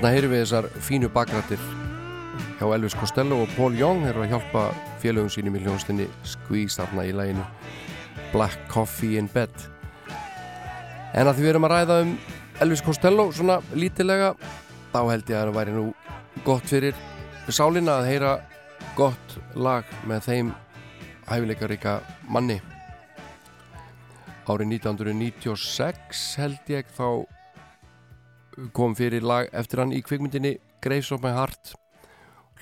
Þarna 0.07 0.21
heyrum 0.21 0.31
við 0.37 0.43
þessar 0.45 0.67
fínu 0.87 1.09
bakrættir 1.11 1.63
hjá 2.61 2.69
Elvis 2.77 2.95
Costello 2.95 3.41
og 3.43 3.49
Paul 3.57 3.75
Young. 3.75 4.05
Er 4.07 4.15
að 4.15 4.29
hjálpa 4.31 4.69
félögum 5.03 5.33
sínum 5.35 5.57
í 5.59 5.63
hljónstinni 5.65 6.07
Squeeze 6.23 6.79
þarna 6.79 7.09
í 7.09 7.11
læginu 7.11 7.43
Black 8.31 8.69
Coffee 8.71 9.19
in 9.19 9.27
Bed. 9.35 9.51
En 11.11 11.27
að 11.27 11.41
því 11.41 11.43
við 11.43 11.51
erum 11.51 11.67
að 11.67 11.75
ræða 11.75 11.99
um 12.05 12.15
Elvis 12.63 12.85
Costello 12.87 13.27
svona 13.35 13.59
lítilega 13.75 14.31
þá 14.95 15.01
held 15.11 15.35
ég 15.35 15.41
að 15.41 15.51
það 15.51 15.59
væri 15.59 15.75
nú 15.75 15.85
gott 16.47 16.71
fyrir 16.71 17.03
sálin 17.51 17.91
að 17.91 18.07
heyra 18.07 18.39
gott 18.95 19.39
lag 19.59 19.91
með 20.07 20.29
þeim 20.29 20.55
hæfileikaríka 21.27 21.99
manni. 22.31 22.61
Árið 24.47 24.71
1996 24.79 26.29
held 26.39 26.77
ég 26.79 26.95
þá 26.95 27.27
kom 28.77 28.95
fyrir 28.97 29.25
lag 29.25 29.51
eftir 29.53 29.83
hann 29.83 29.93
í 29.93 30.03
kvikmyndinni 30.05 30.57
Grace 30.85 31.15
of 31.15 31.23
My 31.25 31.35
Heart. 31.37 31.75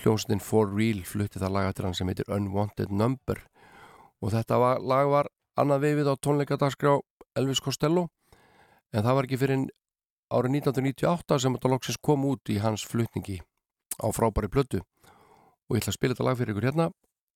Hljómsninn 0.02 0.42
For 0.42 0.70
Real 0.70 1.04
flutti 1.06 1.38
það 1.38 1.54
lag 1.54 1.70
eftir 1.70 1.86
hann 1.86 1.94
sem 1.94 2.10
heitir 2.10 2.30
Unwanted 2.34 2.90
Number. 2.90 3.40
Og 4.22 4.34
þetta 4.34 4.58
var, 4.58 4.82
lag 4.82 5.10
var 5.12 5.30
annað 5.60 5.86
veifið 5.86 6.10
á 6.10 6.14
tónleikadagskrá 6.18 6.96
Elvis 7.38 7.62
Costello 7.62 8.08
en 8.94 9.02
það 9.02 9.16
var 9.18 9.28
ekki 9.28 9.40
fyrir 9.40 9.66
árið 10.34 10.58
1998 10.58 11.40
sem 11.42 11.56
þetta 11.56 11.72
loksins 11.72 12.00
kom 12.02 12.26
út 12.26 12.50
í 12.50 12.58
hans 12.62 12.86
flutningi 12.88 13.40
á 14.02 14.06
frábæri 14.10 14.50
plödu 14.50 14.82
og 14.82 15.76
ég 15.76 15.82
ætla 15.82 15.94
að 15.94 15.98
spila 15.98 16.16
þetta 16.16 16.28
lag 16.28 16.38
fyrir 16.40 16.54
ykkur 16.54 16.68
hérna. 16.70 16.90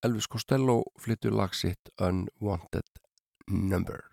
Elvis 0.06 0.28
Costello 0.30 0.82
flyttur 1.00 1.34
lag 1.34 1.54
sitt 1.58 1.90
Unwanted 1.98 2.86
Number. 3.48 4.04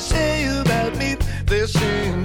they 0.00 0.06
say 0.06 0.60
about 0.60 0.96
me, 0.96 1.16
they're 1.44 1.66
saying 1.66 2.24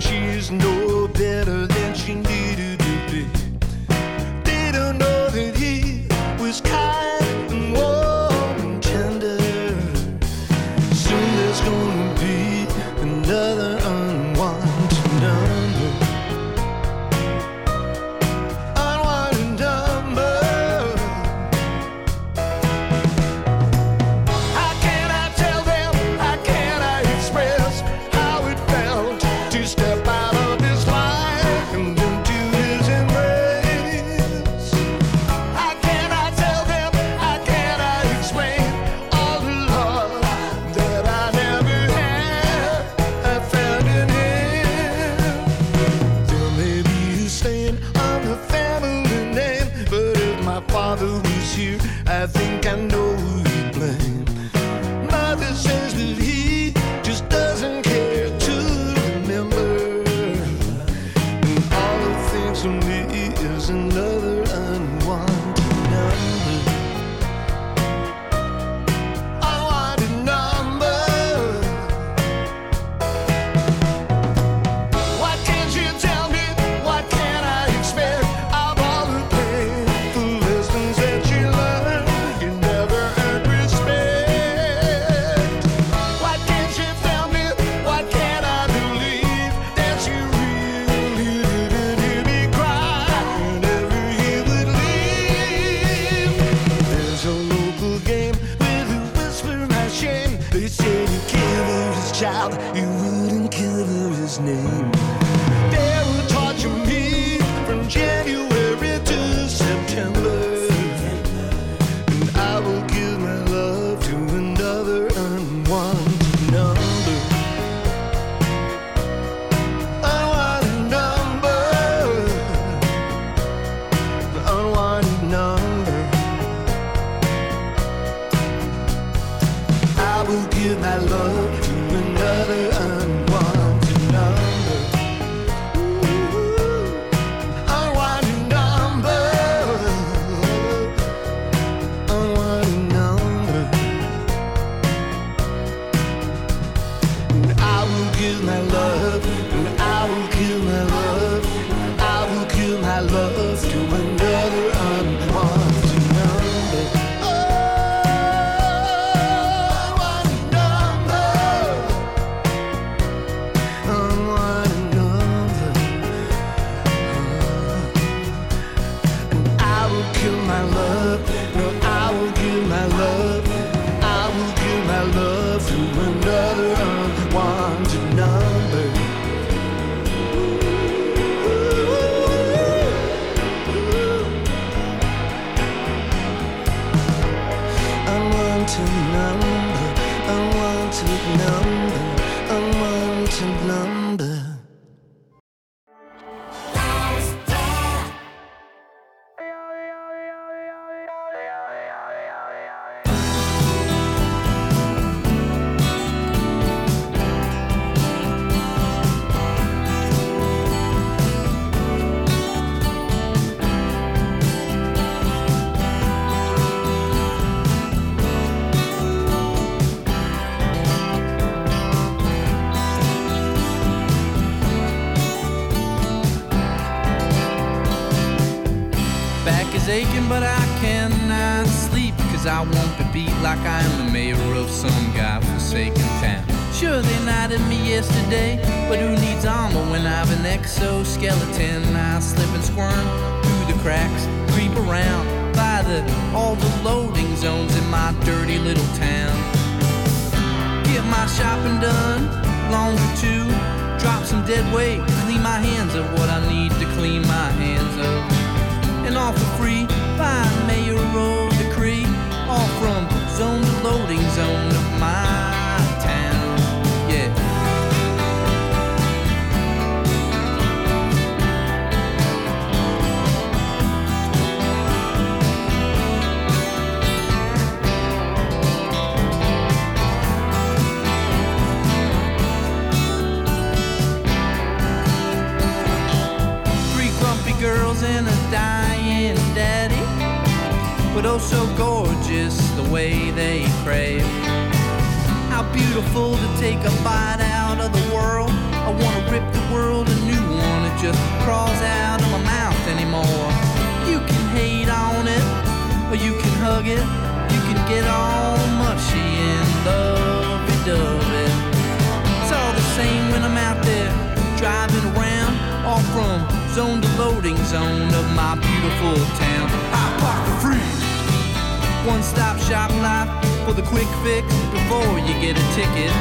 zone 316.75 316.99
to 316.99 317.07
loading 317.17 317.55
zone 317.63 318.13
of 318.13 318.25
my 318.35 318.53
beautiful 318.55 319.15
town. 319.39 319.69
I 319.93 320.17
park 320.19 320.45
for 320.45 320.57
free. 320.67 322.09
One 322.11 322.21
stop 322.21 322.59
shop 322.59 322.91
life 322.99 323.29
for 323.63 323.71
the 323.71 323.83
quick 323.83 324.09
fix 324.25 324.45
before 324.71 325.17
you 325.19 325.33
get 325.39 325.55
a 325.55 325.65
ticket. 325.73 326.11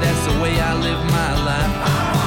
That's 0.00 0.26
the 0.26 0.40
way 0.40 0.60
I 0.60 0.72
live 0.74 1.04
my 1.10 1.44
life. 1.44 2.23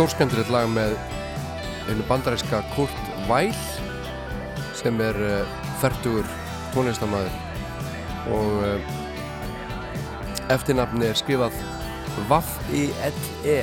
Stórskendrið 0.00 0.48
lag 0.48 0.64
með 0.72 0.94
einu 1.90 2.00
bandaríska 2.08 2.62
Kurt 2.72 3.00
Weill 3.28 3.52
sem 4.78 4.96
er 5.04 5.18
uh, 5.20 5.58
færtugur 5.82 6.24
tónlistamæður 6.72 7.34
og 8.32 8.54
uh, 8.64 8.94
eftirnafni 10.56 11.04
er 11.10 11.20
skrifað 11.20 11.60
Vaff-I-L-E 12.32 13.58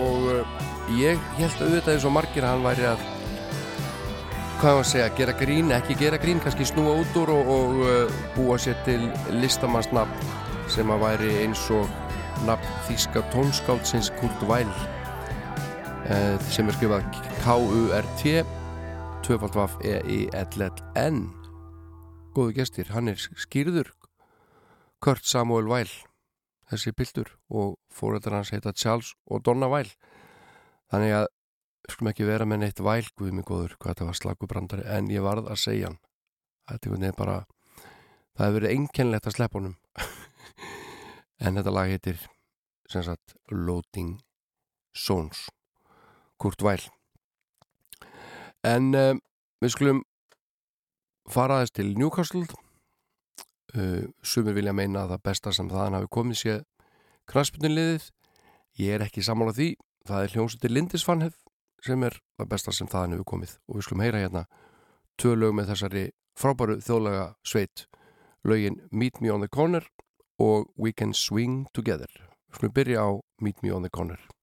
og 0.00 0.32
uh, 0.32 0.56
ég 0.96 1.20
held 1.36 1.60
auðvitað 1.60 1.92
eins 1.98 2.08
og 2.08 2.16
margir 2.16 2.48
að 2.48 2.54
hann 2.54 2.68
væri 2.70 2.88
að 2.94 3.06
hvað 4.62 4.80
var 4.80 4.80
að 4.80 4.92
segja, 4.94 5.14
gera 5.20 5.38
grín, 5.44 5.76
ekki 5.76 6.00
gera 6.06 6.24
grín 6.24 6.40
kannski 6.40 6.72
snúa 6.72 6.96
út 7.04 7.20
úr 7.20 7.36
og, 7.36 7.56
og 7.60 7.82
uh, 7.84 8.20
búa 8.32 8.56
sér 8.56 8.80
til 8.88 9.10
listamannsnafn 9.44 10.72
sem 10.72 10.88
að 10.88 11.04
væri 11.04 11.40
eins 11.42 11.68
og 11.68 11.84
nafn 12.48 12.78
þýska 12.88 13.28
tónskáldsins 13.36 14.08
Kurt 14.22 14.48
Weill. 14.48 14.72
uh, 14.72 14.97
sem 16.08 16.64
er 16.64 16.72
skrifað 16.72 17.02
K-U-R-T 17.42 18.30
tvöfaldvaf 19.26 19.74
E-I-L-L-N 19.84 21.18
góðu 22.32 22.54
gestir, 22.56 22.88
hann 22.94 23.10
er 23.12 23.18
skýrður 23.20 23.90
Kurt 25.04 25.26
Samuel 25.28 25.68
Weill 25.68 25.90
þessi 26.70 26.94
pildur 26.96 27.34
og 27.52 27.76
fórættar 27.92 28.38
hans 28.38 28.54
heita 28.54 28.72
Charles 28.72 29.12
og 29.28 29.42
Donna 29.44 29.68
Weill 29.68 29.90
þannig 30.88 31.12
að 31.18 31.28
skulum 31.92 32.10
ekki 32.14 32.28
vera 32.30 32.48
með 32.48 32.62
neitt 32.62 32.80
Weill 32.84 33.12
guð 33.12 33.36
mig 33.36 33.48
góður 33.48 33.76
hvað 33.76 33.92
þetta 33.92 34.08
var 34.08 34.18
slagubrandari 34.22 34.88
en 34.96 35.12
ég 35.12 35.24
varð 35.24 35.52
að 35.52 35.60
segja 35.60 35.90
hann. 35.90 36.00
Þetta 36.68 37.04
er 37.10 37.20
bara 37.20 37.36
það 38.32 38.46
hefur 38.46 38.56
verið 38.60 38.74
einkennlegt 38.78 39.28
að 39.28 39.36
sleppa 39.36 39.60
honum. 39.60 39.76
En 41.38 41.54
þetta 41.54 41.70
lag 41.70 41.86
heitir 41.86 42.24
sem 42.90 43.04
sagt 43.06 43.36
Loading 43.54 44.16
Zones 44.90 45.44
Kurt 46.38 46.62
Weill 46.64 46.86
en 48.66 48.94
uh, 48.94 49.14
við 49.62 49.74
skulum 49.74 50.02
fara 51.30 51.58
aðeins 51.58 51.74
til 51.76 51.92
Newcastle. 51.98 52.46
Uh, 53.76 54.08
sumir 54.24 54.56
vilja 54.56 54.72
meina 54.72 55.04
að 55.04 55.14
það 55.14 55.24
besta 55.28 55.52
sem 55.52 55.68
þaðan 55.68 55.98
hafi 55.98 56.10
komið 56.16 56.40
sé 56.40 56.54
knaspunniðið 57.28 58.08
ég 58.80 58.96
er 58.96 59.04
ekki 59.04 59.24
saman 59.24 59.52
á 59.52 59.54
því. 59.54 59.74
Það 60.08 60.24
er 60.24 60.34
hljómsveitir 60.34 60.72
Lindisfarnhef 60.72 61.36
sem 61.84 62.06
er 62.06 62.16
það 62.38 62.50
besta 62.54 62.72
sem 62.72 62.88
þaðan 62.88 63.18
hefur 63.18 63.30
komið. 63.34 63.58
Og 63.68 63.78
við 63.78 63.86
skulum 63.86 64.04
heyra 64.06 64.22
hérna 64.24 64.46
tvö 65.20 65.34
lög 65.36 65.54
með 65.58 65.74
þessari 65.74 66.06
frábæru 66.38 66.78
þjóðlega 66.80 67.28
sveit. 67.44 67.84
Lögin 68.46 68.80
Meet 68.90 69.20
Me 69.20 69.34
on 69.34 69.44
the 69.44 69.52
Corner 69.52 69.84
og 70.40 70.70
We 70.78 70.94
Can 70.96 71.12
Swing 71.12 71.66
Together. 71.74 72.08
Við 72.48 72.62
skulum 72.62 72.76
byrja 72.80 73.04
á 73.04 73.08
Meet 73.44 73.62
Me 73.62 73.74
on 73.74 73.84
the 73.84 73.92
Corner 73.92 74.37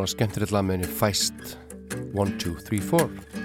Núna 0.00 0.08
skemmtilegt 0.08 0.52
lag 0.54 0.64
með 0.64 0.78
henni 0.78 0.94
Feist. 0.96 1.58
1, 2.16 2.30
2, 2.40 2.54
3, 2.70 2.78
4 2.88 3.39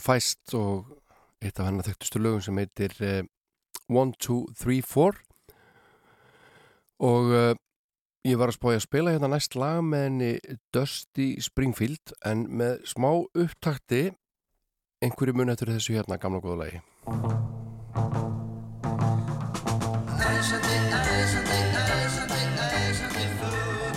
Hann 0.00 0.16
Feist 0.16 0.54
og 0.56 0.86
eitt 1.44 1.58
af 1.60 1.66
hennar 1.68 1.84
þekktustu 1.84 2.20
lögum 2.24 2.40
sem 2.40 2.56
heitir 2.56 2.94
uh, 3.04 3.18
1, 3.92 4.12
2, 4.16 4.36
3, 4.56 4.76
4 4.88 5.10
og 7.04 7.26
uh, 7.28 7.50
ég 8.24 8.38
var 8.40 8.48
að 8.48 8.56
spája 8.56 8.78
að 8.80 8.86
spila 8.86 9.12
hérna 9.12 9.28
næst 9.28 9.58
lag 9.60 9.82
með 9.84 10.04
henni 10.06 10.30
Dusty 10.72 11.26
Springfield 11.44 12.14
en 12.24 12.46
með 12.48 12.80
smá 12.88 13.10
upptakti 13.12 14.06
einhverju 15.04 15.36
mun 15.36 15.52
eftir 15.52 15.68
þessu 15.74 15.98
hérna 15.98 16.16
gamla 16.22 16.40
góða 16.40 16.62
lagi. 16.62 16.80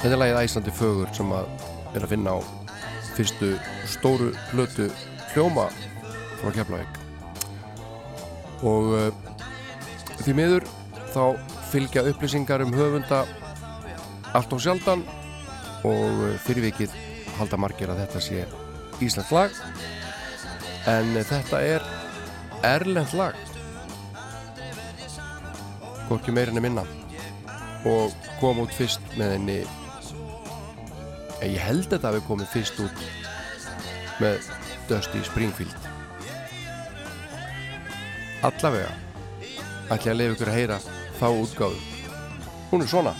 Þetta 0.03 0.11
er 0.11 0.19
lagið 0.19 0.41
Æslandi 0.43 0.75
fögur 0.83 1.15
sem 1.15 1.31
að 1.31 1.47
er 1.95 2.03
að 2.03 2.11
finna 2.17 2.35
á 2.35 2.39
fyrstu 3.15 3.55
stóru 3.87 4.33
blötu 4.51 4.91
hljóma 5.31 5.71
frá 6.43 6.51
Keflavík. 6.57 6.99
Og 8.67 8.89
uh, 8.91 9.11
því 10.23 10.35
miður 10.37 10.67
þá 11.13 11.23
fylgja 11.71 12.03
upplýsingar 12.11 12.63
um 12.65 12.73
höfunda 12.75 13.23
allt 14.35 14.53
og 14.53 14.61
sjaldan 14.63 15.05
og 15.87 16.23
uh, 16.27 16.35
fyrir 16.43 16.67
vikið 16.69 16.95
halda 17.39 17.59
margir 17.59 17.91
að 17.91 18.03
þetta 18.03 18.23
sé 18.23 18.43
Íslands 19.03 19.31
lag. 19.33 19.55
En 20.91 21.15
þetta 21.23 21.61
er 21.63 21.87
erlend 22.67 23.15
lag. 23.15 23.39
Hvorki 26.09 26.35
meirinn 26.35 26.59
er 26.59 26.67
minna. 26.67 26.83
Og 27.87 28.11
kom 28.39 28.61
út 28.63 28.75
fyrst 28.75 29.03
með 29.19 29.37
henni 29.37 29.63
ég 31.43 31.59
held 31.59 31.87
að 31.87 31.97
þetta 31.97 32.11
hafi 32.11 32.27
komið 32.27 32.51
fyrst 32.53 32.77
út 32.83 33.01
með 34.23 34.45
Dusty 34.87 35.23
Springfield 35.27 35.92
allavega. 38.49 38.93
Ætla 39.91 40.03
ég 40.03 40.13
að 40.13 40.21
leiða 40.21 40.37
ykkur 40.37 40.53
að 40.53 40.59
heyra 40.61 40.79
þá 41.19 41.27
útgáðu 41.31 41.93
hún 42.73 42.81
er 42.81 42.89
svona 42.89 43.11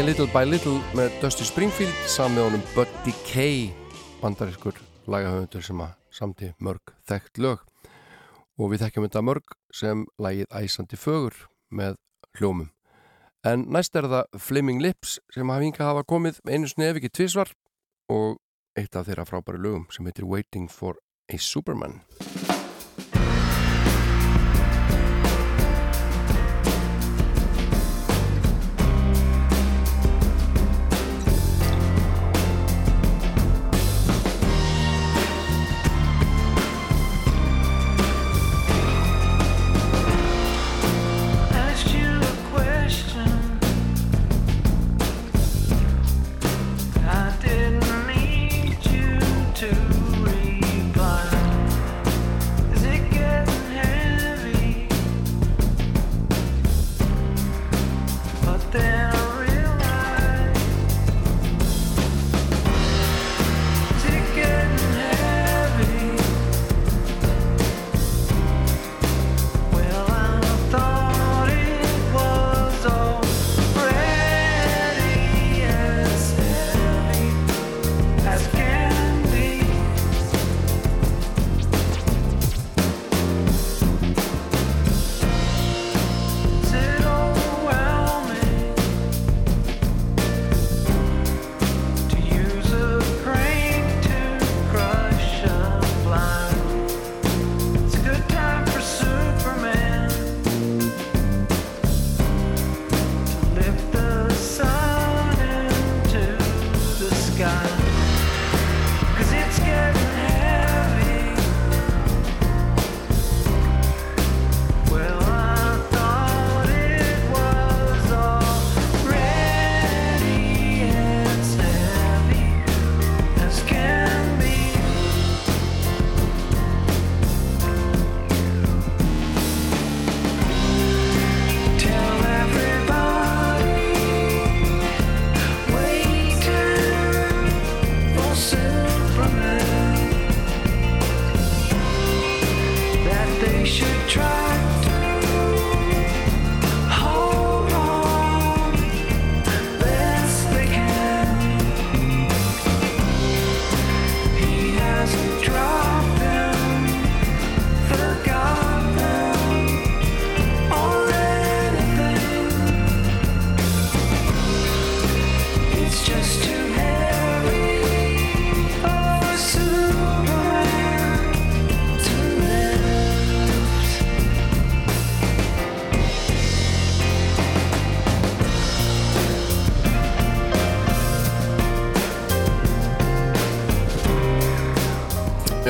Lagið 0.00 0.14
Little 0.14 0.32
by 0.32 0.46
Little 0.48 0.78
með 0.96 1.16
Dusty 1.20 1.44
Springfield 1.44 1.96
saman 2.08 2.38
með 2.38 2.46
honum 2.46 2.62
Buddy 2.72 3.12
Kay 3.28 3.58
bandarískur 4.22 4.78
lagahöfundur 5.12 5.66
sem 5.66 5.82
að 5.84 5.90
samti 6.16 6.48
mörg 6.56 6.94
þekkt 7.10 7.40
lög 7.44 7.66
og 8.56 8.72
við 8.72 8.86
þekkjum 8.86 9.06
þetta 9.10 9.22
mörg 9.28 9.52
sem 9.76 10.06
lagið 10.16 10.48
Æsandi 10.56 10.96
fögur 10.96 11.36
með 11.68 11.98
hljómum. 12.38 12.70
En 13.44 13.66
næst 13.68 14.00
er 14.00 14.08
það 14.08 14.40
Flaming 14.40 14.80
Lips 14.80 15.18
sem 15.36 15.52
hafa 15.52 15.66
hinga 15.66 15.90
hafa 15.90 16.06
komið 16.08 16.40
einu 16.48 16.70
snið 16.72 16.94
ef 16.94 17.02
ekki 17.02 17.14
tvísvar 17.20 17.52
og 18.08 18.40
eitt 18.80 18.96
af 18.96 19.04
þeirra 19.04 19.28
frábæri 19.28 19.60
lögum 19.60 19.84
sem 19.92 20.08
heitir 20.08 20.24
Waiting 20.24 20.72
for 20.72 20.96
a 21.28 21.36
Superman. 21.36 22.00
Ask 22.24 23.29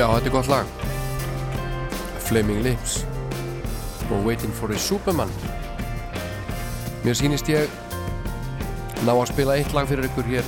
Já, 0.01 0.07
þetta 0.15 0.29
er 0.31 0.33
gott 0.33 0.47
lag. 0.49 0.69
Flaming 2.25 2.63
Lips 2.65 3.03
og 4.09 4.23
Waiting 4.25 4.53
for 4.57 4.73
a 4.73 4.77
Superman. 4.81 5.29
Mér 7.03 7.13
sýnist 7.19 7.51
ég 7.53 7.69
ná 9.05 9.11
að 9.13 9.27
spila 9.29 9.59
eitt 9.59 9.75
lag 9.77 9.85
fyrir 9.85 10.07
ykkur 10.07 10.25
hér 10.25 10.47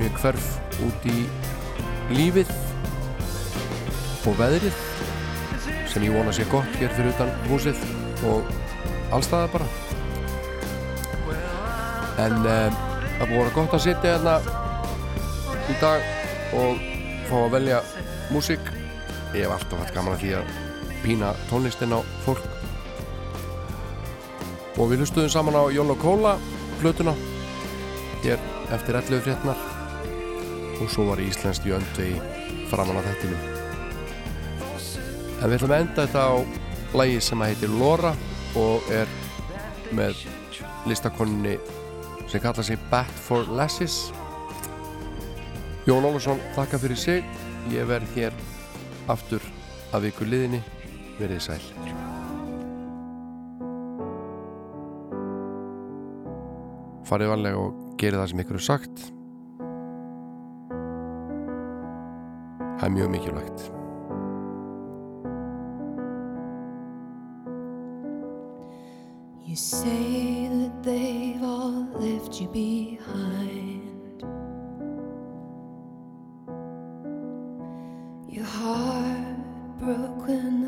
ég 0.00 0.16
hverf 0.22 0.46
út 0.86 1.04
í 1.12 1.26
lífið 2.16 2.54
og 4.30 4.38
veðrið 4.40 4.80
sem 5.92 6.06
ég 6.08 6.16
vona 6.16 6.32
sé 6.32 6.46
gott 6.48 6.80
hér 6.80 6.96
fyrir 6.96 7.12
utan 7.12 7.34
húsið 7.50 7.84
og 8.30 8.48
allstaða 9.12 9.50
bara. 9.58 9.68
En 12.24 12.38
um, 12.40 12.80
það 13.18 13.26
búið 13.26 13.36
að 13.36 13.44
vera 13.44 13.54
gott 13.60 13.76
að 13.76 13.84
sitja 13.90 14.16
hérna 14.16 14.38
í 15.68 15.78
dag 15.84 16.10
og 16.64 16.82
fá 17.28 17.36
að 17.42 17.54
velja 17.58 17.84
músík 18.32 18.75
ég 19.34 19.42
hef 19.44 19.54
alltaf 19.56 19.82
hatt 19.82 19.94
gaman 19.96 20.16
að 20.16 20.22
því 20.24 20.32
að 20.38 20.54
pína 21.02 21.32
tónlistin 21.50 21.96
á 21.96 22.00
fólk. 22.26 22.46
Og 24.76 24.90
við 24.90 25.02
hlustuðum 25.02 25.32
saman 25.32 25.58
á 25.58 25.64
Jól 25.72 25.90
og 25.94 26.00
Kóla 26.02 26.36
plötuna 26.80 27.16
hér 28.22 28.40
eftir 28.74 28.98
11 29.02 29.24
frétnar 29.24 29.60
og 30.76 30.88
svo 30.92 31.10
var 31.10 31.22
Íslandst 31.24 31.64
í 31.64 31.72
öndvegi 31.76 32.18
framan 32.70 33.00
á 33.00 33.06
þettinum 33.06 33.56
en 35.42 35.50
við 35.50 35.58
ætlum 35.58 35.72
að 35.74 35.82
enda 35.84 36.04
þetta 36.06 36.22
á 36.26 36.34
lægi 36.96 37.18
sem 37.22 37.42
að 37.42 37.50
heitir 37.52 37.72
Lora 37.76 38.12
og 38.56 38.88
er 38.94 39.10
með 39.94 40.22
listakonunni 40.88 41.56
sem 42.30 42.42
kalla 42.42 42.64
sig 42.64 42.80
Bat 42.90 43.10
for 43.26 43.48
Lasses. 43.54 44.10
Jón 45.86 46.06
Ólarsson 46.08 46.40
þakka 46.56 46.80
fyrir 46.82 46.98
sig. 46.98 47.26
Ég 47.70 47.86
verð 47.86 48.10
hér 48.16 48.34
aftur 49.12 49.42
af 49.94 50.04
ykkur 50.06 50.28
liðinni 50.28 50.62
verið 51.20 51.42
sæl. 51.46 51.62
Farið 57.06 57.30
varlega 57.30 57.60
og 57.62 57.84
gerið 58.00 58.20
það 58.20 58.32
sem 58.32 58.42
ykkur 58.42 58.58
er 58.58 58.66
sagt. 58.66 59.04
Það 62.76 62.86
er 62.88 62.94
mjög 62.96 63.12
mikilvægt. 63.14 63.70
You 69.46 69.54
say 69.54 70.48
that 70.50 70.82
they've 70.82 71.42
all 71.42 71.86
left 71.94 72.40
you 72.40 72.48
behind. 72.48 73.65
heartbroken. 78.66 80.65